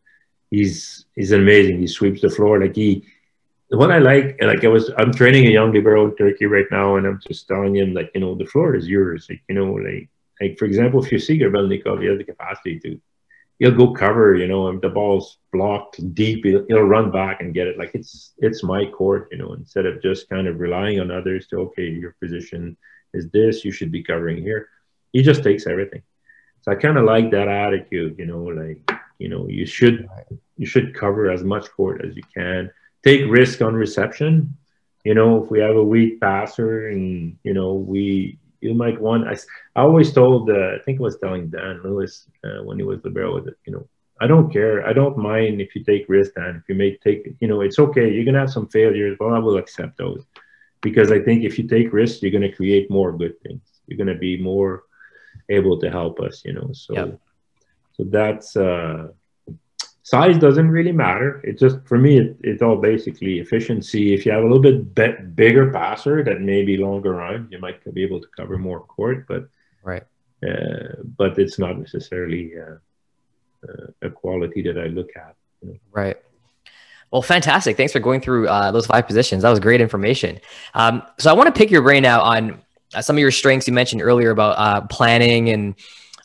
he's 0.51 1.05
he's 1.15 1.31
amazing. 1.31 1.79
He 1.79 1.87
sweeps 1.87 2.21
the 2.21 2.29
floor 2.29 2.61
like 2.61 2.75
he. 2.75 3.03
What 3.69 3.91
I 3.91 3.97
like, 3.97 4.37
like 4.39 4.63
I 4.63 4.67
was, 4.67 4.91
I'm 4.99 5.11
training 5.11 5.47
a 5.47 5.55
young 5.57 5.71
libero 5.73 6.05
in 6.05 6.15
Turkey 6.15 6.45
right 6.45 6.69
now, 6.69 6.97
and 6.97 7.07
I'm 7.07 7.19
just 7.27 7.47
telling 7.47 7.75
him 7.75 7.95
like, 7.97 8.11
you 8.13 8.21
know, 8.21 8.35
the 8.35 8.45
floor 8.45 8.75
is 8.75 8.87
yours. 8.87 9.25
Like, 9.29 9.41
you 9.49 9.55
know, 9.55 9.73
like 9.73 10.09
like 10.39 10.57
for 10.59 10.65
example, 10.65 11.03
if 11.03 11.11
you 11.11 11.19
see 11.19 11.39
Grebennikov, 11.39 12.01
he 12.01 12.07
has 12.07 12.19
the 12.19 12.23
capacity 12.33 12.79
to, 12.81 13.01
he'll 13.63 13.75
go 13.75 13.93
cover. 13.93 14.35
You 14.35 14.47
know, 14.47 14.67
if 14.67 14.81
the 14.81 14.89
ball's 14.89 15.37
blocked 15.51 16.13
deep, 16.13 16.45
he'll, 16.45 16.65
he'll 16.67 16.81
run 16.81 17.11
back 17.11 17.41
and 17.41 17.53
get 17.53 17.67
it. 17.67 17.77
Like 17.77 17.91
it's 17.93 18.33
it's 18.37 18.63
my 18.63 18.85
court. 18.85 19.29
You 19.31 19.37
know, 19.39 19.53
instead 19.53 19.85
of 19.85 20.01
just 20.01 20.29
kind 20.29 20.47
of 20.47 20.59
relying 20.59 20.99
on 20.99 21.11
others 21.11 21.47
to 21.47 21.57
okay, 21.61 21.87
your 21.89 22.15
position 22.21 22.77
is 23.13 23.29
this 23.29 23.63
you 23.63 23.71
should 23.71 23.91
be 23.91 24.03
covering 24.03 24.41
here 24.41 24.69
he 25.11 25.21
just 25.21 25.43
takes 25.43 25.67
everything 25.67 26.01
so 26.61 26.71
i 26.71 26.75
kind 26.75 26.97
of 26.97 27.05
like 27.05 27.31
that 27.31 27.47
attitude 27.47 28.15
you 28.17 28.25
know 28.25 28.43
like 28.43 28.91
you 29.19 29.29
know 29.29 29.47
you 29.47 29.65
should 29.65 30.07
you 30.57 30.65
should 30.65 30.93
cover 30.93 31.31
as 31.31 31.43
much 31.43 31.69
court 31.71 32.03
as 32.05 32.15
you 32.15 32.23
can 32.33 32.69
take 33.03 33.21
risk 33.29 33.61
on 33.61 33.73
reception 33.73 34.55
you 35.03 35.13
know 35.13 35.41
if 35.41 35.49
we 35.49 35.59
have 35.59 35.75
a 35.75 35.83
weak 35.83 36.19
passer 36.19 36.89
and 36.89 37.37
you 37.43 37.53
know 37.53 37.73
we 37.73 38.37
you 38.63 38.73
might 38.73 38.99
want 38.99 39.27
i, 39.27 39.35
I 39.75 39.81
always 39.83 40.11
told 40.13 40.49
uh, 40.49 40.75
i 40.75 40.79
think 40.83 40.99
i 40.99 41.03
was 41.03 41.17
telling 41.17 41.49
dan 41.49 41.81
lewis 41.83 42.27
uh, 42.45 42.63
when 42.63 42.77
he 42.77 42.83
was 42.83 43.03
libero 43.03 43.39
that 43.41 43.57
you 43.65 43.73
know 43.73 43.87
i 44.21 44.27
don't 44.27 44.51
care 44.51 44.85
i 44.87 44.93
don't 44.93 45.17
mind 45.17 45.61
if 45.61 45.75
you 45.75 45.83
take 45.83 46.07
risk 46.07 46.33
dan 46.35 46.55
if 46.61 46.69
you 46.69 46.75
may 46.75 46.97
take 46.97 47.21
you 47.41 47.47
know 47.47 47.61
it's 47.61 47.79
okay 47.79 48.07
you're 48.11 48.25
gonna 48.25 48.45
have 48.45 48.57
some 48.57 48.67
failures 48.67 49.15
but 49.19 49.33
i 49.33 49.39
will 49.39 49.57
accept 49.57 49.97
those 49.97 50.23
because 50.83 51.11
I 51.11 51.19
think 51.19 51.43
if 51.43 51.57
you 51.57 51.67
take 51.67 51.91
risks, 51.91 52.21
you're 52.21 52.31
going 52.31 52.43
to 52.43 52.51
create 52.51 52.91
more 52.91 53.11
good 53.11 53.41
things. 53.41 53.61
You're 53.87 53.97
going 53.97 54.13
to 54.13 54.19
be 54.19 54.37
more 54.37 54.83
able 55.49 55.79
to 55.79 55.89
help 55.89 56.19
us, 56.19 56.43
you 56.45 56.53
know. 56.53 56.69
So, 56.73 56.93
yep. 56.93 57.19
so 57.93 58.03
that's 58.03 58.55
uh, 58.55 59.07
size 60.03 60.37
doesn't 60.37 60.69
really 60.69 60.91
matter. 60.91 61.41
It's 61.43 61.59
just 61.59 61.77
for 61.85 61.97
me, 61.97 62.19
it, 62.19 62.37
it's 62.41 62.61
all 62.61 62.75
basically 62.75 63.39
efficiency. 63.39 64.13
If 64.13 64.25
you 64.25 64.31
have 64.31 64.43
a 64.43 64.47
little 64.47 64.61
bit 64.61 65.35
bigger 65.35 65.71
passer 65.71 66.23
that 66.23 66.41
may 66.41 66.63
be 66.63 66.77
longer 66.77 67.21
on, 67.21 67.47
you 67.49 67.59
might 67.59 67.81
be 67.93 68.03
able 68.03 68.21
to 68.21 68.27
cover 68.37 68.57
more 68.57 68.81
court, 68.81 69.25
but 69.27 69.47
right. 69.83 70.03
Uh, 70.45 71.01
but 71.17 71.39
it's 71.39 71.57
not 71.57 71.77
necessarily 71.79 72.51
uh, 72.59 72.75
uh, 73.67 73.87
a 74.01 74.09
quality 74.09 74.61
that 74.61 74.77
I 74.77 74.87
look 74.87 75.09
at. 75.15 75.35
You 75.61 75.69
know? 75.69 75.75
Right. 75.93 76.17
Well, 77.11 77.21
fantastic. 77.21 77.77
Thanks 77.77 77.93
for 77.93 77.99
going 77.99 78.19
through 78.19 78.49
uh, 78.49 78.71
those 78.71 78.87
five 78.87 79.07
positions. 79.07 79.43
That 79.43 79.51
was 79.51 79.61
great 79.61 79.79
information. 79.79 80.39
Um, 80.73 81.03
so 81.17 81.29
I 81.29 81.33
want 81.33 81.47
to 81.47 81.57
pick 81.57 81.71
your 81.71 81.81
brain 81.81 82.03
now 82.03 82.21
on 82.21 82.61
uh, 82.93 83.01
some 83.01 83.15
of 83.15 83.21
your 83.21 83.31
strengths 83.31 83.67
you 83.67 83.73
mentioned 83.73 84.01
earlier 84.01 84.31
about 84.31 84.57
uh, 84.57 84.81
planning 84.87 85.49
and 85.49 85.75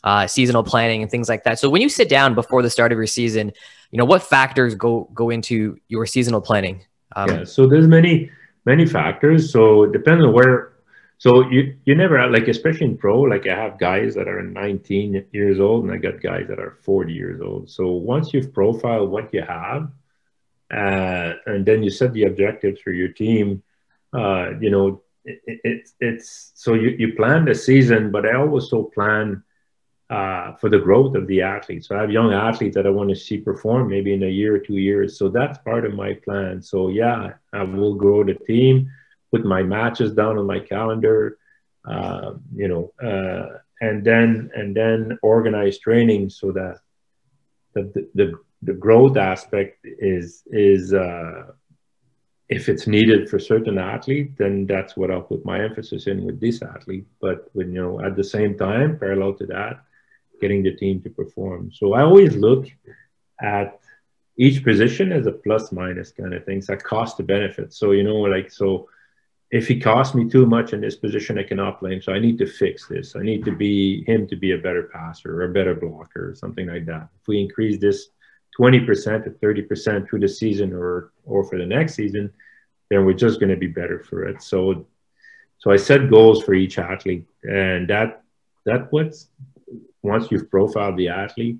uh, 0.03 0.27
seasonal 0.27 0.63
planning 0.63 1.01
and 1.01 1.11
things 1.11 1.29
like 1.29 1.43
that. 1.43 1.59
So 1.59 1.69
when 1.69 1.81
you 1.81 1.89
sit 1.89 2.09
down 2.09 2.35
before 2.35 2.61
the 2.61 2.69
start 2.69 2.91
of 2.91 2.97
your 2.97 3.07
season, 3.07 3.51
you 3.91 3.97
know 3.97 4.05
what 4.05 4.23
factors 4.23 4.75
go 4.75 5.09
go 5.13 5.29
into 5.29 5.77
your 5.87 6.05
seasonal 6.05 6.41
planning? 6.41 6.83
Um, 7.15 7.29
yeah. 7.29 7.43
So 7.43 7.67
there's 7.67 7.87
many 7.87 8.29
many 8.65 8.85
factors. 8.85 9.51
So 9.51 9.83
it 9.83 9.91
depends 9.91 10.23
on 10.23 10.33
where. 10.33 10.73
So 11.17 11.49
you 11.49 11.75
you 11.83 11.95
never 11.95 12.25
like 12.29 12.47
especially 12.47 12.85
in 12.85 12.97
pro 12.97 13.19
like 13.21 13.45
I 13.45 13.53
have 13.53 13.77
guys 13.77 14.15
that 14.15 14.29
are 14.29 14.41
19 14.41 15.25
years 15.33 15.59
old 15.59 15.83
and 15.83 15.91
I 15.91 15.97
got 15.97 16.21
guys 16.21 16.45
that 16.47 16.59
are 16.59 16.77
40 16.81 17.11
years 17.11 17.41
old. 17.41 17.69
So 17.69 17.91
once 17.91 18.33
you've 18.33 18.53
profiled 18.53 19.09
what 19.09 19.33
you 19.33 19.41
have 19.41 19.91
uh, 20.71 21.33
and 21.45 21.65
then 21.65 21.81
you 21.83 21.89
set 21.89 22.13
the 22.13 22.25
objectives 22.25 22.79
for 22.81 22.91
your 22.91 23.09
team. 23.09 23.63
Uh, 24.13 24.51
you 24.59 24.69
know, 24.69 25.01
it, 25.25 25.41
it, 25.63 25.89
it's 25.99 26.51
so 26.55 26.73
you, 26.73 26.89
you 26.89 27.13
plan 27.15 27.45
the 27.45 27.55
season, 27.55 28.11
but 28.11 28.25
I 28.25 28.35
always 28.35 28.65
also 28.65 28.83
plan 28.83 29.43
uh, 30.09 30.53
for 30.55 30.69
the 30.69 30.79
growth 30.79 31.15
of 31.15 31.27
the 31.27 31.41
athletes. 31.41 31.87
So 31.87 31.95
I 31.95 32.01
have 32.01 32.11
young 32.11 32.33
athletes 32.33 32.75
that 32.75 32.87
I 32.87 32.89
want 32.89 33.09
to 33.09 33.15
see 33.15 33.37
perform 33.37 33.89
maybe 33.89 34.13
in 34.13 34.23
a 34.23 34.27
year 34.27 34.55
or 34.55 34.59
two 34.59 34.77
years. 34.77 35.17
So 35.17 35.29
that's 35.29 35.57
part 35.59 35.85
of 35.85 35.93
my 35.93 36.13
plan. 36.25 36.61
So 36.61 36.89
yeah, 36.89 37.33
I 37.53 37.63
will 37.63 37.95
grow 37.95 38.23
the 38.23 38.33
team, 38.33 38.91
put 39.31 39.45
my 39.45 39.61
matches 39.61 40.13
down 40.13 40.37
on 40.37 40.47
my 40.47 40.59
calendar, 40.59 41.37
uh, 41.87 42.33
you 42.55 42.67
know, 42.67 42.93
uh, 43.07 43.59
and 43.81 44.03
then 44.03 44.49
and 44.55 44.75
then 44.75 45.17
organize 45.21 45.79
training 45.79 46.29
so 46.29 46.51
that 46.51 46.79
the, 47.73 48.09
the 48.15 48.33
the 48.63 48.73
growth 48.73 49.15
aspect 49.15 49.77
is 49.83 50.43
is 50.47 50.93
uh, 50.93 51.51
if 52.49 52.67
it's 52.67 52.87
needed 52.87 53.29
for 53.29 53.37
certain 53.37 53.77
athlete, 53.77 54.35
then 54.37 54.65
that's 54.65 54.97
what 54.97 55.11
I'll 55.11 55.21
put 55.21 55.45
my 55.45 55.63
emphasis 55.63 56.07
in 56.07 56.25
with 56.25 56.41
this 56.41 56.63
athlete. 56.63 57.05
But 57.21 57.47
when 57.53 57.73
you 57.73 57.81
know 57.81 58.01
at 58.01 58.15
the 58.15 58.23
same 58.23 58.57
time, 58.57 58.97
parallel 58.97 59.35
to 59.35 59.45
that, 59.45 59.83
getting 60.39 60.63
the 60.63 60.75
team 60.75 61.01
to 61.01 61.09
perform. 61.09 61.71
So 61.71 61.93
I 61.93 62.01
always 62.01 62.35
look 62.35 62.67
at 63.41 63.79
each 64.37 64.63
position 64.63 65.11
as 65.11 65.27
a 65.27 65.31
plus 65.31 65.71
minus 65.71 66.11
kind 66.11 66.33
of 66.33 66.45
things, 66.45 66.67
that 66.67 66.83
cost 66.83 67.17
to 67.17 67.23
benefit. 67.23 67.73
So 67.73 67.91
you 67.91 68.03
know, 68.03 68.15
like 68.15 68.51
so 68.51 68.87
if 69.51 69.67
he 69.67 69.79
costs 69.79 70.13
me 70.15 70.29
too 70.29 70.45
much 70.45 70.73
in 70.73 70.81
this 70.81 70.95
position, 70.95 71.39
I 71.39 71.43
cannot 71.43 71.79
blame. 71.79 72.01
So 72.01 72.13
I 72.13 72.19
need 72.19 72.37
to 72.37 72.45
fix 72.45 72.87
this. 72.87 73.15
I 73.15 73.21
need 73.21 73.43
to 73.45 73.55
be 73.55 74.03
him 74.05 74.27
to 74.27 74.35
be 74.35 74.51
a 74.51 74.57
better 74.57 74.89
passer 74.93 75.41
or 75.41 75.45
a 75.45 75.53
better 75.53 75.73
blocker 75.73 76.29
or 76.29 76.35
something 76.35 76.67
like 76.67 76.85
that. 76.85 77.09
If 77.19 77.27
we 77.27 77.41
increase 77.41 77.79
this 77.79 78.09
20% 78.59 79.23
to 79.23 79.29
30% 79.31 80.07
through 80.07 80.19
the 80.19 80.27
season 80.27 80.73
or 80.73 81.11
or 81.23 81.43
for 81.43 81.57
the 81.57 81.65
next 81.65 81.95
season, 81.95 82.31
then 82.89 83.05
we're 83.05 83.13
just 83.13 83.39
going 83.39 83.51
to 83.51 83.57
be 83.57 83.67
better 83.67 83.99
for 83.99 84.25
it. 84.25 84.41
So 84.41 84.85
so 85.59 85.71
I 85.71 85.75
set 85.75 86.09
goals 86.09 86.43
for 86.43 86.53
each 86.53 86.79
athlete, 86.79 87.27
and 87.43 87.89
that 87.89 88.23
that 88.65 88.91
what's 88.91 89.27
once 90.01 90.31
you've 90.31 90.49
profiled 90.49 90.97
the 90.97 91.09
athlete, 91.09 91.57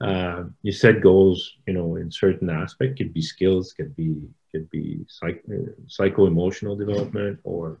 uh, 0.00 0.44
you 0.62 0.72
set 0.72 1.02
goals. 1.02 1.52
You 1.66 1.74
know, 1.74 1.96
in 1.96 2.10
certain 2.10 2.50
aspect, 2.50 2.98
could 2.98 3.12
be 3.12 3.22
skills, 3.22 3.72
could 3.72 3.94
be 3.96 4.16
could 4.50 4.68
be 4.70 5.04
psych, 5.08 5.42
psycho 5.86 6.26
emotional 6.26 6.76
development, 6.76 7.38
or 7.44 7.80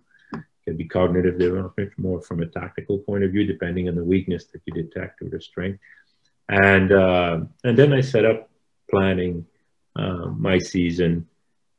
could 0.64 0.76
be 0.76 0.84
cognitive 0.84 1.38
development, 1.38 1.92
more 1.96 2.20
from 2.20 2.42
a 2.42 2.46
tactical 2.46 2.98
point 2.98 3.24
of 3.24 3.32
view, 3.32 3.44
depending 3.44 3.88
on 3.88 3.94
the 3.94 4.04
weakness 4.04 4.46
that 4.46 4.60
you 4.66 4.72
detect 4.72 5.22
or 5.22 5.28
the 5.28 5.40
strength. 5.40 5.80
And 6.48 6.92
uh, 6.92 7.40
and 7.64 7.78
then 7.78 7.92
I 7.92 8.00
set 8.00 8.24
up 8.24 8.50
planning 8.90 9.46
uh, 9.96 10.26
my 10.26 10.58
season. 10.58 11.26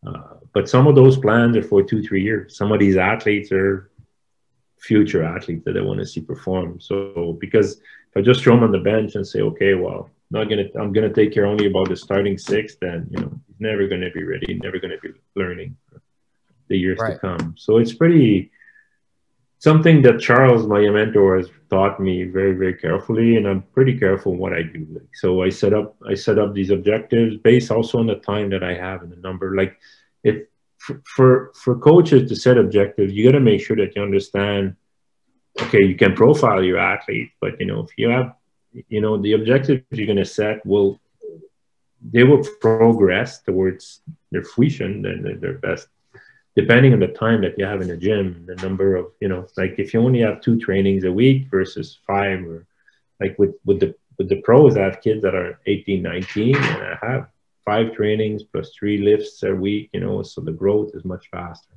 Uh, 0.05 0.35
but 0.53 0.67
some 0.67 0.87
of 0.87 0.95
those 0.95 1.17
plans 1.17 1.55
are 1.55 1.63
for 1.63 1.83
two, 1.83 2.01
three 2.01 2.23
years. 2.23 2.57
Some 2.57 2.71
of 2.71 2.79
these 2.79 2.97
athletes 2.97 3.51
are 3.51 3.91
future 4.79 5.23
athletes 5.23 5.63
that 5.65 5.77
I 5.77 5.81
want 5.81 5.99
to 5.99 6.05
see 6.05 6.21
perform. 6.21 6.79
So 6.79 7.37
because 7.39 7.81
if 8.11 8.17
I 8.17 8.21
just 8.21 8.43
throw 8.43 8.55
him 8.55 8.63
on 8.63 8.71
the 8.71 8.79
bench 8.79 9.15
and 9.15 9.25
say, 9.25 9.41
okay, 9.41 9.73
well, 9.73 10.09
not 10.29 10.49
gonna, 10.49 10.65
I'm 10.79 10.93
gonna 10.93 11.13
take 11.13 11.33
care 11.33 11.45
only 11.45 11.67
about 11.67 11.89
the 11.89 11.95
starting 11.95 12.37
six, 12.37 12.75
then 12.81 13.07
you 13.09 13.19
know 13.19 13.41
he's 13.47 13.59
never 13.59 13.87
gonna 13.87 14.11
be 14.11 14.23
ready, 14.23 14.59
never 14.61 14.79
gonna 14.79 14.99
be 15.01 15.09
learning 15.35 15.77
the 16.67 16.77
years 16.77 16.99
right. 16.99 17.13
to 17.13 17.19
come. 17.19 17.55
So 17.57 17.77
it's 17.77 17.93
pretty 17.93 18.51
something 19.59 20.01
that 20.01 20.19
Charles, 20.19 20.67
my 20.67 20.81
mentor, 20.89 21.37
has 21.37 21.49
taught 21.69 21.99
me 21.99 22.23
very, 22.23 22.53
very 22.53 22.73
carefully, 22.73 23.37
and 23.37 23.47
I'm 23.47 23.61
pretty 23.73 23.97
careful 23.97 24.35
what 24.35 24.53
I 24.53 24.63
do. 24.63 24.87
Like, 24.91 25.15
so 25.15 25.43
I 25.43 25.49
set 25.49 25.73
up, 25.73 25.95
I 26.07 26.15
set 26.15 26.39
up 26.39 26.53
these 26.53 26.71
objectives 26.71 27.37
based 27.37 27.71
also 27.71 27.99
on 27.99 28.07
the 28.07 28.15
time 28.15 28.49
that 28.49 28.63
I 28.63 28.73
have 28.73 29.03
and 29.03 29.11
the 29.11 29.17
number. 29.17 29.55
Like, 29.55 29.77
if 30.23 30.43
for 31.05 31.51
for 31.55 31.77
coaches 31.77 32.27
to 32.29 32.35
set 32.35 32.57
objectives, 32.57 33.13
you 33.13 33.23
got 33.23 33.37
to 33.37 33.39
make 33.39 33.61
sure 33.61 33.75
that 33.77 33.95
you 33.95 34.01
understand. 34.01 34.75
Okay, 35.63 35.85
you 35.85 35.95
can 35.95 36.15
profile 36.15 36.63
your 36.63 36.77
athlete, 36.77 37.31
but 37.39 37.59
you 37.59 37.65
know 37.65 37.81
if 37.81 37.89
you 37.97 38.09
have, 38.09 38.35
you 38.89 39.01
know, 39.01 39.17
the 39.17 39.33
objectives 39.33 39.83
you're 39.91 40.07
going 40.07 40.17
to 40.17 40.25
set 40.25 40.65
will 40.65 40.99
they 42.13 42.23
will 42.23 42.43
progress 42.59 43.41
towards 43.43 44.01
their 44.31 44.43
fruition 44.43 45.05
and 45.05 45.39
their 45.41 45.59
best 45.59 45.87
depending 46.55 46.93
on 46.93 46.99
the 46.99 47.07
time 47.07 47.41
that 47.41 47.57
you 47.57 47.65
have 47.65 47.81
in 47.81 47.87
the 47.87 47.97
gym, 47.97 48.45
the 48.45 48.55
number 48.55 48.95
of, 48.95 49.07
you 49.21 49.27
know, 49.27 49.47
like 49.57 49.75
if 49.77 49.93
you 49.93 50.01
only 50.01 50.19
have 50.19 50.41
two 50.41 50.59
trainings 50.59 51.03
a 51.03 51.11
week 51.11 51.47
versus 51.49 51.99
five, 52.05 52.45
or 52.45 52.65
like 53.19 53.37
with, 53.39 53.55
with 53.65 53.79
the 53.79 53.95
with 54.17 54.29
the 54.29 54.41
pros, 54.41 54.77
I 54.77 54.81
have 54.81 55.01
kids 55.01 55.23
that 55.23 55.33
are 55.33 55.59
18, 55.65 56.01
19, 56.01 56.55
and 56.55 56.65
I 56.65 56.97
have 57.01 57.27
five 57.65 57.93
trainings 57.93 58.43
plus 58.43 58.71
three 58.77 58.97
lifts 58.97 59.41
a 59.43 59.55
week, 59.55 59.89
you 59.93 59.99
know, 59.99 60.21
so 60.21 60.41
the 60.41 60.51
growth 60.51 60.91
is 60.93 61.05
much 61.05 61.27
faster. 61.29 61.73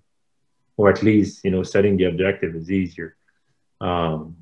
Or 0.76 0.90
at 0.90 1.02
least, 1.02 1.44
you 1.44 1.50
know, 1.52 1.62
setting 1.62 1.96
the 1.96 2.04
objective 2.04 2.54
is 2.56 2.70
easier. 2.70 3.16
Um, 3.84 4.36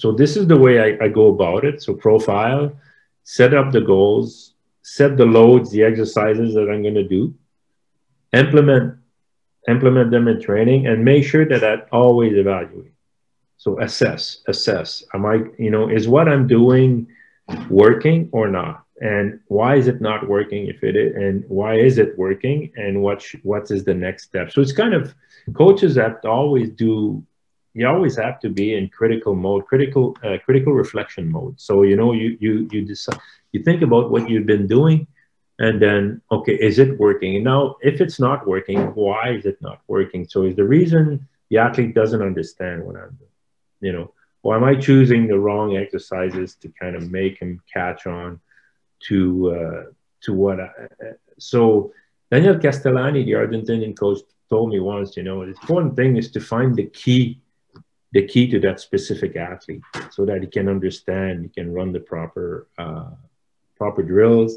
so 0.00 0.12
this 0.12 0.36
is 0.36 0.46
the 0.46 0.56
way 0.64 0.74
I, 0.86 1.04
I 1.04 1.08
go 1.08 1.26
about 1.28 1.64
it. 1.64 1.82
So 1.82 1.94
profile, 1.94 2.72
set 3.24 3.52
up 3.54 3.72
the 3.72 3.80
goals, 3.80 4.54
set 4.82 5.16
the 5.16 5.24
loads, 5.24 5.70
the 5.70 5.82
exercises 5.82 6.54
that 6.54 6.68
I'm 6.70 6.82
going 6.82 7.00
to 7.02 7.08
do, 7.18 7.34
implement 8.32 8.96
implement 9.68 10.10
them 10.10 10.26
in 10.32 10.40
training, 10.40 10.86
and 10.86 11.04
make 11.04 11.24
sure 11.24 11.46
that 11.52 11.62
I 11.62 11.74
always 11.92 12.32
evaluate. 12.44 12.94
So 13.56 13.78
assess, 13.80 14.42
assess. 14.48 15.04
Am 15.12 15.26
I, 15.26 15.34
you 15.58 15.70
know, 15.70 15.90
is 15.90 16.08
what 16.08 16.28
I'm 16.28 16.46
doing 16.46 17.06
working 17.68 18.30
or 18.32 18.48
not? 18.48 18.84
And 19.02 19.40
why 19.48 19.76
is 19.76 19.86
it 19.86 20.00
not 20.00 20.28
working 20.28 20.62
if 20.68 20.82
it 20.82 20.94
is, 20.96 21.14
and 21.16 21.44
why 21.48 21.72
is 21.88 21.98
it 21.98 22.18
working? 22.18 22.58
And 22.76 23.02
what 23.02 23.18
what 23.42 23.70
is 23.70 23.84
the 23.84 23.94
next 23.94 24.24
step? 24.24 24.46
So 24.52 24.60
it's 24.60 24.72
kind 24.82 24.94
of 24.94 25.14
coaches 25.54 25.94
to 25.94 26.28
always 26.28 26.68
do. 26.70 27.24
You 27.74 27.86
always 27.86 28.16
have 28.16 28.40
to 28.40 28.48
be 28.48 28.74
in 28.74 28.88
critical 28.88 29.34
mode, 29.34 29.66
critical 29.66 30.16
uh, 30.24 30.38
critical 30.44 30.72
reflection 30.72 31.30
mode. 31.30 31.60
So 31.60 31.82
you 31.82 31.96
know 31.96 32.12
you 32.12 32.36
you 32.40 32.68
you 32.72 32.82
decide 32.82 33.18
you 33.52 33.62
think 33.62 33.82
about 33.82 34.10
what 34.10 34.28
you've 34.28 34.46
been 34.46 34.66
doing 34.66 35.06
and 35.58 35.80
then 35.80 36.20
okay 36.30 36.54
is 36.54 36.78
it 36.78 36.98
working? 36.98 37.36
And 37.36 37.44
now 37.44 37.76
if 37.82 38.00
it's 38.00 38.18
not 38.18 38.46
working 38.46 38.78
why 38.94 39.30
is 39.30 39.46
it 39.46 39.58
not 39.60 39.80
working? 39.86 40.26
So 40.28 40.44
is 40.44 40.56
the 40.56 40.64
reason 40.64 41.28
the 41.50 41.58
athlete 41.58 41.94
doesn't 41.94 42.22
understand 42.22 42.84
what 42.84 42.96
i'm 42.96 43.16
doing? 43.18 43.36
You 43.80 43.92
know 43.92 44.14
or 44.42 44.56
am 44.56 44.64
i 44.64 44.74
choosing 44.74 45.26
the 45.26 45.38
wrong 45.38 45.76
exercises 45.76 46.54
to 46.56 46.68
kind 46.80 46.96
of 46.96 47.10
make 47.10 47.38
him 47.38 47.60
catch 47.72 48.06
on 48.06 48.40
to 49.00 49.50
uh, 49.56 49.82
to 50.22 50.34
what 50.34 50.60
I, 50.60 50.70
so 51.38 51.92
daniel 52.30 52.58
castellani 52.58 53.24
the 53.24 53.32
argentinian 53.32 53.98
coach 53.98 54.20
told 54.48 54.70
me 54.70 54.80
once 54.80 55.16
you 55.16 55.22
know 55.22 55.40
the 55.40 55.52
important 55.52 55.96
thing 55.96 56.16
is 56.16 56.30
to 56.32 56.40
find 56.40 56.74
the 56.74 56.86
key 56.86 57.40
the 58.12 58.26
key 58.26 58.48
to 58.48 58.58
that 58.60 58.80
specific 58.80 59.36
athlete 59.36 59.82
so 60.10 60.24
that 60.24 60.40
he 60.40 60.46
can 60.46 60.68
understand 60.68 61.42
he 61.42 61.48
can 61.48 61.72
run 61.72 61.92
the 61.92 62.00
proper 62.00 62.66
uh, 62.78 63.10
proper 63.76 64.02
drills 64.02 64.56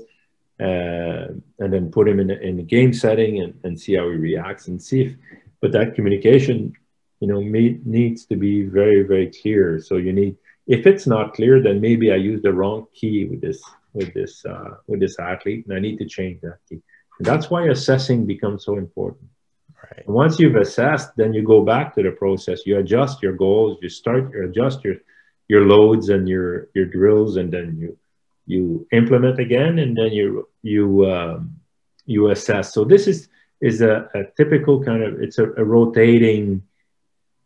uh, 0.59 1.27
and 1.59 1.73
then 1.73 1.91
put 1.91 2.07
him 2.07 2.19
in 2.19 2.31
a, 2.31 2.35
in 2.35 2.59
a 2.59 2.63
game 2.63 2.93
setting 2.93 3.41
and, 3.41 3.53
and 3.63 3.79
see 3.79 3.95
how 3.95 4.09
he 4.09 4.17
reacts 4.17 4.67
and 4.67 4.81
see 4.81 5.01
if 5.01 5.13
but 5.61 5.71
that 5.71 5.95
communication 5.95 6.73
you 7.19 7.27
know 7.27 7.41
may, 7.41 7.79
needs 7.85 8.25
to 8.25 8.35
be 8.35 8.63
very 8.63 9.03
very 9.03 9.31
clear. 9.41 9.79
So 9.79 9.97
you 9.97 10.13
need 10.13 10.35
if 10.67 10.87
it's 10.87 11.07
not 11.07 11.33
clear 11.33 11.61
then 11.61 11.81
maybe 11.81 12.11
i 12.11 12.15
use 12.15 12.41
the 12.41 12.53
wrong 12.53 12.87
key 12.93 13.25
with 13.25 13.41
this 13.41 13.61
with 13.93 14.13
this 14.13 14.45
uh, 14.45 14.71
with 14.87 14.99
this 14.99 15.19
athlete 15.19 15.65
and 15.65 15.75
i 15.75 15.79
need 15.79 15.97
to 15.99 16.05
change 16.05 16.41
that 16.41 16.57
key. 16.67 16.81
And 17.19 17.27
that's 17.27 17.49
why 17.49 17.67
assessing 17.67 18.25
becomes 18.25 18.65
so 18.65 18.77
important 18.77 19.29
right. 19.91 20.07
Once 20.07 20.39
you've 20.39 20.55
assessed 20.55 21.15
then 21.15 21.33
you 21.33 21.43
go 21.43 21.63
back 21.63 21.93
to 21.95 22.03
the 22.03 22.11
process 22.11 22.65
you 22.65 22.77
adjust 22.77 23.21
your 23.21 23.33
goals 23.33 23.77
you 23.81 23.89
start 23.89 24.31
you 24.33 24.45
adjust 24.45 24.83
your 24.83 24.95
your 25.47 25.65
loads 25.65 26.09
and 26.09 26.27
your 26.27 26.69
your 26.73 26.85
drills 26.85 27.37
and 27.37 27.51
then 27.51 27.77
you 27.77 27.97
you 28.45 28.87
implement 28.91 29.39
again, 29.39 29.79
and 29.79 29.97
then 29.97 30.11
you 30.11 30.47
you 30.61 31.11
um, 31.11 31.55
you 32.05 32.29
assess. 32.29 32.73
So 32.73 32.83
this 32.83 33.07
is 33.07 33.29
is 33.61 33.81
a, 33.81 34.09
a 34.13 34.25
typical 34.35 34.83
kind 34.83 35.03
of 35.03 35.21
it's 35.21 35.37
a, 35.37 35.51
a 35.53 35.63
rotating. 35.63 36.63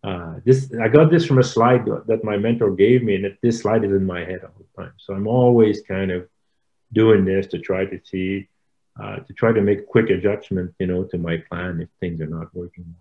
Uh, 0.04 0.36
this 0.46 0.72
I 0.82 0.88
got 0.88 1.12
this 1.12 1.26
from 1.26 1.40
a 1.40 1.44
slide 1.44 1.86
that 1.86 2.24
my 2.24 2.38
mentor 2.38 2.72
gave 2.72 3.04
me, 3.04 3.16
and 3.16 3.26
it, 3.26 3.38
this 3.42 3.60
slide 3.60 3.84
is 3.84 3.92
in 3.92 4.06
my 4.06 4.20
head 4.20 4.42
all 4.44 4.54
the 4.58 4.84
time. 4.84 4.94
So 4.98 5.14
I'm 5.14 5.28
always 5.28 5.82
kind 5.82 6.12
of 6.12 6.28
doing 6.94 7.26
this 7.26 7.48
to 7.48 7.60
try 7.60 7.86
to 7.86 8.00
see 8.04 8.48
uh, 9.02 9.18
to 9.18 9.34
try 9.34 9.52
to 9.52 9.62
make 9.62 9.88
quick 9.88 10.10
adjustments, 10.10 10.74
you 10.80 10.88
know, 10.88 11.04
to 11.06 11.18
my 11.18 11.38
plan 11.50 11.82
if 11.82 11.90
things 12.00 12.22
are 12.22 12.28
not 12.28 12.54
working. 12.56 12.96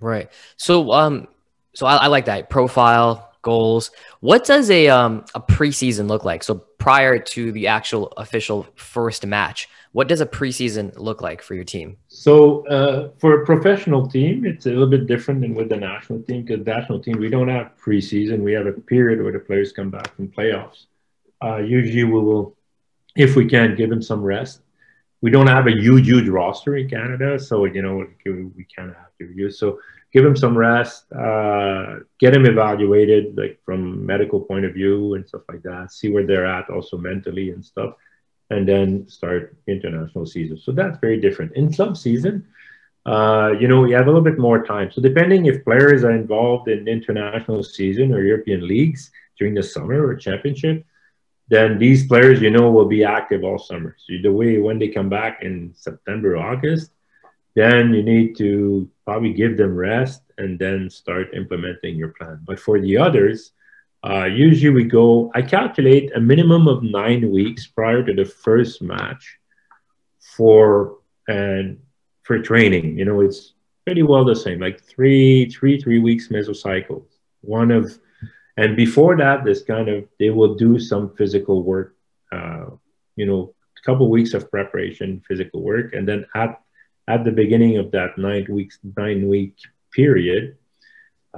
Right. 0.00 0.30
So 0.56 0.92
um, 0.92 1.28
so 1.74 1.86
I, 1.86 1.96
I 1.96 2.06
like 2.06 2.26
that 2.26 2.50
profile 2.50 3.32
goals. 3.42 3.90
What 4.20 4.44
does 4.44 4.70
a 4.70 4.88
um 4.88 5.24
a 5.34 5.40
preseason 5.40 6.08
look 6.08 6.24
like? 6.24 6.42
So 6.42 6.54
prior 6.78 7.18
to 7.18 7.52
the 7.52 7.66
actual 7.66 8.08
official 8.16 8.66
first 8.74 9.26
match, 9.26 9.68
what 9.92 10.08
does 10.08 10.20
a 10.20 10.26
preseason 10.26 10.96
look 10.98 11.22
like 11.22 11.42
for 11.42 11.54
your 11.54 11.64
team? 11.64 11.96
So 12.08 12.66
uh, 12.68 13.10
for 13.18 13.42
a 13.42 13.46
professional 13.46 14.06
team, 14.06 14.44
it's 14.44 14.66
a 14.66 14.70
little 14.70 14.86
bit 14.86 15.06
different 15.06 15.40
than 15.40 15.54
with 15.54 15.68
the 15.68 15.76
national 15.76 16.22
team 16.22 16.42
because 16.44 16.64
national 16.64 17.00
team 17.00 17.18
we 17.18 17.28
don't 17.28 17.48
have 17.48 17.72
preseason. 17.82 18.40
We 18.40 18.52
have 18.52 18.66
a 18.66 18.72
period 18.72 19.22
where 19.22 19.32
the 19.32 19.40
players 19.40 19.72
come 19.72 19.90
back 19.90 20.14
from 20.14 20.28
playoffs. 20.28 20.86
Uh, 21.42 21.58
usually 21.58 22.04
we 22.04 22.20
will, 22.20 22.56
if 23.16 23.36
we 23.36 23.46
can, 23.46 23.76
give 23.76 23.90
them 23.90 24.02
some 24.02 24.22
rest. 24.22 24.60
We 25.20 25.30
don't 25.30 25.48
have 25.48 25.66
a 25.66 25.72
huge, 25.72 26.06
huge 26.06 26.28
roster 26.28 26.76
in 26.76 26.88
Canada, 26.88 27.38
so 27.38 27.64
you 27.64 27.82
know 27.82 28.06
we 28.24 28.66
kind 28.76 28.90
of 28.90 28.96
have 28.96 29.14
to 29.18 29.24
use 29.34 29.58
so 29.58 29.78
give 30.12 30.24
him 30.24 30.36
some 30.36 30.56
rest, 30.56 31.10
uh, 31.12 31.96
get 32.18 32.34
him 32.34 32.46
evaluated, 32.46 33.36
like 33.36 33.60
from 33.64 34.04
medical 34.06 34.40
point 34.40 34.64
of 34.64 34.72
view 34.72 35.14
and 35.14 35.26
stuff 35.28 35.42
like 35.48 35.62
that. 35.62 35.92
See 35.92 36.10
where 36.10 36.26
they're 36.26 36.46
at, 36.46 36.70
also 36.70 36.96
mentally 36.96 37.50
and 37.50 37.64
stuff, 37.64 37.94
and 38.50 38.66
then 38.66 39.08
start 39.08 39.56
international 39.66 40.26
season. 40.26 40.58
So 40.58 40.72
that's 40.72 40.98
very 40.98 41.20
different. 41.20 41.52
In 41.56 41.72
some 41.72 41.94
season, 41.94 42.46
uh, 43.04 43.52
you 43.58 43.68
know, 43.68 43.80
we 43.80 43.92
have 43.92 44.06
a 44.06 44.06
little 44.06 44.22
bit 44.22 44.38
more 44.38 44.64
time. 44.64 44.90
So 44.90 45.00
depending 45.00 45.46
if 45.46 45.64
players 45.64 46.04
are 46.04 46.12
involved 46.12 46.68
in 46.68 46.88
international 46.88 47.62
season 47.62 48.12
or 48.12 48.22
European 48.22 48.66
leagues 48.66 49.10
during 49.38 49.54
the 49.54 49.62
summer 49.62 50.06
or 50.06 50.14
championship, 50.14 50.84
then 51.48 51.78
these 51.78 52.06
players, 52.06 52.40
you 52.40 52.50
know, 52.50 52.70
will 52.70 52.86
be 52.88 53.04
active 53.04 53.42
all 53.44 53.58
summer. 53.58 53.96
So 53.98 54.14
the 54.22 54.32
way 54.32 54.58
when 54.58 54.78
they 54.78 54.88
come 54.88 55.08
back 55.08 55.42
in 55.42 55.72
September, 55.74 56.36
August, 56.36 56.92
then 57.54 57.92
you 57.92 58.02
need 58.02 58.36
to 58.38 58.88
probably 59.04 59.32
give 59.32 59.56
them 59.56 59.74
rest 59.74 60.22
and 60.36 60.58
then 60.58 60.90
start 60.90 61.34
implementing 61.34 61.96
your 61.96 62.08
plan. 62.08 62.40
But 62.44 62.60
for 62.60 62.78
the 62.78 62.98
others, 62.98 63.52
uh, 64.04 64.26
usually 64.26 64.72
we 64.72 64.84
go, 64.84 65.30
I 65.34 65.42
calculate 65.42 66.14
a 66.14 66.20
minimum 66.20 66.68
of 66.68 66.82
nine 66.82 67.30
weeks 67.30 67.66
prior 67.66 68.04
to 68.04 68.14
the 68.14 68.24
first 68.24 68.80
match 68.80 69.38
for 70.36 70.98
and 71.26 71.78
for 72.22 72.38
training. 72.38 72.98
You 72.98 73.06
know, 73.06 73.20
it's 73.22 73.54
pretty 73.84 74.02
well 74.02 74.24
the 74.24 74.36
same, 74.36 74.60
like 74.60 74.80
three, 74.82 75.50
three, 75.50 75.80
three 75.80 75.98
weeks 75.98 76.28
mesocycles. 76.28 77.06
One 77.40 77.70
of, 77.70 77.98
and 78.58 78.76
before 78.76 79.16
that, 79.16 79.44
this 79.44 79.62
kind 79.62 79.88
of 79.88 80.06
they 80.18 80.30
will 80.30 80.54
do 80.54 80.78
some 80.78 81.14
physical 81.16 81.62
work. 81.62 81.96
Uh, 82.30 82.66
you 83.16 83.24
know, 83.24 83.54
a 83.78 83.82
couple 83.86 84.10
weeks 84.10 84.34
of 84.34 84.50
preparation, 84.50 85.22
physical 85.26 85.62
work, 85.62 85.94
and 85.94 86.06
then 86.06 86.26
at 86.34 86.60
at 87.08 87.24
the 87.24 87.32
beginning 87.32 87.78
of 87.78 87.90
that 87.92 88.18
nine 88.18 88.46
weeks 88.50 88.78
nine 88.96 89.26
week 89.26 89.56
period 89.90 90.56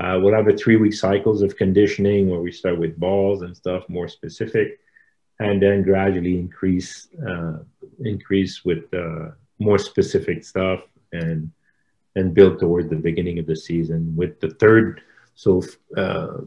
uh, 0.01 0.18
we'll 0.21 0.35
have 0.35 0.49
a 0.49 0.57
three 0.57 0.77
week 0.77 0.95
cycles 0.95 1.43
of 1.43 1.57
conditioning 1.57 2.29
where 2.29 2.41
we 2.41 2.53
start 2.53 2.79
with 2.79 2.99
balls 2.99 3.43
and 3.43 3.57
stuff 3.57 3.89
more 3.89 4.09
specific 4.09 4.79
and 5.39 5.62
then 5.62 5.83
gradually 5.83 6.39
increase 6.39 7.09
uh, 7.27 7.59
increase 8.05 8.64
with 8.64 8.93
uh, 8.95 9.31
more 9.59 9.79
specific 9.79 10.45
stuff 10.45 10.81
and 11.12 11.51
and 12.16 12.35
build 12.35 12.59
toward 12.59 12.91
the 12.91 12.97
beginning 12.97 13.39
of 13.39 13.47
the 13.47 13.57
season 13.57 14.14
with 14.16 14.41
the 14.41 14.51
third 14.51 15.03
so 15.35 15.62
uh, 15.97 16.39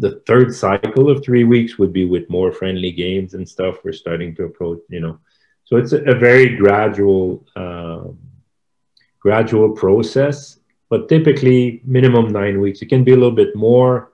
the 0.00 0.20
third 0.26 0.54
cycle 0.54 1.10
of 1.10 1.22
three 1.22 1.44
weeks 1.44 1.78
would 1.78 1.92
be 1.92 2.04
with 2.04 2.28
more 2.30 2.52
friendly 2.52 2.92
games 2.92 3.34
and 3.34 3.48
stuff 3.48 3.76
we're 3.84 3.92
starting 3.92 4.34
to 4.34 4.44
approach 4.44 4.80
you 4.88 5.00
know 5.00 5.18
so 5.64 5.76
it's 5.76 5.92
a, 5.92 6.02
a 6.04 6.14
very 6.14 6.56
gradual 6.56 7.44
um, 7.56 8.18
gradual 9.20 9.70
process 9.70 10.60
but 10.90 11.08
typically 11.08 11.80
minimum 11.84 12.28
nine 12.28 12.60
weeks. 12.60 12.82
It 12.82 12.86
can 12.86 13.04
be 13.04 13.12
a 13.12 13.16
little 13.16 13.30
bit 13.30 13.56
more. 13.56 14.12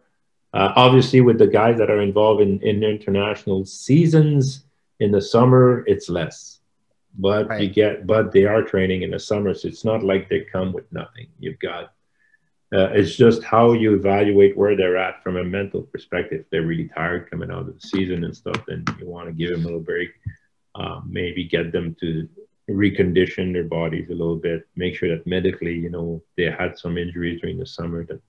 Uh, 0.53 0.73
obviously, 0.77 1.23
with 1.23 1.39
the 1.39 1.47
guys 1.47 1.79
that 1.79 1.91
are 1.91 2.01
involved 2.01 2.43
in, 2.43 2.61
in 2.63 2.85
international 2.85 3.65
seasons 3.65 4.65
in 5.01 5.11
the 5.11 5.21
summer, 5.21 5.85
it's 5.87 6.09
less. 6.09 6.61
But 7.19 7.49
right. 7.49 7.63
you 7.63 7.71
get, 7.71 8.07
but 8.07 8.31
they 8.31 8.45
are 8.45 8.63
training 8.63 9.03
in 9.03 9.11
the 9.11 9.19
summer, 9.19 9.55
so 9.55 9.69
it's 9.69 9.85
not 9.85 10.05
like 10.05 10.29
they 10.29 10.41
come 10.41 10.73
with 10.73 10.91
nothing. 10.93 11.29
You've 11.41 11.59
got 11.59 11.95
uh, 12.73 12.91
it's 12.93 13.15
just 13.15 13.45
how 13.45 13.73
you 13.73 13.95
evaluate 13.95 14.57
where 14.57 14.77
they're 14.77 14.97
at 14.97 15.23
from 15.23 15.37
a 15.37 15.45
mental 15.45 15.83
perspective. 15.83 16.41
If 16.41 16.51
they're 16.51 16.63
really 16.67 16.89
tired 16.89 17.31
coming 17.31 17.51
out 17.51 17.61
of 17.61 17.67
the 17.67 17.81
season 17.81 18.25
and 18.25 18.37
stuff, 18.37 18.61
then 18.67 18.85
you 18.99 19.07
want 19.07 19.29
to 19.29 19.33
give 19.33 19.51
them 19.51 19.61
a 19.61 19.65
little 19.65 19.81
break. 19.81 20.11
Uh, 20.75 21.01
maybe 21.07 21.45
get 21.45 21.71
them 21.73 21.97
to 22.01 22.29
recondition 22.69 23.53
their 23.53 23.65
bodies 23.65 24.09
a 24.11 24.13
little 24.13 24.37
bit. 24.37 24.67
Make 24.75 24.97
sure 24.97 25.09
that 25.17 25.27
medically, 25.27 25.75
you 25.75 25.91
know, 25.91 26.23
they 26.37 26.45
had 26.45 26.77
some 26.77 26.99
injuries 26.99 27.41
during 27.41 27.59
the 27.59 27.67
summer 27.67 28.05
that 28.07 28.21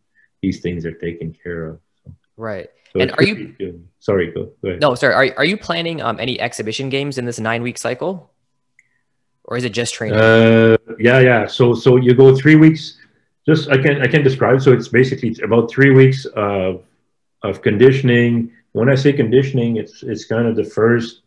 these 0.42 0.62
things 0.62 0.86
are 0.86 0.94
taken 0.94 1.34
care 1.44 1.66
of. 1.66 1.80
So, 2.06 2.14
right. 2.38 2.70
So 2.94 3.00
and 3.00 3.12
are 3.18 3.24
you? 3.24 3.56
Good. 3.58 3.88
Sorry, 4.00 4.32
go, 4.32 4.52
go 4.62 4.70
ahead. 4.70 4.82
No, 4.82 4.94
sorry. 4.94 5.16
Are 5.16 5.38
are 5.40 5.46
you 5.46 5.58
planning 5.58 6.00
um, 6.02 6.20
any 6.20 6.40
exhibition 6.40 6.90
games 6.90 7.18
in 7.18 7.26
this 7.26 7.40
nine 7.40 7.64
week 7.64 7.80
cycle, 7.80 8.32
or 9.44 9.58
is 9.58 9.64
it 9.64 9.72
just 9.72 9.96
training? 9.96 10.20
Uh, 10.20 10.78
yeah, 11.00 11.20
yeah. 11.20 11.48
So 11.48 11.74
so 11.74 11.98
you 11.98 12.14
go 12.14 12.36
three 12.36 12.56
weeks 12.56 12.97
just 13.48 13.70
I 13.70 13.78
can 13.78 14.02
I 14.02 14.08
can 14.08 14.24
describe. 14.24 14.62
So 14.62 14.74
it's 14.74 14.90
basically 14.90 15.36
about 15.44 15.72
three 15.72 15.92
weeks 15.92 16.26
of 16.36 16.84
of 17.44 17.62
conditioning. 17.62 18.52
When 18.74 18.90
I 18.90 18.96
say 18.96 19.14
conditioning, 19.14 19.78
it's 19.78 20.04
it's 20.04 20.26
kind 20.26 20.48
of 20.48 20.56
the 20.56 20.66
first. 20.66 21.22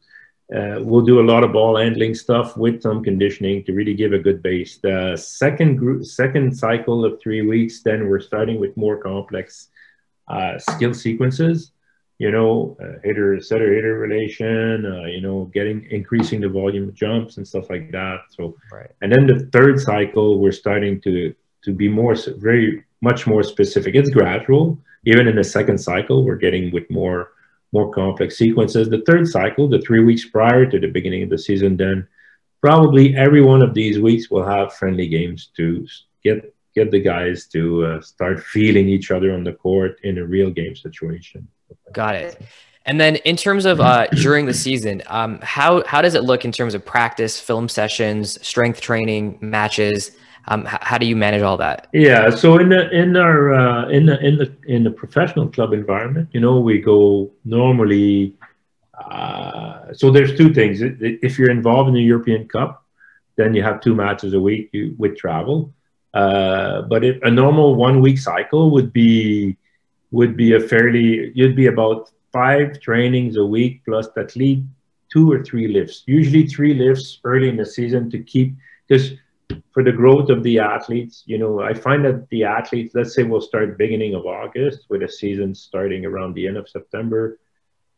Uh, 0.55 0.81
we'll 0.81 1.05
do 1.05 1.21
a 1.21 1.27
lot 1.33 1.45
of 1.45 1.53
ball 1.53 1.77
handling 1.77 2.13
stuff 2.13 2.57
with 2.57 2.83
some 2.83 3.05
conditioning 3.05 3.63
to 3.63 3.73
really 3.73 3.95
give 3.95 4.13
a 4.13 4.19
good 4.19 4.43
base. 4.43 4.79
The 4.79 5.17
second 5.17 5.77
group, 5.77 6.05
second 6.05 6.57
cycle 6.57 7.05
of 7.05 7.21
three 7.23 7.43
weeks, 7.43 7.85
then 7.85 8.09
we're 8.09 8.19
starting 8.19 8.59
with 8.59 8.77
more 8.77 8.99
complex 8.99 9.69
uh, 10.27 10.59
skill 10.59 10.93
sequences. 10.93 11.71
You 12.19 12.33
know, 12.33 12.77
uh, 12.83 12.99
hitter 13.05 13.41
setter 13.41 13.73
hitter 13.73 13.99
relation. 13.99 14.85
Uh, 14.85 15.07
you 15.07 15.23
know, 15.23 15.45
getting 15.55 15.87
increasing 15.91 16.41
the 16.41 16.49
volume 16.49 16.89
of 16.89 16.95
jumps 16.95 17.39
and 17.39 17.47
stuff 17.49 17.71
like 17.71 17.91
that. 17.93 18.19
So, 18.31 18.57
right. 18.71 18.91
and 19.01 19.11
then 19.11 19.27
the 19.27 19.49
third 19.53 19.81
cycle, 19.81 20.39
we're 20.39 20.53
starting 20.53 21.01
to 21.03 21.35
to 21.65 21.73
be 21.73 21.89
more 21.89 22.15
very 22.39 22.85
much 23.01 23.27
more 23.27 23.43
specific. 23.43 23.95
It's 23.95 24.11
gradual. 24.11 24.79
Even 25.05 25.27
in 25.27 25.37
the 25.37 25.45
second 25.45 25.79
cycle, 25.79 26.25
we're 26.25 26.37
getting 26.37 26.71
with 26.73 26.91
more 26.91 27.33
more 27.73 27.93
complex 27.93 28.37
sequences. 28.37 28.89
The 28.89 29.03
third 29.07 29.29
cycle, 29.29 29.69
the 29.69 29.81
three 29.81 30.03
weeks 30.03 30.25
prior 30.29 30.67
to 30.67 30.79
the 30.79 30.89
beginning 30.89 31.23
of 31.23 31.31
the 31.31 31.39
season, 31.39 31.77
then 31.77 32.07
probably 32.61 33.17
every 33.17 33.43
one 33.43 33.63
of 33.63 33.75
these 33.75 33.99
weeks 33.99 34.31
will 34.31 34.45
have 34.45 34.75
friendly 34.75 35.09
games 35.09 35.51
to 35.57 35.87
get 36.23 36.55
get 36.75 36.91
the 36.91 37.01
guys 37.01 37.47
to 37.49 37.85
uh, 37.85 38.01
start 38.01 38.43
feeling 38.43 38.89
each 38.89 39.11
other 39.11 39.33
on 39.33 39.45
the 39.45 39.53
court 39.53 39.99
in 40.05 40.19
a 40.19 40.25
real 40.25 40.51
game 40.51 40.77
situation. 40.77 41.47
Got 41.93 42.15
it. 42.15 42.41
And 42.87 43.01
then 43.01 43.17
in 43.17 43.37
terms 43.37 43.67
of 43.67 43.81
uh, 43.81 44.07
during 44.09 44.47
the 44.47 44.55
season, 44.55 45.03
um, 45.07 45.39
how 45.43 45.85
how 45.87 46.01
does 46.01 46.15
it 46.15 46.25
look 46.25 46.45
in 46.45 46.53
terms 46.53 46.75
of 46.75 46.85
practice, 46.85 47.39
film 47.39 47.69
sessions, 47.69 48.45
strength 48.47 48.81
training, 48.81 49.39
matches? 49.41 50.13
Um, 50.51 50.67
h- 50.67 50.83
how 50.83 50.99
do 50.99 51.07
you 51.07 51.17
manage 51.17 51.43
all 51.43 51.57
that? 51.59 51.87
Yeah, 51.93 52.29
so 52.29 52.59
in 52.59 52.69
the 52.69 52.91
in 52.91 53.17
our 53.17 53.55
uh, 53.55 53.89
in 53.89 54.07
the 54.07 54.19
in 54.21 54.37
the 54.37 54.53
in 54.67 54.85
the 54.85 54.91
professional 54.91 55.49
club 55.49 55.73
environment, 55.73 56.29
you 56.33 56.41
know, 56.41 56.59
we 56.61 56.81
go 56.81 57.31
normally. 57.45 58.35
Uh, 59.01 59.95
so 59.95 60.11
there's 60.11 60.37
two 60.37 60.53
things. 60.53 60.81
If 60.83 61.39
you're 61.39 61.51
involved 61.51 61.89
in 61.89 61.95
the 61.95 62.03
European 62.03 62.49
Cup, 62.49 62.85
then 63.37 63.55
you 63.55 63.63
have 63.63 63.81
two 63.81 63.95
matches 63.95 64.35
a 64.35 64.41
week 64.41 64.69
you, 64.73 64.95
with 64.99 65.17
travel. 65.17 65.73
Uh, 66.13 66.83
but 66.83 67.05
if 67.05 67.23
a 67.23 67.31
normal 67.31 67.77
one 67.77 68.01
week 68.01 68.19
cycle 68.19 68.71
would 68.73 68.93
be 68.93 69.57
would 70.11 70.37
be 70.37 70.55
a 70.55 70.61
fairly 70.61 71.31
you'd 71.37 71.55
be 71.55 71.67
about 71.67 72.11
five 72.33 72.81
trainings 72.81 73.37
a 73.37 73.45
week 73.45 73.83
plus 73.85 74.09
at 74.17 74.35
least 74.35 74.63
two 75.13 75.31
or 75.31 75.45
three 75.45 75.69
lifts. 75.69 76.03
Usually 76.07 76.47
three 76.47 76.75
lifts 76.75 77.21
early 77.23 77.49
in 77.49 77.57
the 77.57 77.67
season 77.67 78.11
to 78.11 78.19
keep 78.19 78.55
because 78.87 79.13
for 79.73 79.83
the 79.83 79.93
growth 79.93 80.31
of 80.31 80.43
the 80.43 80.59
athletes, 80.59 81.23
you 81.27 81.39
know, 81.39 81.61
I 81.61 81.75
find 81.75 82.05
that 82.05 82.29
the 82.31 82.45
athletes, 82.45 82.95
let's 82.95 83.15
say 83.15 83.23
we'll 83.23 83.41
start 83.41 83.79
beginning 83.79 84.15
of 84.15 84.27
August 84.27 84.87
with 84.89 85.03
a 85.03 85.09
season 85.09 85.55
starting 85.55 86.05
around 86.05 86.35
the 86.35 86.47
end 86.47 86.57
of 86.57 86.69
September. 86.69 87.39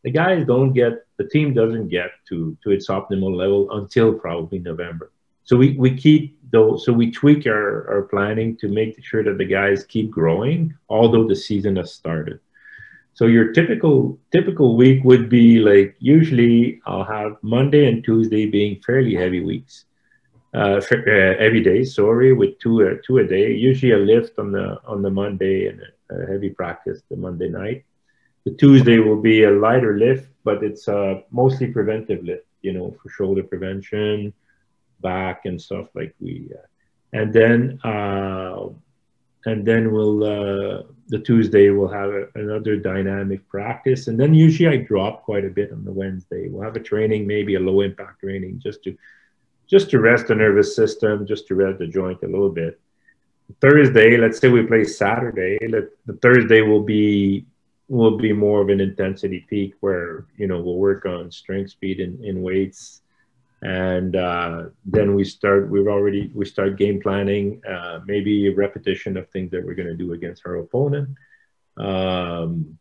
The 0.05 0.11
guys 0.11 0.47
don't 0.47 0.73
get 0.73 1.07
the 1.17 1.29
team 1.29 1.55
doesn't 1.55 1.89
get 1.89 2.11
to 2.29 2.57
to 2.65 2.71
its 2.71 2.89
optimal 2.89 3.35
level 3.37 3.71
until 3.73 4.13
probably 4.13 4.59
November. 4.59 5.13
So 5.45 5.57
we, 5.57 5.77
we 5.77 5.97
keep 5.97 6.39
those 6.51 6.85
so 6.85 6.93
we 6.93 7.11
tweak 7.11 7.47
our, 7.47 7.89
our 7.89 8.03
planning 8.03 8.57
to 8.59 8.69
make 8.69 9.03
sure 9.05 9.23
that 9.25 9.39
the 9.39 9.45
guys 9.45 9.85
keep 9.85 10.11
growing, 10.11 10.75
although 10.89 11.27
the 11.27 11.37
season 11.37 11.77
has 11.77 11.93
started. 11.93 12.41
So 13.15 13.27
your 13.27 13.53
typical 13.53 14.19
typical 14.33 14.77
week 14.77 15.05
would 15.05 15.29
be 15.29 15.61
like 15.61 15.97
usually 15.99 16.81
I'll 16.87 17.05
have 17.05 17.37
Monday 17.43 17.87
and 17.87 18.03
Tuesday 18.03 18.47
being 18.47 18.81
fairly 18.85 19.15
heavy 19.15 19.41
weeks 19.41 19.85
for, 20.53 20.99
uh, 21.07 21.37
every 21.39 21.63
day. 21.63 21.85
Sorry, 21.85 22.33
with 22.33 22.59
two 22.59 22.87
uh, 22.87 22.95
two 23.05 23.19
a 23.19 23.27
day. 23.27 23.53
Usually 23.53 23.93
a 23.93 23.99
lift 23.99 24.39
on 24.39 24.53
the 24.53 24.81
on 24.87 25.03
the 25.03 25.11
Monday 25.11 25.69
and 25.69 25.81
a, 25.81 26.15
a, 26.15 26.27
heavy 26.27 26.51
practice 26.51 27.03
the 27.11 27.17
Monday 27.17 27.49
night. 27.49 27.85
The 28.45 28.53
Tuesday 28.53 28.99
will 28.99 29.21
be 29.21 29.45
a 29.45 29.51
lighter 29.51 29.97
lift, 29.99 30.29
but 30.45 30.63
it's 30.63 30.89
uh, 30.89 31.21
mostly 31.31 31.69
preventive 31.69 32.23
lift. 32.25 32.47
You 32.61 32.73
know, 32.73 32.95
for 33.03 33.09
shoulder 33.09 33.43
prevention, 33.43 34.33
back 35.01 35.47
and 35.47 35.61
stuff 35.61 35.89
like 35.95 36.15
we. 36.21 36.49
Uh, 36.55 36.67
and 37.13 37.33
then 37.33 37.79
uh, 37.85 38.69
and 39.45 39.67
then 39.67 39.93
we'll 39.93 40.23
uh, 40.25 40.83
the 41.09 41.19
Tuesday 41.19 41.71
we'll 41.71 41.89
have 41.89 42.11
a, 42.11 42.27
another 42.35 42.77
dynamic 42.77 43.47
practice, 43.49 44.09
and 44.09 44.19
then 44.19 44.35
usually 44.35 44.69
I 44.69 44.77
drop 44.83 45.25
quite 45.25 45.45
a 45.45 45.51
bit 45.51 45.73
on 45.73 45.85
the 45.85 45.93
Wednesday. 45.93 46.49
We'll 46.49 46.63
have 46.63 46.77
a 46.77 46.81
training, 46.81 47.27
maybe 47.27 47.55
a 47.55 47.61
low 47.61 47.81
impact 47.81 48.21
training, 48.21 48.61
just 48.63 48.83
to 48.85 48.97
just 49.73 49.89
to 49.89 49.99
rest 49.99 50.27
the 50.27 50.35
nervous 50.35 50.77
system, 50.77 51.27
just 51.27 51.47
to 51.47 51.55
rest 51.55 51.79
the 51.79 51.87
joint 51.87 52.23
a 52.23 52.27
little 52.27 52.51
bit. 52.51 52.79
Thursday, 53.61 54.19
let's 54.19 54.39
say 54.39 54.51
we 54.51 54.63
play 54.65 54.85
Saturday, 54.85 55.59
let, 55.67 55.85
the 56.05 56.13
Thursday 56.21 56.61
will 56.61 56.83
be 56.83 57.47
will 57.89 58.17
be 58.17 58.33
more 58.33 58.63
of 58.63 58.69
an 58.69 58.81
intensity 58.81 59.45
peak 59.51 59.75
where 59.81 60.27
you 60.37 60.47
know 60.47 60.61
we'll 60.61 60.77
work 60.77 61.07
on 61.07 61.31
strength, 61.31 61.71
speed, 61.71 62.01
and 62.01 62.23
in 62.23 62.43
weights, 62.43 63.01
and 63.63 64.15
uh, 64.15 64.65
then 64.85 65.15
we 65.15 65.25
start. 65.25 65.71
We've 65.71 65.89
already 65.89 66.31
we 66.35 66.45
start 66.45 66.77
game 66.77 67.01
planning, 67.01 67.63
uh, 67.67 68.01
maybe 68.05 68.49
a 68.49 68.55
repetition 68.55 69.17
of 69.17 69.29
things 69.31 69.51
that 69.53 69.65
we're 69.65 69.75
going 69.75 69.89
to 69.89 69.97
do 69.97 70.13
against 70.13 70.43
our 70.47 70.57
opponent. 70.57 71.09
Um, 71.79 72.79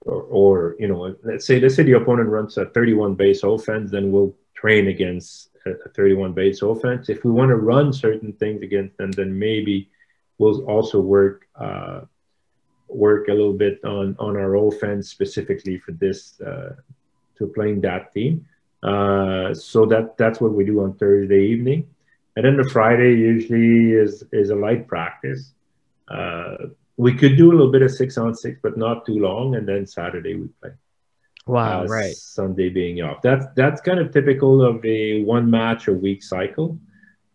or, 0.00 0.22
or, 0.22 0.76
you 0.78 0.88
know, 0.88 1.16
let's 1.24 1.46
say 1.46 1.60
let's 1.60 1.74
say 1.74 1.82
the 1.82 2.00
opponent 2.00 2.28
runs 2.28 2.56
a 2.56 2.66
31 2.66 3.14
base 3.16 3.42
offense, 3.42 3.90
then 3.90 4.12
we'll 4.12 4.34
train 4.56 4.88
against 4.88 5.50
a 5.66 5.88
31 5.90 6.32
base 6.32 6.62
offense. 6.62 7.08
If 7.08 7.24
we 7.24 7.30
want 7.30 7.50
to 7.50 7.56
run 7.56 7.92
certain 7.92 8.32
things 8.32 8.62
against 8.62 8.96
them, 8.96 9.12
then 9.12 9.38
maybe 9.38 9.90
we'll 10.38 10.64
also 10.64 11.00
work 11.00 11.46
uh, 11.56 12.02
work 12.88 13.28
a 13.28 13.32
little 13.32 13.52
bit 13.52 13.84
on 13.84 14.16
on 14.18 14.36
our 14.36 14.54
offense 14.56 15.08
specifically 15.08 15.78
for 15.78 15.92
this 15.92 16.40
uh, 16.40 16.74
to 17.38 17.46
playing 17.48 17.80
that 17.82 18.12
team. 18.12 18.46
Uh, 18.82 19.52
so 19.54 19.86
that 19.86 20.16
that's 20.16 20.40
what 20.40 20.52
we 20.52 20.64
do 20.64 20.82
on 20.82 20.94
Thursday 20.94 21.44
evening, 21.46 21.88
and 22.36 22.44
then 22.44 22.56
the 22.56 22.68
Friday 22.70 23.14
usually 23.14 23.92
is 23.92 24.24
is 24.32 24.50
a 24.50 24.56
light 24.56 24.86
practice. 24.86 25.52
Uh, 26.08 26.56
we 26.96 27.12
could 27.12 27.36
do 27.36 27.50
a 27.50 27.54
little 27.54 27.72
bit 27.72 27.82
of 27.82 27.90
six 27.90 28.16
on 28.16 28.34
six, 28.34 28.58
but 28.62 28.76
not 28.76 29.04
too 29.04 29.18
long, 29.18 29.56
and 29.56 29.66
then 29.68 29.86
Saturday 29.86 30.34
we 30.34 30.48
play. 30.60 30.70
Wow, 31.46 31.82
uh, 31.82 31.86
right. 31.86 32.14
Sunday 32.14 32.68
being 32.68 33.00
off. 33.02 33.22
That's 33.22 33.46
that's 33.54 33.80
kind 33.80 34.00
of 34.00 34.12
typical 34.12 34.62
of 34.62 34.84
a 34.84 35.22
one 35.22 35.48
match 35.50 35.86
a 35.88 35.92
week 35.92 36.22
cycle. 36.22 36.78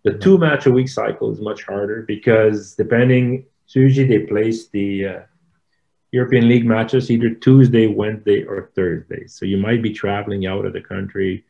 The 0.04 0.18
two 0.18 0.38
match 0.38 0.66
a 0.66 0.72
week 0.72 0.90
cycle 0.90 1.32
is 1.32 1.40
much 1.40 1.64
harder 1.64 2.04
because 2.08 2.76
depending, 2.76 3.46
so 3.68 3.80
usually 3.80 4.08
they 4.08 4.26
place 4.26 4.68
the 4.68 5.06
uh, 5.06 5.20
European 6.12 6.50
League 6.50 6.66
matches 6.66 7.10
either 7.10 7.30
Tuesday, 7.30 7.88
Wednesday, 7.88 8.44
or 8.44 8.72
Thursday. 8.76 9.28
So 9.28 9.46
you 9.46 9.58
might 9.58 9.82
be 9.82 9.94
traveling 9.94 10.46
out 10.46 10.66
of 10.66 10.74
the 10.74 10.82
country. 10.82 11.46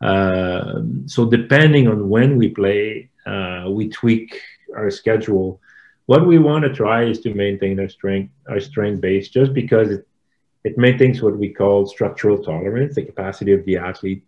Uh, 0.00 0.82
so 1.06 1.24
depending 1.24 1.88
on 1.88 2.10
when 2.10 2.36
we 2.36 2.48
play, 2.48 3.08
uh, 3.24 3.66
we 3.70 3.88
tweak 3.88 4.38
our 4.76 4.90
schedule. 4.90 5.60
What 6.06 6.26
we 6.26 6.38
want 6.38 6.64
to 6.64 6.74
try 6.74 7.04
is 7.04 7.20
to 7.20 7.32
maintain 7.32 7.80
our 7.80 7.88
strength, 7.88 8.30
our 8.46 8.60
strength 8.60 9.00
base, 9.00 9.30
just 9.30 9.54
because 9.54 9.88
it, 9.90 10.06
it 10.64 10.78
maintains 10.78 11.22
what 11.22 11.36
we 11.36 11.50
call 11.50 11.86
structural 11.86 12.42
tolerance, 12.42 12.94
the 12.94 13.04
capacity 13.04 13.52
of 13.52 13.64
the 13.66 13.76
athlete 13.76 14.24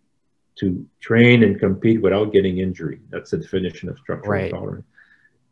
to 0.59 0.85
train 0.99 1.43
and 1.43 1.59
compete 1.59 2.01
without 2.01 2.31
getting 2.31 2.59
injury. 2.59 2.99
That's 3.09 3.31
the 3.31 3.37
definition 3.37 3.89
of 3.89 3.97
structural 3.97 4.31
right. 4.31 4.51
tolerance. 4.51 4.85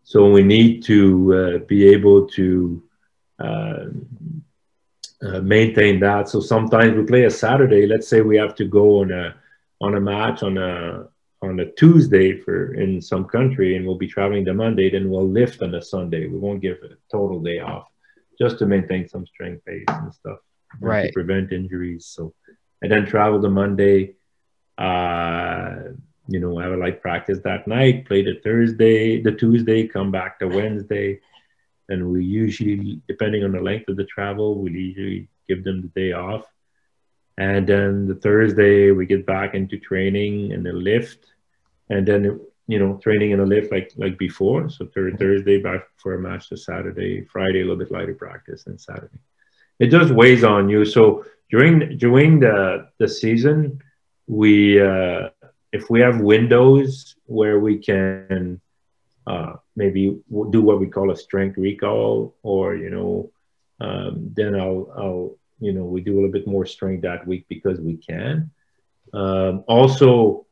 So 0.03 0.29
we 0.29 0.43
need 0.43 0.83
to 0.83 1.33
uh, 1.33 1.65
be 1.65 1.87
able 1.87 2.27
to 2.29 2.83
uh, 3.39 3.85
uh, 5.21 5.41
maintain 5.41 5.99
that. 6.01 6.29
So 6.29 6.39
sometimes 6.39 6.95
we 6.95 7.03
play 7.03 7.23
a 7.25 7.31
Saturday. 7.31 7.87
Let's 7.87 8.07
say 8.07 8.21
we 8.21 8.37
have 8.37 8.55
to 8.55 8.65
go 8.65 9.01
on 9.01 9.11
a 9.11 9.35
on 9.81 9.95
a 9.95 9.99
match 9.99 10.41
on 10.43 10.57
a 10.57 11.07
on 11.41 11.59
a 11.59 11.71
Tuesday 11.71 12.39
for 12.39 12.73
in 12.75 13.01
some 13.01 13.25
country 13.25 13.75
and 13.75 13.85
we'll 13.85 13.97
be 13.97 14.07
traveling 14.07 14.43
the 14.43 14.53
Monday, 14.53 14.89
then 14.89 15.09
we'll 15.09 15.27
lift 15.27 15.61
on 15.61 15.75
a 15.75 15.81
Sunday. 15.81 16.27
We 16.27 16.37
won't 16.37 16.61
give 16.61 16.77
a 16.83 16.95
total 17.11 17.39
day 17.39 17.59
off 17.59 17.87
just 18.39 18.57
to 18.59 18.65
maintain 18.65 19.07
some 19.07 19.25
strength 19.25 19.63
base 19.65 19.85
and 19.87 20.13
stuff. 20.13 20.39
Right. 20.79 21.07
To 21.07 21.13
prevent 21.13 21.51
injuries. 21.51 22.05
So 22.05 22.33
and 22.81 22.91
then 22.91 23.05
travel 23.05 23.39
the 23.39 23.49
Monday. 23.49 24.15
Uh, 24.77 25.93
you 26.27 26.39
know, 26.39 26.57
have 26.57 26.71
a 26.71 26.77
light 26.77 27.01
practice 27.01 27.39
that 27.43 27.67
night, 27.67 28.05
play 28.05 28.23
the 28.23 28.39
Thursday, 28.43 29.21
the 29.21 29.31
Tuesday, 29.31 29.87
come 29.87 30.11
back 30.11 30.39
the 30.39 30.47
Wednesday. 30.47 31.19
And 31.87 32.11
we 32.11 32.25
usually, 32.25 33.01
depending 33.07 33.43
on 33.43 33.51
the 33.51 33.61
length 33.61 33.89
of 33.89 33.97
the 33.97 34.05
travel, 34.05 34.59
we 34.59 34.71
usually 34.71 35.27
give 35.47 35.63
them 35.63 35.81
the 35.81 35.87
day 35.99 36.13
off. 36.13 36.45
And 37.37 37.67
then 37.67 38.07
the 38.07 38.15
Thursday, 38.15 38.91
we 38.91 39.05
get 39.05 39.25
back 39.25 39.53
into 39.53 39.77
training 39.77 40.51
and 40.53 40.65
the 40.65 40.73
lift. 40.73 41.25
And 41.89 42.07
then, 42.07 42.39
you 42.67 42.79
know, 42.79 42.97
training 43.03 43.33
and 43.33 43.41
a 43.41 43.45
lift 43.45 43.71
like 43.71 43.91
like 43.97 44.17
before. 44.17 44.69
So 44.69 44.87
third 44.87 45.19
Thursday 45.19 45.61
back 45.61 45.87
for 45.97 46.15
a 46.15 46.19
match 46.19 46.49
to 46.49 46.57
Saturday, 46.57 47.23
Friday, 47.25 47.61
a 47.61 47.65
little 47.65 47.77
bit 47.77 47.91
lighter 47.91 48.15
practice, 48.15 48.65
and 48.65 48.81
Saturday. 48.81 49.19
It 49.79 49.87
just 49.87 50.11
weighs 50.11 50.43
on 50.43 50.69
you. 50.69 50.85
So 50.85 51.25
during 51.49 51.97
during 51.97 52.39
the 52.39 52.89
the 52.97 53.07
season, 53.07 53.81
we 54.27 54.81
uh, 54.81 55.29
if 55.71 55.89
we 55.89 55.99
have 55.99 56.21
windows 56.21 57.15
where 57.25 57.59
we 57.59 57.77
can 57.77 58.61
uh, 59.27 59.53
maybe 59.75 60.17
do 60.49 60.61
what 60.61 60.79
we 60.79 60.87
call 60.87 61.11
a 61.11 61.17
strength 61.17 61.57
recall, 61.57 62.35
or 62.43 62.75
you 62.75 62.89
know, 62.89 63.31
um, 63.81 64.31
then 64.33 64.55
I'll 64.55 64.91
I'll 64.97 65.37
you 65.59 65.73
know 65.73 65.83
we 65.83 66.01
do 66.01 66.13
a 66.13 66.15
little 66.15 66.31
bit 66.31 66.47
more 66.47 66.65
strength 66.65 67.01
that 67.01 67.27
week 67.27 67.45
because 67.49 67.79
we 67.79 67.97
can. 67.97 68.51
Um, 69.13 69.63
also, 69.67 70.45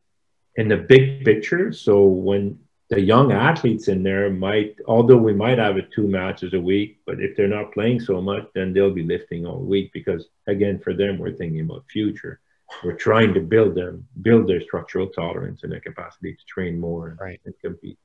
in 0.55 0.67
the 0.67 0.77
big 0.77 1.25
picture, 1.25 1.71
so 1.73 2.05
when 2.05 2.59
the 2.89 2.99
young 2.99 3.31
athletes 3.31 3.87
in 3.87 4.03
there 4.03 4.29
might, 4.29 4.75
although 4.87 5.17
we 5.17 5.33
might 5.33 5.57
have 5.57 5.77
it 5.77 5.91
two 5.91 6.07
matches 6.07 6.53
a 6.53 6.59
week, 6.59 6.99
but 7.05 7.19
if 7.19 7.35
they're 7.35 7.47
not 7.47 7.71
playing 7.71 7.99
so 7.99 8.21
much, 8.21 8.45
then 8.53 8.73
they'll 8.73 8.93
be 8.93 9.03
lifting 9.03 9.45
all 9.45 9.59
week 9.59 9.91
because 9.93 10.27
again, 10.47 10.79
for 10.79 10.93
them, 10.93 11.17
we're 11.17 11.31
thinking 11.31 11.61
about 11.61 11.85
future. 11.89 12.39
We're 12.83 12.93
trying 12.93 13.33
to 13.35 13.39
build 13.39 13.75
them, 13.75 14.07
build 14.21 14.47
their 14.47 14.61
structural 14.61 15.07
tolerance 15.07 15.63
and 15.63 15.71
their 15.71 15.79
capacity 15.79 16.33
to 16.33 16.45
train 16.47 16.79
more 16.79 17.17
right. 17.19 17.39
and 17.45 17.53
compete. 17.61 17.97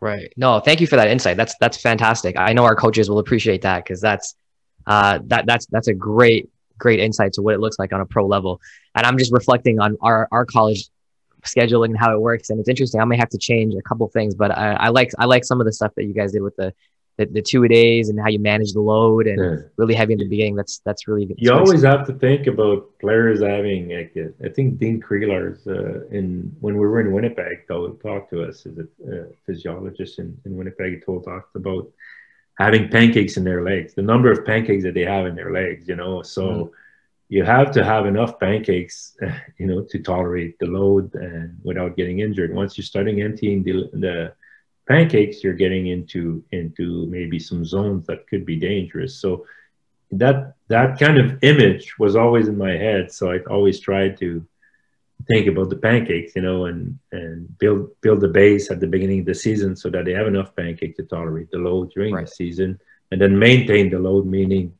Right. 0.00 0.32
No, 0.36 0.60
thank 0.60 0.80
you 0.80 0.86
for 0.86 0.96
that 0.96 1.08
insight. 1.08 1.36
That's 1.36 1.54
that's 1.58 1.80
fantastic. 1.80 2.36
I 2.38 2.52
know 2.52 2.64
our 2.64 2.76
coaches 2.76 3.08
will 3.08 3.18
appreciate 3.18 3.62
that 3.62 3.84
because 3.84 4.00
that's 4.00 4.34
uh, 4.86 5.20
that 5.26 5.46
that's 5.46 5.66
that's 5.66 5.88
a 5.88 5.94
great 5.94 6.50
great 6.78 7.00
insight 7.00 7.32
to 7.34 7.42
what 7.42 7.54
it 7.54 7.60
looks 7.60 7.78
like 7.78 7.92
on 7.92 8.00
a 8.00 8.06
pro 8.06 8.26
level. 8.26 8.60
And 8.94 9.06
I'm 9.06 9.16
just 9.16 9.32
reflecting 9.32 9.80
on 9.80 9.96
our 10.02 10.28
our 10.30 10.44
college 10.44 10.88
scheduling 11.46 11.86
and 11.86 11.98
how 11.98 12.12
it 12.12 12.20
works. 12.20 12.50
And 12.50 12.60
it's 12.60 12.68
interesting. 12.68 13.00
I 13.00 13.04
may 13.04 13.16
have 13.16 13.30
to 13.30 13.38
change 13.38 13.74
a 13.74 13.82
couple 13.82 14.06
things, 14.08 14.34
but 14.34 14.50
I, 14.50 14.72
I 14.74 14.88
like 14.88 15.10
I 15.18 15.24
like 15.24 15.44
some 15.44 15.60
of 15.60 15.66
the 15.66 15.72
stuff 15.72 15.92
that 15.96 16.04
you 16.04 16.12
guys 16.12 16.32
did 16.32 16.42
with 16.42 16.56
the 16.56 16.72
the, 17.18 17.26
the 17.26 17.42
two 17.42 17.64
a 17.64 17.68
days 17.68 18.08
and 18.08 18.20
how 18.20 18.28
you 18.28 18.38
manage 18.38 18.72
the 18.72 18.80
load 18.80 19.26
and 19.26 19.38
yeah. 19.38 19.66
really 19.76 19.94
heavy 19.94 20.12
in 20.12 20.18
the 20.18 20.28
beginning. 20.28 20.54
That's 20.54 20.80
that's 20.84 21.08
really 21.08 21.26
good. 21.26 21.36
You 21.38 21.52
always 21.52 21.82
have 21.82 22.06
to 22.06 22.12
think 22.12 22.46
about 22.46 22.98
players 22.98 23.40
having 23.40 23.90
like 23.90 24.16
I 24.44 24.48
think 24.50 24.78
Dean 24.78 25.00
Creelar's 25.00 25.66
uh, 25.66 26.06
in 26.08 26.54
when 26.60 26.74
we 26.74 26.86
were 26.86 27.00
in 27.00 27.12
Winnipeg 27.12 27.66
told 27.68 28.00
talked 28.02 28.30
to 28.30 28.44
us 28.44 28.66
as 28.66 28.78
a 28.78 28.82
uh, 28.82 29.24
physiologist 29.46 30.18
in, 30.18 30.38
in 30.44 30.56
Winnipeg 30.56 31.04
told 31.04 31.24
talked 31.24 31.56
about 31.56 31.90
having 32.58 32.88
pancakes 32.88 33.36
in 33.36 33.44
their 33.44 33.62
legs, 33.62 33.94
the 33.94 34.02
number 34.02 34.30
of 34.30 34.44
pancakes 34.44 34.82
that 34.82 34.94
they 34.94 35.04
have 35.04 35.26
in 35.26 35.34
their 35.34 35.52
legs, 35.52 35.88
you 35.88 35.96
know. 35.96 36.22
So 36.22 36.42
mm 36.42 36.70
you 37.28 37.42
have 37.42 37.72
to 37.72 37.84
have 37.84 38.06
enough 38.06 38.38
pancakes, 38.38 39.16
you 39.58 39.66
know, 39.66 39.82
to 39.90 39.98
tolerate 39.98 40.58
the 40.58 40.66
load 40.66 41.14
and 41.14 41.58
without 41.62 41.96
getting 41.96 42.20
injured. 42.20 42.54
Once 42.54 42.76
you're 42.76 42.84
starting 42.84 43.20
emptying 43.22 43.62
the, 43.62 43.90
the 43.92 44.32
pancakes, 44.88 45.42
you're 45.42 45.52
getting 45.52 45.88
into 45.88 46.44
into 46.52 47.06
maybe 47.06 47.38
some 47.38 47.64
zones 47.64 48.06
that 48.06 48.28
could 48.28 48.46
be 48.46 48.56
dangerous. 48.56 49.20
So 49.20 49.46
that 50.12 50.54
that 50.68 50.98
kind 50.98 51.18
of 51.18 51.42
image 51.42 51.98
was 51.98 52.14
always 52.14 52.48
in 52.48 52.56
my 52.56 52.72
head. 52.72 53.10
So 53.12 53.32
I 53.32 53.38
always 53.50 53.80
tried 53.80 54.16
to 54.18 54.46
think 55.26 55.48
about 55.48 55.70
the 55.70 55.76
pancakes, 55.76 56.36
you 56.36 56.42
know, 56.42 56.66
and 56.66 56.96
and 57.10 57.58
build 57.58 57.90
build 58.02 58.20
the 58.20 58.28
base 58.28 58.70
at 58.70 58.78
the 58.78 58.86
beginning 58.86 59.20
of 59.20 59.26
the 59.26 59.34
season 59.34 59.74
so 59.74 59.90
that 59.90 60.04
they 60.04 60.12
have 60.12 60.28
enough 60.28 60.54
pancake 60.54 60.96
to 60.96 61.02
tolerate 61.02 61.50
the 61.50 61.58
load 61.58 61.90
during 61.90 62.14
right. 62.14 62.26
the 62.26 62.30
season, 62.32 62.78
and 63.10 63.20
then 63.20 63.36
maintain 63.36 63.90
the 63.90 63.98
load, 63.98 64.26
meaning 64.26 64.72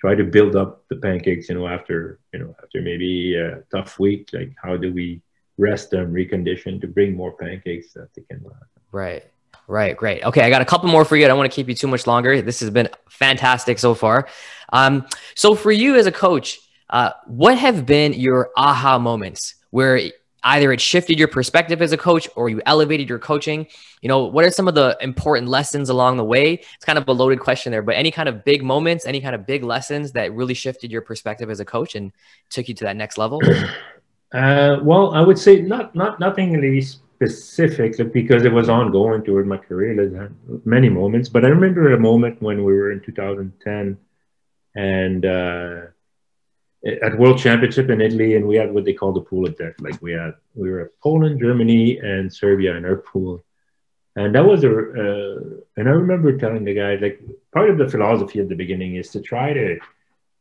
try 0.00 0.14
to 0.14 0.24
build 0.24 0.56
up 0.56 0.84
the 0.88 0.96
pancakes, 0.96 1.48
you 1.48 1.54
know, 1.54 1.66
after 1.66 2.20
you 2.32 2.40
know 2.40 2.54
after 2.62 2.80
maybe 2.82 3.34
a 3.36 3.62
tough 3.70 3.98
week. 3.98 4.30
Like 4.32 4.54
how 4.62 4.76
do 4.76 4.92
we 4.92 5.22
rest 5.58 5.90
them, 5.90 6.12
recondition 6.12 6.80
to 6.80 6.86
bring 6.86 7.16
more 7.16 7.32
pancakes 7.32 7.92
that 7.94 8.08
they 8.14 8.22
can. 8.22 8.44
Right. 8.92 9.24
Right, 9.66 9.94
great. 9.94 10.24
Okay, 10.24 10.40
I 10.40 10.48
got 10.48 10.62
a 10.62 10.64
couple 10.64 10.88
more 10.88 11.04
for 11.04 11.14
you. 11.14 11.26
I 11.26 11.28
don't 11.28 11.36
want 11.36 11.52
to 11.52 11.54
keep 11.54 11.68
you 11.68 11.74
too 11.74 11.88
much 11.88 12.06
longer. 12.06 12.40
This 12.40 12.60
has 12.60 12.70
been 12.70 12.88
fantastic 13.10 13.78
so 13.78 13.92
far. 13.92 14.26
Um, 14.72 15.06
so, 15.34 15.54
for 15.54 15.70
you 15.70 15.96
as 15.96 16.06
a 16.06 16.12
coach, 16.12 16.58
uh, 16.88 17.10
what 17.26 17.58
have 17.58 17.84
been 17.84 18.14
your 18.14 18.50
aha 18.56 18.98
moments 18.98 19.56
where 19.68 20.00
either 20.48 20.72
it 20.72 20.80
shifted 20.80 21.18
your 21.18 21.28
perspective 21.28 21.80
as 21.82 21.92
a 21.92 21.96
coach 21.96 22.28
or 22.36 22.48
you 22.48 22.60
elevated 22.66 23.08
your 23.08 23.18
coaching? 23.18 23.66
You 24.02 24.08
know, 24.08 24.24
what 24.24 24.44
are 24.44 24.50
some 24.50 24.68
of 24.68 24.74
the 24.74 24.96
important 25.00 25.48
lessons 25.48 25.88
along 25.88 26.16
the 26.16 26.24
way? 26.24 26.54
It's 26.54 26.84
kind 26.84 26.98
of 26.98 27.06
a 27.08 27.12
loaded 27.12 27.40
question 27.40 27.70
there, 27.70 27.82
but 27.82 27.96
any 27.96 28.10
kind 28.10 28.28
of 28.28 28.44
big 28.44 28.62
moments, 28.62 29.06
any 29.06 29.20
kind 29.20 29.34
of 29.34 29.46
big 29.46 29.62
lessons 29.62 30.12
that 30.12 30.32
really 30.32 30.54
shifted 30.54 30.90
your 30.90 31.02
perspective 31.02 31.50
as 31.50 31.60
a 31.60 31.64
coach 31.64 31.94
and 31.94 32.12
took 32.50 32.68
you 32.68 32.74
to 32.74 32.84
that 32.84 32.96
next 32.96 33.18
level? 33.18 33.40
Uh, 34.30 34.76
well, 34.82 35.14
I 35.14 35.22
would 35.22 35.38
say 35.38 35.62
not 35.62 35.94
not 35.94 36.20
nothing 36.20 36.52
really 36.52 36.82
specific 36.82 37.96
because 38.12 38.44
it 38.44 38.52
was 38.52 38.68
ongoing 38.68 39.24
toward 39.24 39.46
my 39.46 39.56
career. 39.56 40.30
Many 40.66 40.90
moments, 40.90 41.30
but 41.30 41.46
I 41.46 41.48
remember 41.48 41.94
a 41.94 41.98
moment 41.98 42.42
when 42.42 42.62
we 42.62 42.74
were 42.74 42.92
in 42.92 43.00
2010 43.00 43.96
and 44.74 45.24
uh, 45.24 45.80
at 47.02 47.18
World 47.18 47.38
Championship 47.38 47.90
in 47.90 48.00
Italy, 48.00 48.36
and 48.36 48.46
we 48.46 48.56
had 48.56 48.72
what 48.72 48.84
they 48.84 48.92
call 48.92 49.12
the 49.12 49.20
pool 49.20 49.46
death. 49.46 49.74
Like 49.80 50.00
we 50.00 50.12
had, 50.12 50.34
we 50.54 50.70
were 50.70 50.92
Poland, 51.02 51.40
Germany, 51.40 51.98
and 51.98 52.32
Serbia 52.32 52.76
in 52.76 52.84
our 52.84 52.96
pool, 52.96 53.44
and 54.16 54.34
that 54.34 54.44
was 54.44 54.64
a. 54.64 54.70
Uh, 54.70 55.40
and 55.76 55.88
I 55.88 55.92
remember 55.92 56.36
telling 56.36 56.64
the 56.64 56.74
guys 56.74 57.00
like 57.00 57.20
part 57.52 57.70
of 57.70 57.78
the 57.78 57.88
philosophy 57.88 58.40
at 58.40 58.48
the 58.48 58.54
beginning 58.54 58.96
is 58.96 59.10
to 59.10 59.20
try 59.20 59.52
to 59.52 59.78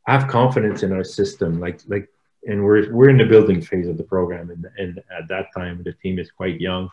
have 0.07 0.27
confidence 0.27 0.83
in 0.83 0.91
our 0.91 1.03
system, 1.03 1.59
like 1.59 1.81
like 1.87 2.09
and 2.47 2.63
we're 2.63 2.91
we're 2.93 3.09
in 3.09 3.17
the 3.17 3.25
building 3.25 3.61
phase 3.61 3.87
of 3.87 3.97
the 3.97 4.03
program, 4.03 4.49
and 4.49 4.65
and 4.77 4.99
at 5.17 5.27
that 5.29 5.47
time 5.55 5.83
the 5.83 5.93
team 5.93 6.17
is 6.19 6.31
quite 6.31 6.61
young, 6.61 6.89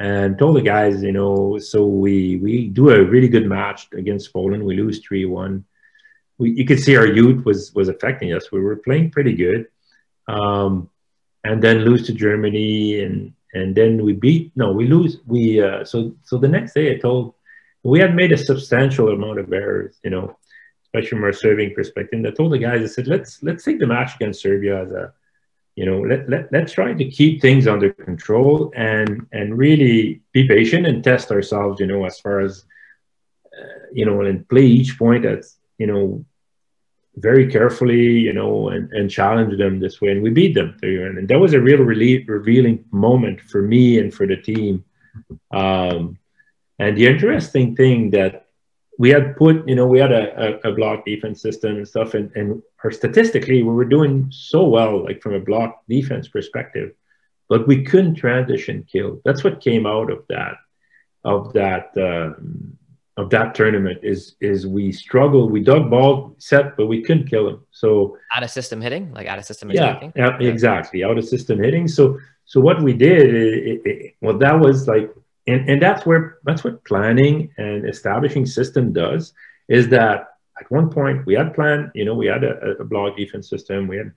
and 0.00 0.38
told 0.38 0.56
the 0.56 0.62
guys, 0.62 1.02
you 1.02 1.12
know, 1.12 1.58
so 1.58 1.86
we 1.86 2.36
we 2.36 2.68
do 2.68 2.90
a 2.90 3.04
really 3.04 3.28
good 3.28 3.46
match 3.46 3.88
against 3.92 4.32
Poland, 4.32 4.64
we 4.64 4.76
lose 4.76 4.98
three 5.00 5.26
one. 5.26 5.64
We, 6.40 6.50
you 6.52 6.64
could 6.64 6.80
see 6.80 6.96
our 6.96 7.06
youth 7.06 7.44
was 7.44 7.72
was 7.74 7.88
affecting 7.88 8.32
us. 8.32 8.50
We 8.50 8.60
were 8.60 8.76
playing 8.76 9.10
pretty 9.10 9.34
good, 9.34 9.68
um, 10.26 10.90
and 11.44 11.62
then 11.62 11.84
lose 11.84 12.06
to 12.06 12.12
Germany, 12.12 13.02
and 13.04 13.32
and 13.52 13.74
then 13.74 14.02
we 14.02 14.12
beat. 14.14 14.52
No, 14.56 14.72
we 14.72 14.86
lose. 14.86 15.18
We 15.26 15.62
uh, 15.62 15.84
so 15.84 16.14
so 16.24 16.38
the 16.38 16.48
next 16.48 16.72
day 16.72 16.94
I 16.94 16.98
told 16.98 17.34
we 17.82 18.00
had 18.00 18.14
made 18.14 18.32
a 18.32 18.38
substantial 18.38 19.08
amount 19.08 19.38
of 19.38 19.52
errors, 19.52 19.98
you 20.04 20.10
know, 20.10 20.36
especially 20.84 21.08
from 21.08 21.24
our 21.24 21.32
serving 21.32 21.74
perspective. 21.74 22.18
And 22.18 22.26
I 22.26 22.30
told 22.30 22.52
the 22.52 22.58
guys, 22.58 22.82
I 22.82 22.86
said, 22.86 23.06
let's 23.06 23.42
let's 23.42 23.64
take 23.64 23.78
the 23.78 23.86
match 23.86 24.16
against 24.16 24.42
Serbia 24.42 24.82
as 24.82 24.92
a, 24.92 25.12
you 25.76 25.86
know, 25.86 26.00
let, 26.00 26.28
let 26.28 26.52
let's 26.52 26.72
try 26.72 26.92
to 26.92 27.10
keep 27.10 27.40
things 27.40 27.66
under 27.66 27.92
control 27.92 28.72
and 28.76 29.26
and 29.32 29.56
really 29.56 30.20
be 30.32 30.46
patient 30.46 30.86
and 30.86 31.02
test 31.02 31.30
ourselves, 31.30 31.80
you 31.80 31.86
know, 31.86 32.04
as 32.04 32.20
far 32.20 32.40
as 32.40 32.64
uh, 33.56 33.86
you 33.92 34.04
know, 34.04 34.20
and 34.22 34.48
play 34.48 34.66
each 34.66 34.98
point 34.98 35.24
as 35.24 35.56
you 35.78 35.86
know 35.86 36.24
very 37.20 37.50
carefully, 37.50 38.06
you 38.18 38.32
know, 38.32 38.68
and, 38.68 38.90
and 38.92 39.10
challenge 39.10 39.56
them 39.58 39.80
this 39.80 40.00
way. 40.00 40.10
And 40.10 40.22
we 40.22 40.30
beat 40.30 40.54
them. 40.54 40.76
And 40.82 41.28
that 41.28 41.38
was 41.38 41.52
a 41.52 41.60
real 41.60 41.82
relief, 41.82 42.28
revealing 42.28 42.84
moment 42.90 43.40
for 43.40 43.62
me 43.62 43.98
and 43.98 44.12
for 44.12 44.26
the 44.26 44.36
team. 44.36 44.84
Um, 45.50 46.18
and 46.78 46.96
the 46.96 47.06
interesting 47.06 47.76
thing 47.76 48.10
that 48.10 48.46
we 48.98 49.10
had 49.10 49.36
put, 49.36 49.66
you 49.68 49.74
know, 49.74 49.86
we 49.86 49.98
had 49.98 50.12
a, 50.12 50.58
a, 50.64 50.70
a, 50.70 50.74
block 50.74 51.06
defense 51.06 51.40
system 51.40 51.76
and 51.76 51.88
stuff, 51.88 52.12
and, 52.12 52.30
and 52.36 52.62
our 52.84 52.90
statistically, 52.90 53.62
we 53.62 53.72
were 53.72 53.86
doing 53.86 54.28
so 54.30 54.68
well, 54.68 55.02
like 55.02 55.22
from 55.22 55.34
a 55.34 55.40
block 55.40 55.82
defense 55.88 56.28
perspective, 56.28 56.92
but 57.48 57.66
we 57.66 57.82
couldn't 57.82 58.16
transition 58.16 58.86
kill. 58.90 59.20
That's 59.24 59.42
what 59.42 59.62
came 59.62 59.86
out 59.86 60.10
of 60.10 60.24
that, 60.28 60.56
of 61.24 61.52
that, 61.54 61.92
um, 61.96 62.76
of 63.16 63.30
that 63.30 63.54
tournament 63.54 64.00
is 64.02 64.36
is 64.40 64.66
we 64.66 64.92
struggled. 64.92 65.50
We 65.50 65.60
dug 65.60 65.90
ball 65.90 66.34
set, 66.38 66.76
but 66.76 66.86
we 66.86 67.02
couldn't 67.02 67.28
kill 67.28 67.48
him. 67.48 67.66
So 67.70 68.16
out 68.34 68.42
of 68.42 68.50
system 68.50 68.80
hitting, 68.80 69.12
like 69.12 69.26
out 69.26 69.38
of 69.38 69.44
system. 69.44 69.70
Yeah, 69.70 70.10
yeah, 70.16 70.38
exactly, 70.38 71.04
out 71.04 71.18
of 71.18 71.24
system 71.24 71.58
hitting. 71.58 71.88
So 71.88 72.18
so 72.44 72.60
what 72.60 72.82
we 72.82 72.92
did, 72.92 73.34
it, 73.34 73.82
it, 73.84 74.14
well, 74.20 74.38
that 74.38 74.58
was 74.58 74.88
like 74.88 75.12
and, 75.46 75.68
and 75.68 75.82
that's 75.82 76.06
where 76.06 76.38
that's 76.44 76.64
what 76.64 76.84
planning 76.84 77.50
and 77.56 77.88
establishing 77.88 78.46
system 78.46 78.92
does 78.92 79.32
is 79.68 79.88
that 79.88 80.34
at 80.60 80.70
one 80.70 80.90
point 80.90 81.24
we 81.26 81.34
had 81.34 81.54
planned 81.54 81.90
you 81.94 82.04
know 82.04 82.14
we 82.14 82.26
had 82.26 82.44
a, 82.44 82.76
a 82.78 82.84
block 82.84 83.16
defense 83.16 83.48
system 83.48 83.88
we 83.88 83.96
had 83.96 84.12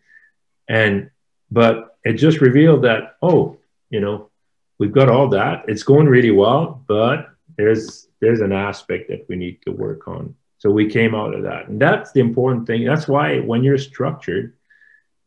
and 0.68 1.10
but 1.50 1.98
it 2.04 2.14
just 2.14 2.42
revealed 2.42 2.84
that 2.84 3.16
oh 3.22 3.58
you 3.90 4.02
know 4.02 4.30
we've 4.78 4.92
got 4.92 5.10
all 5.10 5.30
that. 5.30 5.64
It's 5.68 5.84
going 5.84 6.08
really 6.08 6.32
well, 6.32 6.84
but 6.88 7.30
there's 7.58 8.08
there's 8.20 8.42
an 8.42 8.52
aspect 8.52 9.10
that 9.10 9.26
we 9.28 9.36
need 9.36 9.62
to 9.64 9.72
work 9.72 10.08
on. 10.08 10.36
So 10.58 10.72
we 10.72 10.90
came 10.90 11.14
out 11.14 11.34
of 11.34 11.44
that, 11.44 11.68
and 11.68 11.82
that's 11.82 12.12
the 12.14 12.22
important 12.22 12.68
thing. 12.68 12.86
That's 12.86 13.08
why 13.08 13.40
when 13.40 13.64
you're 13.64 13.78
structured 13.78 14.54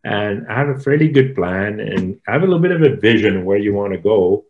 and 0.05 0.47
have 0.49 0.69
a 0.69 0.79
fairly 0.79 1.09
good 1.09 1.35
plan 1.35 1.81
and 1.81 2.21
have 2.27 2.43
a 2.43 2.47
little 2.47 2.61
bit 2.61 2.71
of 2.71 2.83
a 2.83 2.97
vision 2.97 3.45
where 3.45 3.59
you 3.59 3.75
want 3.75 3.93
to 3.93 3.99
go, 3.99 4.45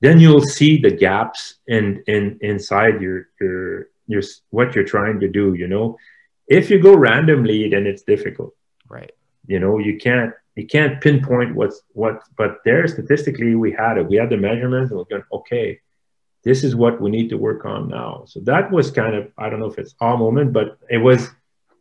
then 0.00 0.20
you'll 0.20 0.42
see 0.42 0.76
the 0.76 0.90
gaps 0.90 1.54
in 1.66 2.02
in 2.06 2.38
inside 2.42 3.00
your 3.00 3.28
your 3.40 3.88
your 4.06 4.22
what 4.50 4.74
you're 4.74 4.84
trying 4.84 5.20
to 5.20 5.28
do. 5.28 5.54
You 5.54 5.68
know, 5.68 5.98
if 6.46 6.70
you 6.70 6.78
go 6.78 6.94
randomly, 6.94 7.68
then 7.68 7.86
it's 7.86 8.02
difficult. 8.02 8.54
Right. 8.88 9.12
You 9.46 9.60
know, 9.60 9.78
you 9.78 9.98
can't 9.98 10.34
you 10.56 10.66
can't 10.66 11.00
pinpoint 11.00 11.54
what's 11.54 11.82
what. 11.92 12.22
But 12.36 12.58
there, 12.64 12.86
statistically, 12.88 13.54
we 13.54 13.72
had 13.72 13.96
it. 13.98 14.08
We 14.08 14.16
had 14.16 14.30
the 14.30 14.36
measurements, 14.36 14.90
and 14.90 14.98
we're 14.98 15.04
going, 15.04 15.22
okay, 15.32 15.80
this 16.44 16.64
is 16.64 16.74
what 16.74 17.00
we 17.00 17.10
need 17.10 17.28
to 17.30 17.36
work 17.36 17.64
on 17.64 17.88
now. 17.88 18.24
So 18.26 18.40
that 18.40 18.70
was 18.70 18.90
kind 18.90 19.14
of 19.14 19.30
I 19.38 19.48
don't 19.48 19.60
know 19.60 19.70
if 19.70 19.78
it's 19.78 19.94
our 20.00 20.16
moment, 20.16 20.52
but 20.52 20.78
it 20.88 20.98
was 20.98 21.28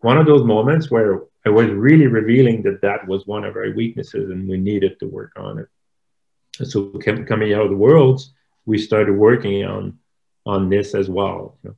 one 0.02 0.18
of 0.18 0.26
those 0.26 0.44
moments 0.44 0.92
where 0.92 1.24
it 1.46 1.50
was 1.50 1.70
really 1.70 2.08
revealing 2.08 2.62
that 2.64 2.82
that 2.82 3.08
was 3.08 3.26
one 3.26 3.44
of 3.44 3.56
our 3.56 3.72
weaknesses, 3.72 4.30
and 4.30 4.48
we 4.48 4.58
needed 4.58 5.00
to 5.00 5.08
work 5.08 5.34
on 5.38 5.60
it. 5.60 6.68
so 6.68 6.90
coming 7.32 7.54
out 7.54 7.62
of 7.62 7.70
the 7.70 7.76
worlds, 7.76 8.34
we 8.66 8.78
started 8.78 9.14
working 9.14 9.64
on 9.66 10.00
on 10.46 10.70
this 10.70 10.96
as 10.96 11.10
well. 11.10 11.58
You 11.64 11.70
know? 11.70 11.76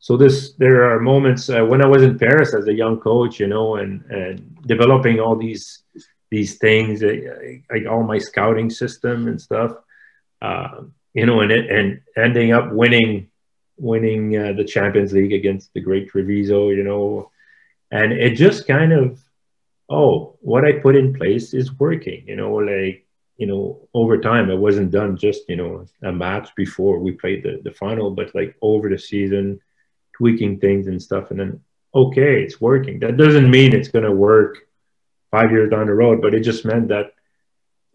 so 0.00 0.16
this 0.16 0.54
there 0.54 0.90
are 0.90 0.98
moments 0.98 1.50
uh, 1.50 1.62
when 1.64 1.82
I 1.82 1.86
was 1.86 2.02
in 2.02 2.18
Paris 2.18 2.54
as 2.54 2.66
a 2.66 2.72
young 2.72 2.98
coach, 2.98 3.38
you 3.38 3.46
know, 3.46 3.76
and 3.76 4.02
and 4.10 4.56
developing 4.66 5.20
all 5.20 5.36
these 5.36 5.82
these 6.30 6.56
things, 6.56 7.02
uh, 7.02 7.14
like 7.70 7.86
all 7.88 8.02
my 8.02 8.18
scouting 8.18 8.70
system 8.70 9.28
and 9.28 9.40
stuff, 9.40 9.72
uh, 10.40 10.82
you 11.14 11.26
know, 11.26 11.40
and 11.40 11.52
and 11.52 12.00
ending 12.16 12.52
up 12.52 12.72
winning 12.72 13.28
winning 13.76 14.36
uh, 14.36 14.52
the 14.52 14.64
Champions 14.64 15.12
League 15.12 15.32
against 15.32 15.72
the 15.72 15.80
great 15.80 16.08
Treviso, 16.08 16.68
you 16.68 16.84
know, 16.84 17.30
and 17.90 18.12
it 18.12 18.34
just 18.34 18.66
kind 18.66 18.92
of 18.92 19.20
oh, 19.88 20.36
what 20.40 20.64
I 20.64 20.72
put 20.72 20.94
in 20.94 21.12
place 21.12 21.52
is 21.52 21.76
working, 21.76 22.24
you 22.28 22.36
know, 22.36 22.54
like 22.54 23.06
you 23.40 23.46
know, 23.46 23.88
over 23.94 24.18
time, 24.18 24.50
it 24.50 24.58
wasn't 24.58 24.90
done 24.90 25.16
just, 25.16 25.48
you 25.48 25.56
know, 25.56 25.86
a 26.02 26.12
match 26.12 26.54
before 26.56 26.98
we 26.98 27.12
played 27.12 27.42
the, 27.42 27.58
the 27.64 27.70
final, 27.70 28.10
but 28.10 28.34
like 28.34 28.54
over 28.60 28.90
the 28.90 28.98
season, 28.98 29.58
tweaking 30.14 30.60
things 30.60 30.88
and 30.88 31.00
stuff. 31.00 31.30
And 31.30 31.40
then, 31.40 31.60
okay, 31.94 32.42
it's 32.42 32.60
working. 32.60 32.98
That 33.00 33.16
doesn't 33.16 33.50
mean 33.50 33.74
it's 33.74 33.88
going 33.88 34.04
to 34.04 34.12
work 34.12 34.58
five 35.30 35.50
years 35.50 35.70
down 35.70 35.86
the 35.86 35.94
road, 35.94 36.20
but 36.20 36.34
it 36.34 36.40
just 36.40 36.66
meant 36.66 36.88
that, 36.88 37.14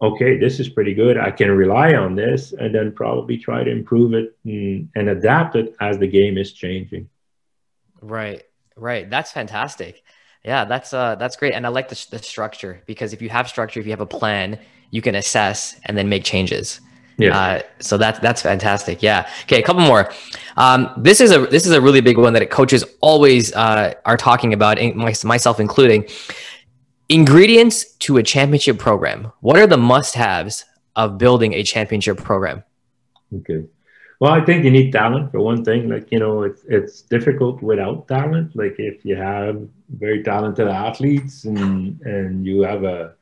okay, 0.00 0.38
this 0.38 0.60
is 0.60 0.68
pretty 0.68 0.94
good. 0.94 1.16
I 1.16 1.30
can 1.30 1.50
rely 1.50 1.94
on 1.94 2.14
this 2.14 2.52
and 2.52 2.74
then 2.74 2.92
probably 2.92 3.38
try 3.38 3.64
to 3.64 3.70
improve 3.70 4.14
it 4.14 4.36
and, 4.44 4.88
and 4.94 5.08
adapt 5.08 5.56
it 5.56 5.74
as 5.80 5.98
the 5.98 6.06
game 6.06 6.38
is 6.38 6.52
changing. 6.52 7.08
Right, 8.00 8.42
right. 8.76 9.08
That's 9.08 9.32
fantastic. 9.32 10.02
Yeah, 10.44 10.64
that's 10.64 10.92
uh 10.94 11.16
that's 11.16 11.36
great, 11.36 11.54
and 11.54 11.66
I 11.66 11.70
like 11.70 11.88
the, 11.88 12.06
the 12.10 12.18
structure 12.18 12.80
because 12.86 13.12
if 13.12 13.20
you 13.20 13.28
have 13.30 13.48
structure, 13.48 13.80
if 13.80 13.86
you 13.86 13.90
have 13.90 14.00
a 14.00 14.06
plan, 14.06 14.60
you 14.90 15.02
can 15.02 15.16
assess 15.16 15.80
and 15.86 15.98
then 15.98 16.08
make 16.08 16.22
changes. 16.22 16.80
Yeah. 17.18 17.36
Uh, 17.36 17.62
so 17.80 17.96
that's 17.96 18.20
that's 18.20 18.42
fantastic. 18.42 19.02
Yeah. 19.02 19.28
Okay, 19.42 19.60
a 19.60 19.62
couple 19.62 19.82
more. 19.82 20.12
Um, 20.56 20.90
this 20.98 21.20
is 21.20 21.32
a 21.32 21.46
this 21.46 21.66
is 21.66 21.72
a 21.72 21.80
really 21.80 22.00
big 22.00 22.18
one 22.18 22.32
that 22.34 22.48
coaches 22.50 22.84
always 23.00 23.52
uh, 23.54 23.94
are 24.04 24.16
talking 24.16 24.52
about, 24.52 24.78
myself 25.24 25.58
including. 25.58 26.08
Ingredients 27.08 27.94
to 27.98 28.16
a 28.16 28.22
championship 28.22 28.78
program. 28.78 29.32
What 29.40 29.56
are 29.56 29.66
the 29.66 29.76
must-haves 29.76 30.64
of 30.96 31.18
building 31.18 31.54
a 31.54 31.62
championship 31.62 32.18
program? 32.18 32.64
Okay. 33.32 33.64
Well, 34.18 34.32
I 34.32 34.44
think 34.44 34.64
you 34.64 34.70
need 34.70 34.92
talent 34.92 35.30
for 35.30 35.40
one 35.40 35.64
thing. 35.64 35.88
Like 35.88 36.10
you 36.10 36.18
know, 36.18 36.42
it's 36.42 36.64
it's 36.64 37.02
difficult 37.02 37.62
without 37.62 38.08
talent. 38.08 38.56
Like 38.56 38.76
if 38.78 39.04
you 39.04 39.14
have 39.14 39.68
very 39.90 40.22
talented 40.22 40.68
athletes 40.68 41.44
and 41.44 42.00
and 42.00 42.46
you 42.46 42.62
have 42.62 42.82
a 42.84 43.14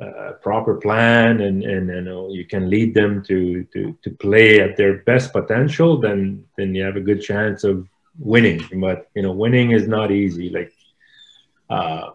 a 0.00 0.32
proper 0.32 0.76
plan 0.76 1.42
and, 1.42 1.62
and 1.62 1.88
you 1.88 2.00
know 2.00 2.30
you 2.30 2.46
can 2.46 2.70
lead 2.70 2.94
them 2.94 3.22
to, 3.22 3.64
to 3.64 3.96
to 4.02 4.10
play 4.12 4.60
at 4.60 4.76
their 4.76 4.98
best 5.02 5.30
potential 5.30 6.00
then 6.00 6.42
then 6.56 6.74
you 6.74 6.82
have 6.82 6.96
a 6.96 7.00
good 7.00 7.20
chance 7.20 7.64
of 7.64 7.86
winning 8.18 8.62
but 8.80 9.10
you 9.14 9.20
know 9.20 9.32
winning 9.32 9.72
is 9.72 9.86
not 9.86 10.10
easy 10.10 10.48
like 10.48 10.72
uh 11.68 12.10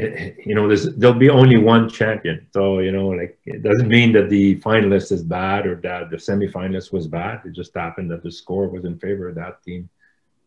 you 0.46 0.54
know 0.54 0.74
there'll 0.74 1.18
be 1.18 1.30
only 1.30 1.56
one 1.56 1.88
champion. 1.88 2.46
So 2.52 2.78
you 2.80 2.92
know 2.92 3.08
like 3.08 3.38
it 3.44 3.62
doesn't 3.62 3.88
mean 3.88 4.12
that 4.12 4.28
the 4.28 4.60
finalist 4.60 5.12
is 5.12 5.22
bad 5.22 5.66
or 5.66 5.76
that 5.76 6.10
the 6.10 6.16
semifinalist 6.16 6.92
was 6.92 7.06
bad. 7.06 7.42
It 7.44 7.52
just 7.52 7.74
happened 7.74 8.10
that 8.10 8.22
the 8.22 8.32
score 8.32 8.68
was 8.68 8.84
in 8.84 8.98
favor 8.98 9.28
of 9.28 9.34
that 9.36 9.62
team 9.62 9.88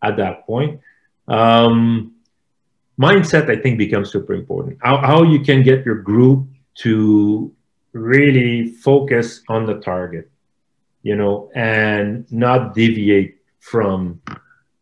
at 0.01 0.17
that 0.17 0.45
point. 0.45 0.81
Um 1.27 2.15
mindset 2.99 3.49
i 3.49 3.59
think 3.59 3.79
becomes 3.79 4.11
super 4.11 4.33
important. 4.33 4.77
How, 4.81 4.97
how 4.97 5.23
you 5.23 5.39
can 5.39 5.63
get 5.63 5.83
your 5.85 5.95
group 5.95 6.47
to 6.75 7.51
really 7.93 8.67
focus 8.67 9.41
on 9.49 9.65
the 9.65 9.79
target 9.79 10.29
you 11.03 11.15
know 11.15 11.51
and 11.53 12.25
not 12.31 12.73
deviate 12.73 13.37
from 13.59 14.19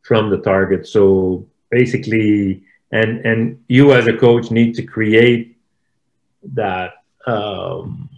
from 0.02 0.30
the 0.30 0.38
target. 0.38 0.88
So 0.88 1.48
basically 1.70 2.64
and 2.92 3.26
and 3.26 3.64
you 3.68 3.94
as 3.94 4.08
a 4.08 4.18
coach 4.18 4.52
need 4.52 4.76
to 4.76 4.84
create 4.84 5.58
that 6.44 6.94
um, 7.28 8.10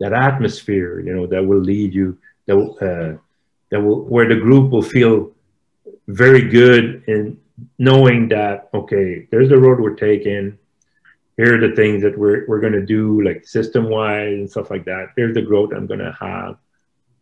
that 0.00 0.12
atmosphere 0.12 1.00
you 1.00 1.14
know 1.14 1.26
that 1.26 1.44
will 1.44 1.60
lead 1.60 1.94
you 1.94 2.18
that 2.46 2.56
uh, 2.56 3.18
that 3.70 3.80
will 3.80 4.02
where 4.02 4.28
the 4.28 4.36
group 4.36 4.70
will 4.70 4.82
feel 4.82 5.32
very 6.08 6.42
good 6.48 7.04
in 7.06 7.38
knowing 7.78 8.28
that 8.28 8.68
okay 8.74 9.26
there's 9.30 9.48
the 9.48 9.58
road 9.58 9.80
we're 9.80 9.94
taking. 9.94 10.58
Here 11.36 11.54
are 11.54 11.68
the 11.68 11.76
things 11.76 12.02
that 12.02 12.16
we're, 12.16 12.46
we're 12.48 12.60
going 12.60 12.72
to 12.72 12.86
do 12.86 13.22
like 13.22 13.46
system 13.46 13.90
wise 13.90 14.32
and 14.32 14.50
stuff 14.50 14.70
like 14.70 14.86
that. 14.86 15.08
Here's 15.16 15.34
the 15.34 15.42
growth 15.42 15.70
i'm 15.76 15.86
going 15.86 16.00
to 16.00 16.16
have. 16.18 16.56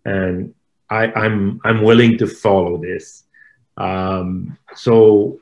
And 0.04 0.54
I, 0.88 1.06
i'm 1.06 1.60
i'm 1.64 1.82
willing 1.82 2.18
to 2.18 2.26
follow 2.26 2.76
this. 2.78 3.24
Um, 3.76 4.56
so 4.76 5.40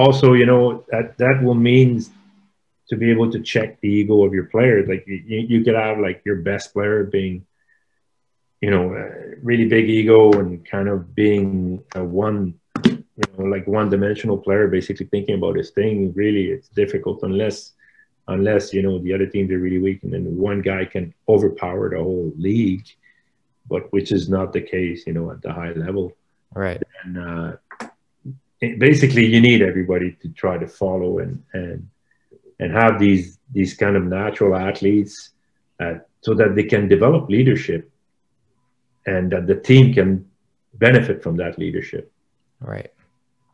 also 0.00 0.32
you 0.40 0.46
know 0.46 0.84
that 0.90 1.06
that 1.18 1.36
will 1.42 1.60
mean 1.70 1.88
to 2.88 2.96
be 2.96 3.10
able 3.10 3.30
to 3.30 3.40
check 3.52 3.80
the 3.80 3.88
ego 3.88 4.24
of 4.26 4.34
your 4.34 4.46
players 4.54 4.88
like 4.88 5.04
you, 5.06 5.40
you 5.52 5.58
could 5.64 5.78
have 5.86 5.98
like 5.98 6.22
your 6.24 6.38
best 6.50 6.72
player 6.72 7.04
being 7.04 7.46
you 8.60 8.70
know 8.70 8.84
really 9.42 9.66
big 9.66 9.88
ego 9.88 10.32
and 10.40 10.64
kind 10.74 10.88
of 10.88 11.14
being 11.14 11.82
a 11.94 12.02
one 12.22 12.54
you 13.20 13.24
know, 13.38 13.44
like 13.44 13.66
one 13.66 13.90
dimensional 13.90 14.38
player 14.38 14.68
basically 14.68 15.06
thinking 15.06 15.34
about 15.34 15.56
his 15.56 15.70
thing, 15.70 16.12
really 16.14 16.46
it's 16.50 16.68
difficult 16.68 17.22
unless 17.22 17.72
unless 18.28 18.72
you 18.72 18.82
know 18.82 18.98
the 18.98 19.12
other 19.12 19.26
teams 19.26 19.50
are 19.50 19.58
really 19.58 19.78
weak 19.78 20.02
and 20.02 20.12
then 20.12 20.24
one 20.36 20.62
guy 20.62 20.84
can 20.84 21.12
overpower 21.28 21.90
the 21.90 21.98
whole 21.98 22.32
league, 22.36 22.86
but 23.68 23.92
which 23.92 24.12
is 24.12 24.28
not 24.28 24.52
the 24.52 24.60
case, 24.60 25.06
you 25.06 25.12
know, 25.12 25.30
at 25.30 25.42
the 25.42 25.52
high 25.52 25.72
level. 25.72 26.12
Right. 26.54 26.82
And 27.04 27.18
uh, 27.18 27.56
basically, 28.60 29.26
you 29.26 29.40
need 29.40 29.62
everybody 29.62 30.16
to 30.22 30.28
try 30.30 30.58
to 30.58 30.66
follow 30.66 31.18
and 31.18 31.42
and 31.52 31.88
and 32.58 32.72
have 32.72 32.98
these 32.98 33.38
these 33.52 33.74
kind 33.74 33.96
of 33.96 34.04
natural 34.04 34.54
athletes, 34.54 35.30
uh, 35.80 35.94
so 36.20 36.34
that 36.34 36.54
they 36.54 36.64
can 36.64 36.88
develop 36.88 37.28
leadership, 37.28 37.90
and 39.06 39.32
that 39.32 39.46
the 39.46 39.56
team 39.56 39.92
can 39.94 40.28
benefit 40.74 41.22
from 41.22 41.36
that 41.36 41.58
leadership. 41.58 42.12
Right 42.60 42.92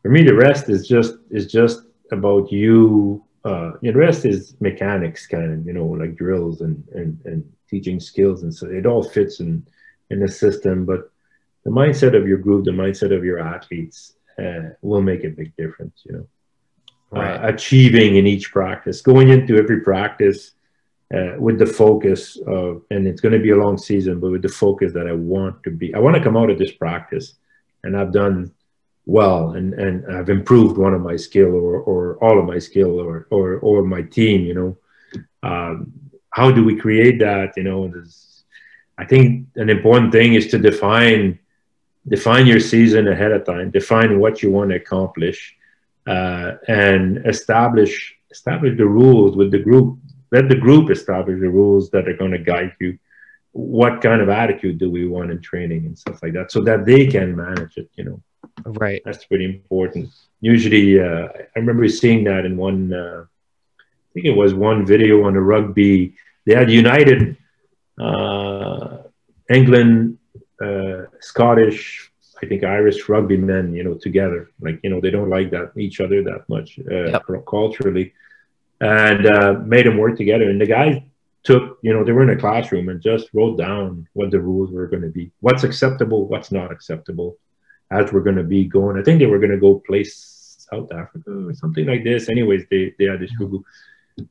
for 0.06 0.12
me, 0.12 0.22
the 0.22 0.36
rest 0.36 0.68
is 0.68 0.86
just 0.86 1.14
is 1.30 1.50
just 1.50 1.80
about 2.12 2.52
you. 2.52 3.24
Uh, 3.44 3.72
the 3.82 3.90
rest 3.90 4.24
is 4.24 4.54
mechanics, 4.60 5.26
kind 5.26 5.52
of, 5.52 5.66
you 5.66 5.72
know, 5.72 5.84
like 5.84 6.14
drills 6.14 6.60
and 6.60 6.76
and 6.94 7.18
and 7.24 7.42
teaching 7.68 7.98
skills, 7.98 8.44
and 8.44 8.54
so 8.54 8.68
it 8.68 8.86
all 8.86 9.02
fits 9.02 9.40
in 9.40 9.66
in 10.10 10.20
the 10.20 10.28
system. 10.28 10.84
But 10.84 11.10
the 11.64 11.72
mindset 11.72 12.16
of 12.16 12.28
your 12.28 12.38
group, 12.38 12.66
the 12.66 12.70
mindset 12.70 13.12
of 13.12 13.24
your 13.24 13.40
athletes, 13.40 14.12
uh, 14.42 14.70
will 14.82 15.02
make 15.02 15.24
a 15.24 15.30
big 15.30 15.54
difference. 15.56 16.02
You 16.04 16.12
know, 16.12 16.26
uh, 17.14 17.20
right. 17.20 17.44
uh, 17.44 17.48
achieving 17.48 18.16
in 18.16 18.26
each 18.26 18.52
practice, 18.52 19.00
going 19.00 19.28
into 19.28 19.56
every 19.56 19.80
practice. 19.80 20.52
Uh, 21.14 21.36
with 21.38 21.56
the 21.56 21.64
focus 21.64 22.36
of, 22.48 22.82
and 22.90 23.06
it's 23.06 23.20
going 23.20 23.32
to 23.32 23.38
be 23.38 23.50
a 23.50 23.56
long 23.56 23.78
season, 23.78 24.18
but 24.18 24.28
with 24.28 24.42
the 24.42 24.48
focus 24.48 24.92
that 24.92 25.06
I 25.06 25.12
want 25.12 25.62
to 25.62 25.70
be, 25.70 25.94
I 25.94 26.00
want 26.00 26.16
to 26.16 26.20
come 26.20 26.36
out 26.36 26.50
of 26.50 26.58
this 26.58 26.72
practice, 26.72 27.34
and 27.84 27.96
I've 27.96 28.10
done 28.10 28.50
well 29.06 29.52
and 29.52 29.72
and 29.74 30.04
I've 30.12 30.30
improved 30.30 30.76
one 30.76 30.92
of 30.92 31.00
my 31.00 31.16
skill 31.16 31.54
or 31.54 31.80
or 31.80 32.16
all 32.16 32.38
of 32.38 32.44
my 32.44 32.58
skill 32.58 33.00
or 33.00 33.28
or 33.30 33.58
or 33.60 33.82
my 33.84 34.02
team 34.02 34.44
you 34.44 34.54
know 34.54 34.76
um, 35.44 35.92
how 36.30 36.50
do 36.50 36.64
we 36.64 36.76
create 36.76 37.20
that 37.20 37.56
you 37.56 37.62
know 37.62 37.90
I 38.98 39.04
think 39.04 39.46
an 39.54 39.70
important 39.70 40.10
thing 40.10 40.34
is 40.34 40.48
to 40.48 40.58
define 40.58 41.38
define 42.08 42.46
your 42.46 42.60
season 42.60 43.08
ahead 43.08 43.32
of 43.32 43.44
time. 43.44 43.70
Define 43.70 44.18
what 44.18 44.42
you 44.42 44.50
want 44.50 44.70
to 44.70 44.76
accomplish 44.76 45.56
uh, 46.06 46.52
and 46.68 47.26
establish 47.26 48.14
establish 48.30 48.76
the 48.76 48.86
rules 48.86 49.36
with 49.36 49.50
the 49.50 49.58
group. 49.58 49.98
Let 50.30 50.48
the 50.48 50.56
group 50.56 50.90
establish 50.90 51.40
the 51.40 51.48
rules 51.48 51.90
that 51.90 52.08
are 52.08 52.16
going 52.16 52.32
to 52.32 52.38
guide 52.38 52.74
you. 52.80 52.98
What 53.52 54.02
kind 54.02 54.20
of 54.20 54.28
attitude 54.28 54.78
do 54.78 54.90
we 54.90 55.06
want 55.06 55.30
in 55.30 55.40
training 55.40 55.86
and 55.86 55.98
stuff 55.98 56.22
like 56.22 56.34
that 56.34 56.52
so 56.52 56.60
that 56.62 56.84
they 56.84 57.06
can 57.06 57.34
manage 57.34 57.76
it 57.76 57.88
you 57.94 58.04
know? 58.04 58.22
Right. 58.64 59.02
That's 59.04 59.24
pretty 59.24 59.44
important. 59.44 60.10
Usually 60.40 61.00
uh, 61.00 61.28
i 61.34 61.58
remember 61.58 61.88
seeing 61.88 62.24
that 62.24 62.44
in 62.44 62.56
one 62.56 62.92
uh, 62.92 63.24
i 63.24 64.08
think 64.12 64.26
it 64.26 64.36
was 64.36 64.52
one 64.54 64.84
video 64.84 65.24
on 65.24 65.34
the 65.34 65.40
rugby. 65.40 66.14
They 66.44 66.54
had 66.54 66.70
united 66.70 67.36
uh, 67.98 68.98
england 69.48 70.18
uh, 70.60 71.05
scottish 71.20 72.10
i 72.42 72.46
think 72.46 72.64
irish 72.64 73.08
rugby 73.08 73.36
men 73.36 73.74
you 73.74 73.82
know 73.84 73.94
together 73.94 74.50
like 74.60 74.78
you 74.82 74.90
know 74.90 75.00
they 75.00 75.10
don't 75.10 75.30
like 75.30 75.50
that 75.50 75.72
each 75.78 76.00
other 76.00 76.22
that 76.22 76.42
much 76.48 76.78
uh, 76.90 77.10
Yep. 77.10 77.22
culturally 77.48 78.12
and 78.80 79.26
uh, 79.26 79.52
made 79.64 79.86
them 79.86 79.96
work 79.98 80.16
together 80.16 80.48
and 80.50 80.60
the 80.60 80.66
guys 80.66 81.00
took, 81.46 81.78
you 81.80 81.92
know, 81.94 82.02
they 82.02 82.10
were 82.10 82.24
in 82.24 82.30
a 82.30 82.36
classroom 82.36 82.88
and 82.88 83.00
just 83.00 83.28
wrote 83.32 83.56
down 83.56 84.06
what 84.14 84.32
the 84.32 84.40
rules 84.40 84.72
were 84.72 84.88
going 84.88 85.02
to 85.02 85.08
be, 85.08 85.30
what's 85.40 85.62
acceptable, 85.62 86.26
what's 86.26 86.50
not 86.50 86.72
acceptable, 86.72 87.38
as 87.92 88.12
we're 88.12 88.20
going 88.28 88.36
to 88.36 88.42
be 88.42 88.64
going. 88.64 88.98
I 88.98 89.02
think 89.04 89.20
they 89.20 89.26
were 89.26 89.38
going 89.38 89.52
to 89.52 89.56
go 89.56 89.80
play 89.86 90.02
South 90.02 90.90
Africa 90.92 91.30
or 91.46 91.54
something 91.54 91.86
like 91.86 92.02
this. 92.02 92.28
Anyways, 92.28 92.64
they, 92.68 92.92
they 92.98 93.04
had 93.04 93.20
this 93.20 93.30
rule. 93.38 93.62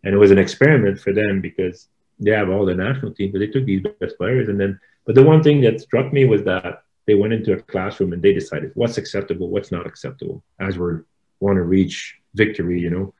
And 0.04 0.14
it 0.14 0.18
was 0.18 0.32
an 0.32 0.38
experiment 0.38 1.00
for 1.00 1.14
them 1.14 1.40
because 1.40 1.88
they 2.20 2.32
have 2.32 2.50
all 2.50 2.66
the 2.66 2.76
national 2.76 3.14
team, 3.14 3.32
but 3.32 3.40
they 3.40 3.48
took 3.48 3.66
these 3.66 3.86
best 4.02 4.18
players. 4.18 4.50
And 4.50 4.60
then, 4.60 4.78
but 5.06 5.16
the 5.16 5.24
one 5.24 5.42
thing 5.44 5.62
that 5.62 5.80
struck 5.82 6.12
me 6.14 6.26
was 6.26 6.44
that 6.44 6.84
they 7.08 7.16
went 7.16 7.34
into 7.34 7.54
a 7.54 7.62
classroom 7.62 8.14
and 8.14 8.22
they 8.22 8.34
decided 8.34 8.72
what's 8.76 8.98
acceptable, 8.98 9.50
what's 9.50 9.72
not 9.72 9.86
acceptable 9.86 10.44
as 10.60 10.78
we 10.78 10.94
want 11.40 11.56
to 11.58 11.62
reach 11.62 12.16
victory, 12.34 12.80
you 12.80 12.90
know. 12.90 13.14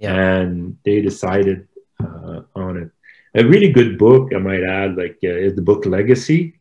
Yeah. 0.00 0.14
And 0.14 0.76
they 0.84 1.00
decided 1.00 1.68
uh, 2.02 2.42
on 2.54 2.76
it 2.76 2.90
a 3.34 3.44
really 3.44 3.70
good 3.70 3.98
book 3.98 4.32
i 4.34 4.38
might 4.38 4.62
add 4.62 4.96
like 4.96 5.18
uh, 5.24 5.28
is 5.28 5.54
the 5.54 5.62
book 5.62 5.84
legacy 5.86 6.54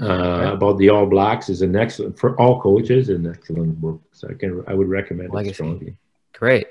uh, 0.00 0.04
Okay. 0.06 0.50
about 0.56 0.78
the 0.78 0.88
all 0.90 1.06
blacks 1.06 1.48
is 1.48 1.62
an 1.62 1.74
excellent 1.76 2.18
for 2.18 2.38
all 2.40 2.60
coaches 2.60 3.08
an 3.08 3.26
excellent 3.28 3.80
book 3.80 4.00
so 4.12 4.28
i 4.28 4.34
can 4.34 4.62
i 4.66 4.74
would 4.74 4.88
recommend 4.88 5.30
Legacy. 5.32 5.50
it 5.50 5.54
strongly 5.54 5.96
Great. 6.32 6.66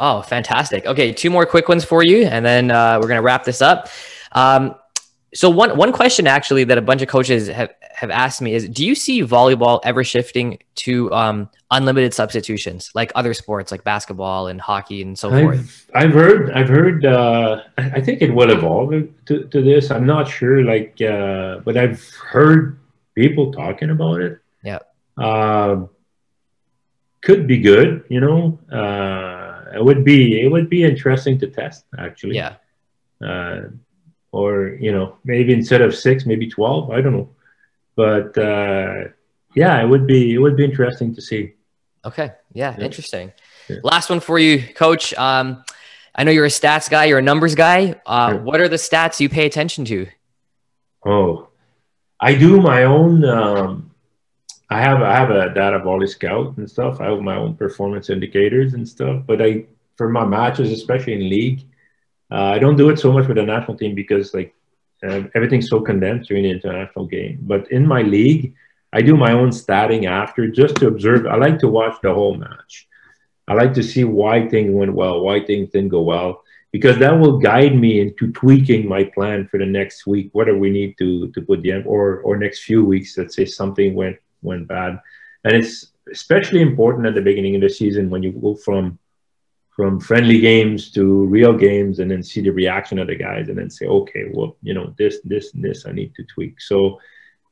Oh, 0.00 0.22
fantastic. 0.22 0.86
Okay, 0.86 1.12
two 1.12 1.28
more 1.30 1.44
quick 1.46 1.68
ones 1.68 1.84
for 1.84 2.02
you, 2.02 2.24
and 2.24 2.44
then 2.44 2.70
uh, 2.70 2.98
we're 3.00 3.06
gonna 3.08 3.20
wrap 3.22 3.44
this 3.44 3.60
up. 3.60 3.88
Um, 4.32 4.74
so 5.34 5.50
one 5.50 5.76
one 5.76 5.92
question 5.92 6.26
actually 6.26 6.64
that 6.64 6.78
a 6.78 6.82
bunch 6.82 7.02
of 7.02 7.08
coaches 7.08 7.48
have 7.48 7.70
have 7.94 8.10
asked 8.10 8.40
me 8.42 8.54
is, 8.54 8.68
do 8.68 8.84
you 8.84 8.94
see 8.94 9.22
volleyball 9.22 9.80
ever 9.84 10.02
shifting 10.04 10.58
to 10.74 11.12
um, 11.12 11.48
unlimited 11.70 12.12
substitutions 12.14 12.90
like 12.94 13.10
other 13.14 13.32
sports 13.34 13.70
like 13.72 13.82
basketball 13.84 14.46
and 14.48 14.60
hockey 14.60 15.02
and 15.02 15.18
so 15.18 15.30
forth? 15.30 15.86
I've, 15.94 16.04
I've 16.08 16.14
heard 16.14 16.50
i've 16.52 16.68
heard 16.68 17.04
uh, 17.06 17.62
i 17.78 18.00
think 18.00 18.22
it 18.22 18.32
will 18.34 18.50
evolve 18.50 18.90
to, 19.26 19.44
to 19.52 19.62
this 19.62 19.90
i'm 19.90 20.06
not 20.06 20.28
sure 20.28 20.62
like 20.64 21.00
uh, 21.02 21.58
but 21.64 21.76
i've 21.76 22.02
heard 22.32 22.78
people 23.14 23.52
talking 23.52 23.90
about 23.90 24.20
it 24.20 24.38
Yeah. 24.64 24.78
um, 25.16 25.88
could 27.22 27.46
be 27.46 27.58
good 27.58 28.04
you 28.08 28.20
know 28.20 28.58
uh, 28.72 29.76
it 29.78 29.84
would 29.84 30.04
be 30.04 30.40
it 30.42 30.50
would 30.50 30.68
be 30.68 30.84
interesting 30.84 31.38
to 31.40 31.46
test 31.48 31.84
actually 31.98 32.36
Yeah. 32.36 32.54
Or 34.38 34.50
you 34.84 34.92
know 34.94 35.06
maybe 35.24 35.52
instead 35.52 35.80
of 35.86 35.94
six 35.94 36.26
maybe 36.26 36.46
12 36.48 36.90
i 36.90 37.00
don't 37.00 37.12
know 37.18 37.28
but 37.96 38.36
uh, 38.38 38.94
yeah 39.54 39.74
it 39.82 39.88
would 39.92 40.06
be 40.06 40.20
it 40.34 40.38
would 40.38 40.56
be 40.56 40.64
interesting 40.64 41.14
to 41.14 41.22
see 41.22 41.44
Okay. 42.06 42.32
Yeah. 42.52 42.74
Yeah. 42.76 42.84
Interesting. 42.84 43.32
Yeah. 43.66 43.76
Last 43.82 44.10
one 44.10 44.20
for 44.20 44.38
you, 44.38 44.62
Coach. 44.74 45.14
Um, 45.14 45.64
I 46.14 46.22
know 46.24 46.32
you're 46.32 46.44
a 46.44 46.58
stats 46.60 46.90
guy. 46.90 47.06
You're 47.06 47.20
a 47.24 47.28
numbers 47.32 47.54
guy. 47.54 47.78
Uh, 48.04 48.32
Yeah. 48.34 48.40
What 48.48 48.60
are 48.60 48.68
the 48.68 48.76
stats 48.88 49.20
you 49.20 49.28
pay 49.30 49.46
attention 49.46 49.86
to? 49.86 50.06
oh 51.06 51.48
i 52.20 52.34
do 52.34 52.60
my 52.60 52.80
own 52.84 53.24
um, 53.24 53.90
i 54.70 54.78
have 54.86 55.00
i 55.02 55.14
have 55.20 55.30
a 55.30 55.52
data 55.60 55.78
volley 55.86 56.06
scout 56.06 56.56
and 56.58 56.70
stuff 56.74 57.00
i 57.00 57.06
have 57.10 57.20
my 57.20 57.36
own 57.36 57.52
performance 57.62 58.08
indicators 58.16 58.72
and 58.76 58.88
stuff 58.88 59.16
but 59.26 59.38
i 59.42 59.50
for 59.98 60.08
my 60.18 60.24
matches 60.36 60.68
especially 60.72 61.12
in 61.18 61.28
league 61.36 61.60
uh, 62.34 62.50
i 62.56 62.58
don't 62.58 62.76
do 62.82 62.90
it 62.90 62.98
so 62.98 63.12
much 63.16 63.26
with 63.28 63.38
the 63.38 63.48
national 63.54 63.76
team 63.76 63.94
because 63.94 64.34
like 64.38 64.50
uh, 65.06 65.22
everything's 65.36 65.68
so 65.68 65.80
condensed 65.80 66.28
during 66.28 66.44
the 66.44 66.54
international 66.58 67.06
game 67.06 67.38
but 67.52 67.70
in 67.70 67.86
my 67.94 68.02
league 68.02 68.54
I 68.94 69.02
do 69.02 69.16
my 69.16 69.32
own 69.32 69.50
statting 69.50 70.06
after 70.06 70.46
just 70.46 70.76
to 70.76 70.86
observe. 70.86 71.26
I 71.26 71.34
like 71.34 71.58
to 71.58 71.68
watch 71.68 71.96
the 72.00 72.14
whole 72.14 72.36
match. 72.36 72.86
I 73.48 73.54
like 73.54 73.74
to 73.74 73.82
see 73.82 74.04
why 74.04 74.48
things 74.48 74.72
went 74.72 74.94
well, 74.94 75.20
why 75.20 75.44
things 75.44 75.70
didn't 75.70 75.88
go 75.88 76.02
well, 76.02 76.44
because 76.70 76.96
that 76.98 77.18
will 77.18 77.38
guide 77.38 77.74
me 77.76 78.00
into 78.00 78.30
tweaking 78.30 78.88
my 78.88 79.02
plan 79.02 79.48
for 79.48 79.58
the 79.58 79.66
next 79.66 80.06
week, 80.06 80.30
whether 80.30 80.56
we 80.56 80.70
need 80.70 80.96
to 80.98 81.28
to 81.32 81.42
put 81.42 81.62
the 81.62 81.72
end 81.72 81.86
or 81.88 82.20
or 82.20 82.36
next 82.36 82.62
few 82.62 82.84
weeks. 82.84 83.18
Let's 83.18 83.34
say 83.34 83.46
something 83.46 83.96
went 83.96 84.16
went 84.42 84.68
bad, 84.68 85.00
and 85.42 85.56
it's 85.56 85.90
especially 86.12 86.62
important 86.62 87.06
at 87.06 87.16
the 87.16 87.28
beginning 87.28 87.56
of 87.56 87.62
the 87.62 87.68
season 87.68 88.10
when 88.10 88.22
you 88.22 88.30
go 88.30 88.54
from 88.54 88.96
from 89.76 89.98
friendly 90.00 90.38
games 90.40 90.90
to 90.92 91.24
real 91.26 91.52
games 91.52 91.98
and 91.98 92.10
then 92.10 92.22
see 92.22 92.40
the 92.40 92.50
reaction 92.50 92.98
of 92.98 93.06
the 93.08 93.16
guys 93.16 93.48
and 93.48 93.58
then 93.58 93.68
say 93.70 93.86
okay 93.86 94.24
well 94.32 94.56
you 94.62 94.72
know 94.74 94.94
this 94.98 95.18
this 95.24 95.52
and 95.54 95.64
this 95.64 95.84
i 95.86 95.92
need 95.92 96.14
to 96.14 96.22
tweak 96.24 96.60
so 96.60 96.98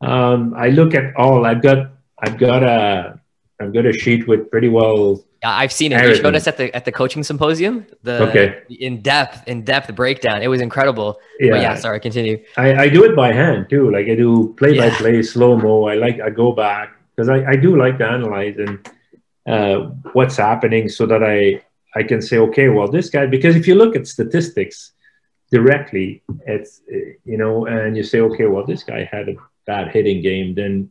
um, 0.02 0.52
I 0.56 0.68
look 0.70 0.94
at 0.94 1.14
all. 1.16 1.46
I've 1.46 1.62
got 1.62 1.92
I've 2.18 2.36
got 2.36 2.62
a 2.64 3.20
I've 3.60 3.72
got 3.72 3.86
a 3.86 3.92
sheet 3.92 4.26
with 4.26 4.50
pretty 4.50 4.68
well. 4.68 5.22
I've 5.44 5.72
seen 5.72 5.92
it. 5.92 6.04
You 6.04 6.14
showed 6.16 6.34
us 6.34 6.46
at 6.48 6.56
the 6.56 6.74
at 6.74 6.84
the 6.84 6.90
coaching 6.92 7.22
symposium. 7.22 7.86
The 8.02 8.28
Okay. 8.28 8.62
in 8.68 9.00
depth, 9.00 9.46
in 9.46 9.62
depth 9.62 9.94
breakdown. 9.94 10.42
It 10.42 10.48
was 10.48 10.60
incredible. 10.60 11.20
Yeah, 11.38 11.52
But 11.52 11.60
yeah, 11.60 11.74
sorry, 11.76 12.00
continue. 12.00 12.42
I, 12.56 12.74
I 12.74 12.88
do 12.88 13.04
it 13.04 13.14
by 13.14 13.32
hand 13.32 13.70
too. 13.70 13.90
Like 13.92 14.08
I 14.08 14.16
do 14.16 14.54
play 14.58 14.76
by 14.76 14.90
play, 14.90 15.22
slow 15.22 15.56
mo. 15.56 15.84
I 15.84 15.94
like 15.94 16.20
I 16.20 16.30
go 16.30 16.50
back 16.50 16.96
because 17.14 17.28
I, 17.28 17.44
I 17.52 17.54
do 17.54 17.76
like 17.76 17.98
to 17.98 18.06
analyze 18.06 18.56
and 18.58 18.90
uh, 19.46 19.90
what's 20.14 20.36
happening 20.36 20.88
so 20.88 21.06
that 21.06 21.22
I 21.22 21.62
I 21.94 22.02
can 22.02 22.22
say 22.22 22.38
okay, 22.38 22.68
well 22.68 22.88
this 22.88 23.10
guy 23.10 23.26
because 23.26 23.56
if 23.56 23.66
you 23.66 23.74
look 23.74 23.96
at 23.96 24.06
statistics 24.06 24.92
directly, 25.50 26.22
it's 26.46 26.80
you 27.24 27.36
know, 27.36 27.66
and 27.66 27.96
you 27.96 28.02
say 28.02 28.20
okay, 28.20 28.46
well 28.46 28.66
this 28.66 28.82
guy 28.82 29.08
had 29.10 29.28
a 29.28 29.36
bad 29.66 29.88
hitting 29.88 30.22
game, 30.22 30.54
then 30.54 30.90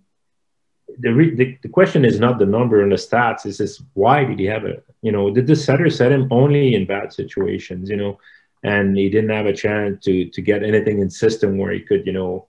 the, 0.99 1.13
re- 1.13 1.35
the 1.35 1.57
the 1.63 1.69
question 1.69 2.05
is 2.05 2.19
not 2.19 2.39
the 2.39 2.45
number 2.45 2.81
and 2.81 2.91
the 2.91 2.97
stats. 2.97 3.45
It's 3.45 3.57
just 3.57 3.83
why 3.93 4.23
did 4.23 4.39
he 4.39 4.45
have 4.45 4.65
it? 4.65 4.85
You 5.01 5.11
know, 5.11 5.31
did 5.31 5.47
the 5.47 5.55
setter 5.55 5.89
set 5.89 6.11
him 6.11 6.27
only 6.31 6.75
in 6.75 6.85
bad 6.85 7.13
situations? 7.13 7.89
You 7.89 7.97
know, 7.97 8.19
and 8.63 8.95
he 8.95 9.09
didn't 9.09 9.29
have 9.29 9.45
a 9.45 9.53
chance 9.53 10.03
to 10.05 10.29
to 10.29 10.41
get 10.41 10.63
anything 10.63 10.99
in 10.99 11.09
system 11.09 11.57
where 11.57 11.71
he 11.71 11.79
could 11.79 12.05
you 12.05 12.13
know 12.13 12.47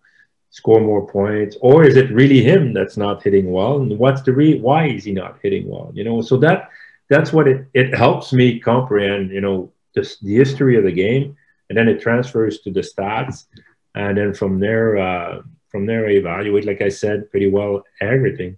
score 0.50 0.80
more 0.80 1.06
points 1.06 1.56
or 1.62 1.84
is 1.84 1.96
it 1.96 2.10
really 2.10 2.42
him 2.42 2.74
that's 2.74 2.98
not 2.98 3.22
hitting 3.22 3.50
well 3.50 3.80
and 3.80 3.98
what's 3.98 4.20
the 4.22 4.32
re 4.32 4.60
why 4.60 4.86
is 4.86 5.04
he 5.04 5.12
not 5.12 5.38
hitting 5.42 5.66
well 5.68 5.90
you 5.94 6.04
know 6.04 6.20
so 6.20 6.36
that 6.36 6.68
that's 7.12 7.32
what 7.32 7.46
it 7.52 7.66
it 7.74 7.88
helps 8.04 8.32
me 8.32 8.58
comprehend 8.58 9.30
you 9.30 9.42
know 9.46 9.70
this, 9.94 10.18
the 10.20 10.34
history 10.42 10.74
of 10.76 10.84
the 10.84 10.96
game 11.04 11.36
and 11.68 11.76
then 11.76 11.86
it 11.88 12.00
transfers 12.00 12.60
to 12.60 12.70
the 12.70 12.80
stats 12.80 13.46
and 13.94 14.16
then 14.18 14.32
from 14.32 14.58
there 14.58 14.88
uh 14.96 15.42
from 15.70 15.86
there 15.86 16.06
I 16.08 16.12
evaluate 16.12 16.64
like 16.70 16.82
i 16.82 16.88
said 16.88 17.30
pretty 17.30 17.48
well 17.48 17.84
everything 18.00 18.52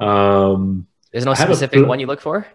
um 0.00 0.86
There's 1.12 1.24
no 1.24 1.34
specific 1.34 1.86
one 1.86 2.00
you 2.00 2.06
look 2.06 2.20
for, 2.20 2.46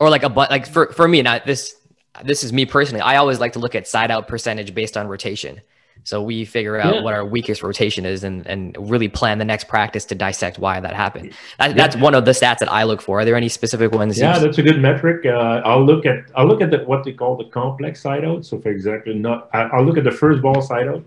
or 0.00 0.10
like 0.10 0.24
a 0.24 0.28
but 0.28 0.50
like 0.50 0.66
for 0.66 0.92
for 0.92 1.06
me. 1.06 1.22
Now 1.22 1.38
this 1.38 1.76
this 2.24 2.42
is 2.42 2.52
me 2.52 2.66
personally. 2.66 3.00
I 3.00 3.16
always 3.16 3.38
like 3.38 3.52
to 3.52 3.60
look 3.60 3.74
at 3.74 3.86
side 3.86 4.10
out 4.10 4.26
percentage 4.26 4.74
based 4.74 4.96
on 4.96 5.06
rotation. 5.06 5.60
So 6.04 6.20
we 6.22 6.44
figure 6.44 6.76
out 6.78 6.94
Yeah. 6.96 7.02
what 7.02 7.14
our 7.14 7.24
weakest 7.24 7.62
rotation 7.62 8.04
is, 8.04 8.24
and 8.24 8.46
and 8.46 8.76
really 8.90 9.08
plan 9.08 9.38
the 9.38 9.44
next 9.44 9.68
practice 9.68 10.04
to 10.06 10.14
dissect 10.14 10.58
why 10.58 10.80
that 10.80 10.94
happened. 10.94 11.32
That, 11.58 11.76
That's 11.76 11.96
one 11.96 12.14
of 12.14 12.24
the 12.24 12.32
stats 12.32 12.58
that 12.58 12.72
I 12.72 12.82
look 12.82 13.00
for. 13.00 13.20
Are 13.20 13.24
there 13.24 13.36
any 13.36 13.48
specific 13.48 13.92
ones? 13.92 14.18
Yeah, 14.18 14.38
that's 14.38 14.58
a 14.58 14.62
good 14.62 14.80
metric. 14.80 15.24
Uh, 15.24 15.62
I'll 15.64 15.84
look 15.84 16.04
at 16.06 16.24
I'll 16.34 16.46
look 16.46 16.60
at 16.60 16.70
the, 16.70 16.78
what 16.78 17.04
they 17.04 17.12
call 17.12 17.36
the 17.36 17.44
complex 17.44 18.00
side 18.02 18.24
out. 18.24 18.44
So, 18.44 18.58
for 18.60 18.70
example, 18.70 19.14
not 19.14 19.48
I'll 19.54 19.84
look 19.84 19.96
at 19.98 20.04
the 20.04 20.10
first 20.10 20.42
ball 20.42 20.60
side 20.60 20.88
out, 20.88 21.04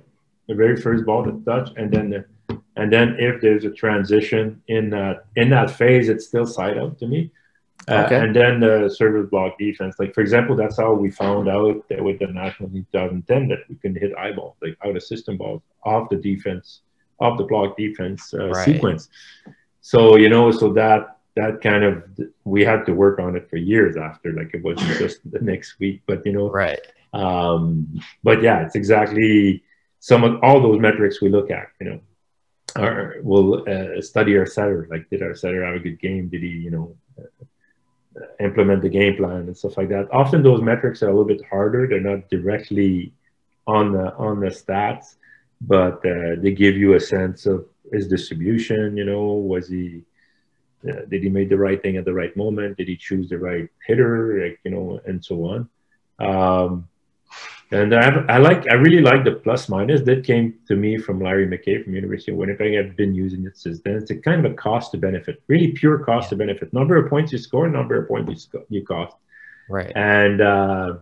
the 0.47 0.55
very 0.55 0.77
first 0.77 1.05
ball 1.05 1.23
to 1.25 1.41
touch, 1.45 1.69
and 1.75 1.91
then 1.91 2.09
the, 2.09 2.25
and 2.77 2.91
then 2.91 3.17
if 3.19 3.41
there's 3.41 3.65
a 3.65 3.71
transition 3.71 4.61
in 4.67 4.89
that 4.91 5.25
in 5.36 5.49
that 5.49 5.71
phase, 5.71 6.07
it's 6.09 6.25
still 6.25 6.45
side 6.47 6.77
out 6.77 6.97
to 6.99 7.07
me. 7.07 7.31
Uh, 7.88 8.03
Okay. 8.05 8.19
And 8.19 8.36
then 8.36 8.59
the 8.59 8.89
service 8.89 9.29
block 9.29 9.57
defense. 9.59 9.95
Like 9.99 10.13
for 10.13 10.21
example, 10.21 10.55
that's 10.55 10.77
how 10.77 10.93
we 10.93 11.11
found 11.11 11.47
out 11.47 11.88
that 11.89 12.03
with 12.03 12.19
the 12.19 12.27
national 12.27 12.69
team 12.69 12.86
2010 12.91 13.47
that 13.49 13.59
we 13.69 13.75
can 13.75 13.95
hit 13.95 14.11
eyeballs, 14.17 14.55
like 14.61 14.77
out 14.86 14.95
of 14.95 15.03
system 15.03 15.38
balls, 15.38 15.61
off 15.83 16.09
the 16.09 16.15
defense, 16.17 16.81
off 17.19 17.38
the 17.38 17.43
block 17.43 17.77
defense 17.77 18.33
uh, 18.33 18.49
Right. 18.49 18.65
sequence. 18.65 19.09
So 19.81 20.15
you 20.17 20.29
know, 20.29 20.51
so 20.51 20.73
that 20.73 21.17
that 21.36 21.61
kind 21.61 21.83
of 21.83 22.03
we 22.45 22.63
had 22.63 22.86
to 22.86 22.93
work 22.93 23.19
on 23.19 23.36
it 23.36 23.49
for 23.49 23.57
years 23.57 23.97
after 23.97 24.31
like 24.33 24.51
it 24.53 24.63
wasn't 24.63 24.97
just 25.03 25.19
the 25.29 25.39
next 25.39 25.77
week 25.79 26.01
but 26.07 26.25
you 26.25 26.31
know 26.31 26.49
right. 26.49 26.79
um 27.13 27.86
but 28.23 28.41
yeah 28.41 28.61
it's 28.65 28.75
exactly 28.75 29.61
some 29.99 30.23
of 30.23 30.41
all 30.41 30.61
those 30.61 30.79
metrics 30.79 31.21
we 31.21 31.27
look 31.27 31.51
at 31.51 31.67
you 31.81 31.88
know 31.89 31.99
or 32.81 33.15
we'll 33.21 33.67
uh, 33.69 34.01
study 34.01 34.38
our 34.38 34.45
setter 34.45 34.88
like 34.89 35.09
did 35.09 35.21
our 35.21 35.36
setter 35.36 35.65
have 35.65 35.75
a 35.75 35.79
good 35.79 35.99
game 35.99 36.29
did 36.29 36.41
he 36.41 36.47
you 36.47 36.71
know 36.71 36.95
implement 38.39 38.82
the 38.82 38.89
game 38.89 39.16
plan 39.18 39.41
and 39.47 39.57
stuff 39.57 39.78
like 39.78 39.89
that 39.89 40.07
often 40.11 40.41
those 40.41 40.61
metrics 40.61 41.03
are 41.03 41.07
a 41.07 41.11
little 41.11 41.26
bit 41.26 41.41
harder 41.49 41.86
they're 41.88 41.99
not 41.99 42.30
directly 42.30 43.11
on 43.68 43.91
the 43.91 44.13
on 44.16 44.39
the 44.39 44.47
stats 44.47 45.16
but 45.61 46.05
uh, 46.05 46.36
they 46.38 46.51
give 46.51 46.76
you 46.76 46.93
a 46.93 46.99
sense 46.99 47.45
of 47.45 47.66
his 47.91 48.07
distribution. 48.07 48.97
You 48.97 49.05
know, 49.05 49.24
was 49.34 49.68
he 49.68 50.03
uh, 50.88 51.01
did 51.09 51.24
he 51.24 51.30
make 51.30 51.49
the 51.49 51.57
right 51.57 51.82
thing 51.82 51.97
at 51.97 52.05
the 52.05 52.13
right 52.13 52.36
moment? 52.38 52.78
Did 52.78 52.88
he 52.88 52.95
choose 52.95 53.30
the 53.30 53.39
right 53.39 53.68
hitter? 53.86 54.43
Like, 54.43 54.59
you 54.63 54.72
know, 54.72 54.99
and 55.05 55.24
so 55.24 55.45
on. 55.45 55.70
Um, 56.20 56.88
and 57.72 57.93
I, 57.95 58.09
I 58.30 58.38
like, 58.38 58.68
I 58.70 58.76
really 58.76 59.01
like 59.01 59.24
the 59.24 59.34
plus 59.34 59.70
minus 59.70 60.01
that 60.01 60.24
came 60.24 60.55
to 60.68 60.76
me 60.76 60.97
from 60.97 61.20
Larry 61.20 61.47
McKay 61.47 61.84
from 61.84 61.95
University 61.95 62.32
of 62.32 62.38
Winnipeg. 62.38 62.78
I've 62.78 62.95
been 62.95 63.16
using 63.16 63.45
it 63.45 63.57
since 63.57 63.82
then. 63.82 63.95
It's 63.95 64.11
a 64.11 64.16
kind 64.16 64.45
of 64.45 64.51
a 64.51 64.55
cost 64.55 64.91
to 64.91 64.97
benefit, 64.97 65.41
really 65.47 65.72
pure 65.72 65.99
cost 65.99 66.30
to 66.30 66.36
benefit. 66.36 66.74
Number 66.74 66.95
of 66.97 67.09
points 67.09 67.32
you 67.32 67.38
score, 67.38 67.68
number 67.68 68.01
of 68.01 68.07
points 68.07 68.47
you, 68.53 68.66
you 68.70 68.86
cost. 68.86 69.16
Right. 69.70 69.91
And 69.95 70.41
uh, 70.41 70.97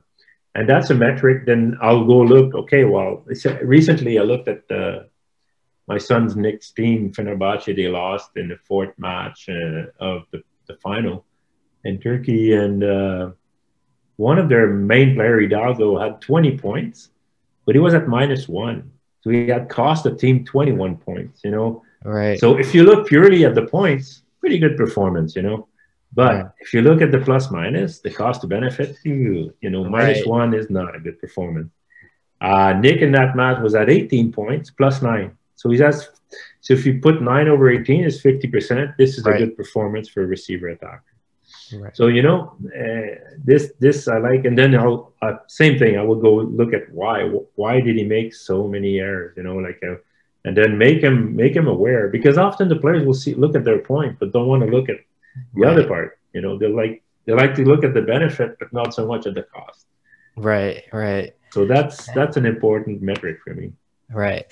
and 0.55 0.69
that's 0.69 0.89
a 0.89 0.95
metric. 0.95 1.45
Then 1.45 1.77
I'll 1.81 2.05
go 2.05 2.19
look. 2.21 2.53
Okay, 2.55 2.85
well, 2.85 3.25
recently 3.61 4.19
I 4.19 4.23
looked 4.23 4.47
at 4.47 4.67
the 4.67 5.09
my 5.87 5.97
son's 5.97 6.35
Nick's 6.35 6.71
team, 6.71 7.11
Fenerbahce. 7.11 7.75
They 7.75 7.87
lost 7.87 8.31
in 8.37 8.47
the 8.47 8.57
fourth 8.63 8.93
match 8.97 9.49
uh, 9.49 9.87
of 9.99 10.23
the, 10.31 10.41
the 10.67 10.77
final 10.81 11.25
in 11.83 11.99
Turkey, 11.99 12.53
and 12.53 12.83
uh, 12.83 13.31
one 14.17 14.37
of 14.37 14.49
their 14.49 14.67
main 14.67 15.15
player, 15.15 15.39
Hidalgo, 15.39 15.97
had 15.97 16.21
20 16.21 16.57
points, 16.57 17.09
but 17.65 17.75
he 17.75 17.79
was 17.79 17.93
at 17.93 18.07
minus 18.07 18.47
one. 18.47 18.91
So 19.21 19.29
he 19.29 19.47
had 19.47 19.69
cost 19.69 20.03
the 20.03 20.13
team 20.13 20.45
21 20.45 20.97
points, 20.97 21.41
you 21.43 21.51
know? 21.51 21.83
Right. 22.03 22.39
So 22.39 22.57
if 22.57 22.75
you 22.75 22.83
look 22.83 23.07
purely 23.07 23.45
at 23.45 23.55
the 23.55 23.65
points, 23.65 24.23
pretty 24.39 24.59
good 24.59 24.75
performance, 24.75 25.35
you 25.35 25.41
know? 25.41 25.67
But 26.13 26.33
yeah. 26.33 26.49
if 26.59 26.73
you 26.73 26.81
look 26.81 27.01
at 27.01 27.11
the 27.11 27.19
plus 27.19 27.49
minus, 27.49 27.99
the 27.99 28.11
cost 28.11 28.41
to 28.41 28.47
benefit, 28.47 28.97
you, 29.03 29.53
know, 29.63 29.83
minus 29.85 30.19
right. 30.19 30.27
one 30.27 30.53
is 30.53 30.69
not 30.69 30.95
a 30.95 30.99
good 30.99 31.19
performance. 31.19 31.71
Uh, 32.39 32.73
Nick 32.73 33.01
in 33.01 33.13
that 33.13 33.35
match 33.35 33.61
was 33.61 33.73
at 33.73 33.89
18 33.89 34.31
points, 34.31 34.69
plus 34.69 35.01
nine. 35.01 35.35
So 35.55 35.69
he's 35.69 35.81
at, 35.81 35.95
so 36.59 36.73
if 36.73 36.85
you 36.85 36.99
put 36.99 37.21
nine 37.21 37.47
over 37.47 37.69
18 37.69 38.03
is 38.03 38.21
50%. 38.21 38.95
This 38.97 39.17
is 39.17 39.23
right. 39.23 39.41
a 39.41 39.45
good 39.45 39.57
performance 39.57 40.09
for 40.09 40.23
a 40.23 40.27
receiver 40.27 40.67
attacker. 40.67 41.12
Right. 41.71 41.95
So 41.95 42.07
you 42.07 42.21
know 42.21 42.55
uh, 42.65 43.35
this 43.43 43.73
this 43.79 44.07
I 44.07 44.17
like, 44.17 44.45
and 44.45 44.57
then 44.57 44.75
I'll 44.75 45.13
uh, 45.21 45.33
same 45.47 45.77
thing. 45.79 45.97
I 45.97 46.03
will 46.03 46.19
go 46.19 46.35
look 46.35 46.73
at 46.73 46.91
why 46.91 47.23
why 47.55 47.81
did 47.81 47.95
he 47.95 48.03
make 48.03 48.33
so 48.33 48.67
many 48.67 48.99
errors? 48.99 49.35
You 49.37 49.43
know, 49.43 49.57
like, 49.57 49.79
uh, 49.87 49.95
and 50.45 50.57
then 50.57 50.77
make 50.77 51.01
him 51.01 51.35
make 51.35 51.55
him 51.55 51.67
aware 51.67 52.09
because 52.09 52.37
often 52.37 52.67
the 52.67 52.75
players 52.75 53.05
will 53.05 53.13
see 53.13 53.33
look 53.33 53.55
at 53.55 53.63
their 53.63 53.79
point, 53.79 54.19
but 54.19 54.31
don't 54.31 54.47
want 54.47 54.63
to 54.63 54.69
look 54.69 54.89
at 54.89 54.97
the 55.53 55.61
right. 55.61 55.71
other 55.71 55.87
part. 55.87 56.19
You 56.33 56.41
know, 56.41 56.57
they 56.57 56.67
like 56.67 57.03
they 57.25 57.33
like 57.33 57.55
to 57.55 57.63
look 57.63 57.83
at 57.83 57.93
the 57.93 58.01
benefit, 58.01 58.57
but 58.59 58.73
not 58.73 58.93
so 58.93 59.07
much 59.07 59.25
at 59.25 59.35
the 59.35 59.43
cost. 59.43 59.85
Right, 60.35 60.83
right. 60.91 61.33
So 61.51 61.65
that's 61.65 62.11
that's 62.13 62.37
an 62.37 62.45
important 62.45 63.01
metric 63.01 63.39
for 63.43 63.53
me. 63.53 63.73
Right. 64.11 64.45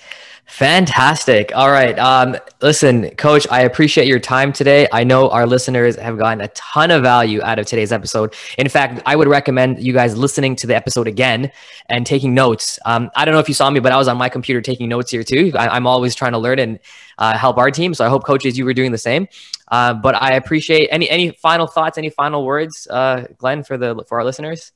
Fantastic. 0.46 1.52
All 1.54 1.70
right. 1.70 1.96
Um, 1.98 2.36
listen, 2.60 3.10
coach, 3.16 3.46
I 3.50 3.62
appreciate 3.62 4.06
your 4.06 4.18
time 4.18 4.52
today. 4.52 4.88
I 4.92 5.04
know 5.04 5.30
our 5.30 5.46
listeners 5.46 5.96
have 5.96 6.18
gotten 6.18 6.40
a 6.40 6.48
ton 6.48 6.90
of 6.90 7.02
value 7.02 7.40
out 7.42 7.58
of 7.58 7.66
today's 7.66 7.92
episode. 7.92 8.34
In 8.58 8.68
fact, 8.68 9.02
I 9.06 9.14
would 9.14 9.28
recommend 9.28 9.82
you 9.82 9.92
guys 9.92 10.16
listening 10.16 10.56
to 10.56 10.66
the 10.66 10.74
episode 10.74 11.06
again 11.06 11.52
and 11.88 12.04
taking 12.04 12.34
notes. 12.34 12.78
Um, 12.84 13.10
I 13.14 13.24
don't 13.24 13.34
know 13.34 13.38
if 13.38 13.48
you 13.48 13.54
saw 13.54 13.70
me, 13.70 13.80
but 13.80 13.92
I 13.92 13.96
was 13.96 14.08
on 14.08 14.16
my 14.16 14.28
computer 14.28 14.60
taking 14.60 14.88
notes 14.88 15.10
here 15.10 15.22
too. 15.22 15.52
I, 15.54 15.76
am 15.76 15.86
always 15.86 16.14
trying 16.14 16.32
to 16.32 16.38
learn 16.38 16.58
and 16.58 16.78
uh, 17.18 17.38
help 17.38 17.56
our 17.56 17.70
team. 17.70 17.94
So 17.94 18.04
I 18.04 18.08
hope 18.08 18.24
coaches, 18.24 18.58
you 18.58 18.64
were 18.64 18.74
doing 18.74 18.92
the 18.92 18.98
same. 18.98 19.28
Uh, 19.68 19.94
but 19.94 20.20
I 20.20 20.34
appreciate 20.34 20.88
any, 20.90 21.08
any 21.08 21.30
final 21.30 21.66
thoughts, 21.66 21.98
any 21.98 22.10
final 22.10 22.44
words, 22.44 22.86
uh, 22.90 23.26
Glenn, 23.38 23.62
for 23.62 23.78
the, 23.78 24.04
for 24.08 24.18
our 24.18 24.24
listeners? 24.24 24.72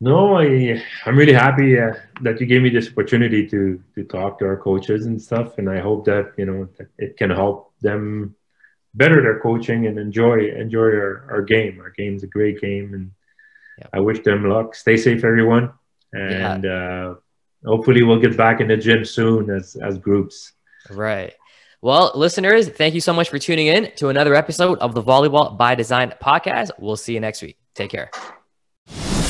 No, 0.00 0.38
I 0.38 0.82
I'm 1.04 1.16
really 1.16 1.34
happy 1.34 1.78
uh, 1.78 1.92
that 2.22 2.40
you 2.40 2.46
gave 2.46 2.62
me 2.62 2.70
this 2.70 2.88
opportunity 2.88 3.46
to 3.48 3.82
to 3.94 4.04
talk 4.04 4.38
to 4.38 4.46
our 4.46 4.56
coaches 4.56 5.06
and 5.06 5.20
stuff, 5.20 5.58
and 5.58 5.68
I 5.68 5.80
hope 5.80 6.06
that 6.06 6.32
you 6.38 6.46
know 6.46 6.68
that 6.78 6.88
it 6.98 7.16
can 7.18 7.30
help 7.30 7.74
them 7.80 8.34
better 8.94 9.22
their 9.22 9.40
coaching 9.40 9.86
and 9.86 9.98
enjoy 9.98 10.50
enjoy 10.50 10.88
our, 10.88 11.26
our 11.30 11.42
game. 11.42 11.80
Our 11.80 11.90
game's 11.90 12.22
a 12.22 12.26
great 12.26 12.60
game, 12.60 12.94
and 12.94 13.10
I 13.92 14.00
wish 14.00 14.20
them 14.20 14.48
luck. 14.48 14.74
Stay 14.74 14.96
safe, 14.96 15.22
everyone, 15.22 15.72
and 16.14 16.64
yeah. 16.64 16.70
uh, 16.70 17.14
hopefully 17.66 18.02
we'll 18.02 18.20
get 18.20 18.38
back 18.38 18.62
in 18.62 18.68
the 18.68 18.78
gym 18.78 19.04
soon 19.04 19.50
as 19.50 19.76
as 19.76 19.98
groups. 19.98 20.52
Right. 20.88 21.34
Well, 21.82 22.12
listeners, 22.14 22.68
thank 22.68 22.94
you 22.94 23.00
so 23.00 23.12
much 23.12 23.30
for 23.30 23.38
tuning 23.38 23.66
in 23.66 23.92
to 23.96 24.08
another 24.08 24.34
episode 24.34 24.78
of 24.80 24.94
the 24.94 25.02
Volleyball 25.02 25.56
by 25.56 25.74
Design 25.74 26.12
podcast. 26.22 26.70
We'll 26.78 26.96
see 26.96 27.14
you 27.14 27.20
next 27.20 27.40
week. 27.40 27.58
Take 27.74 27.90
care. 27.90 28.10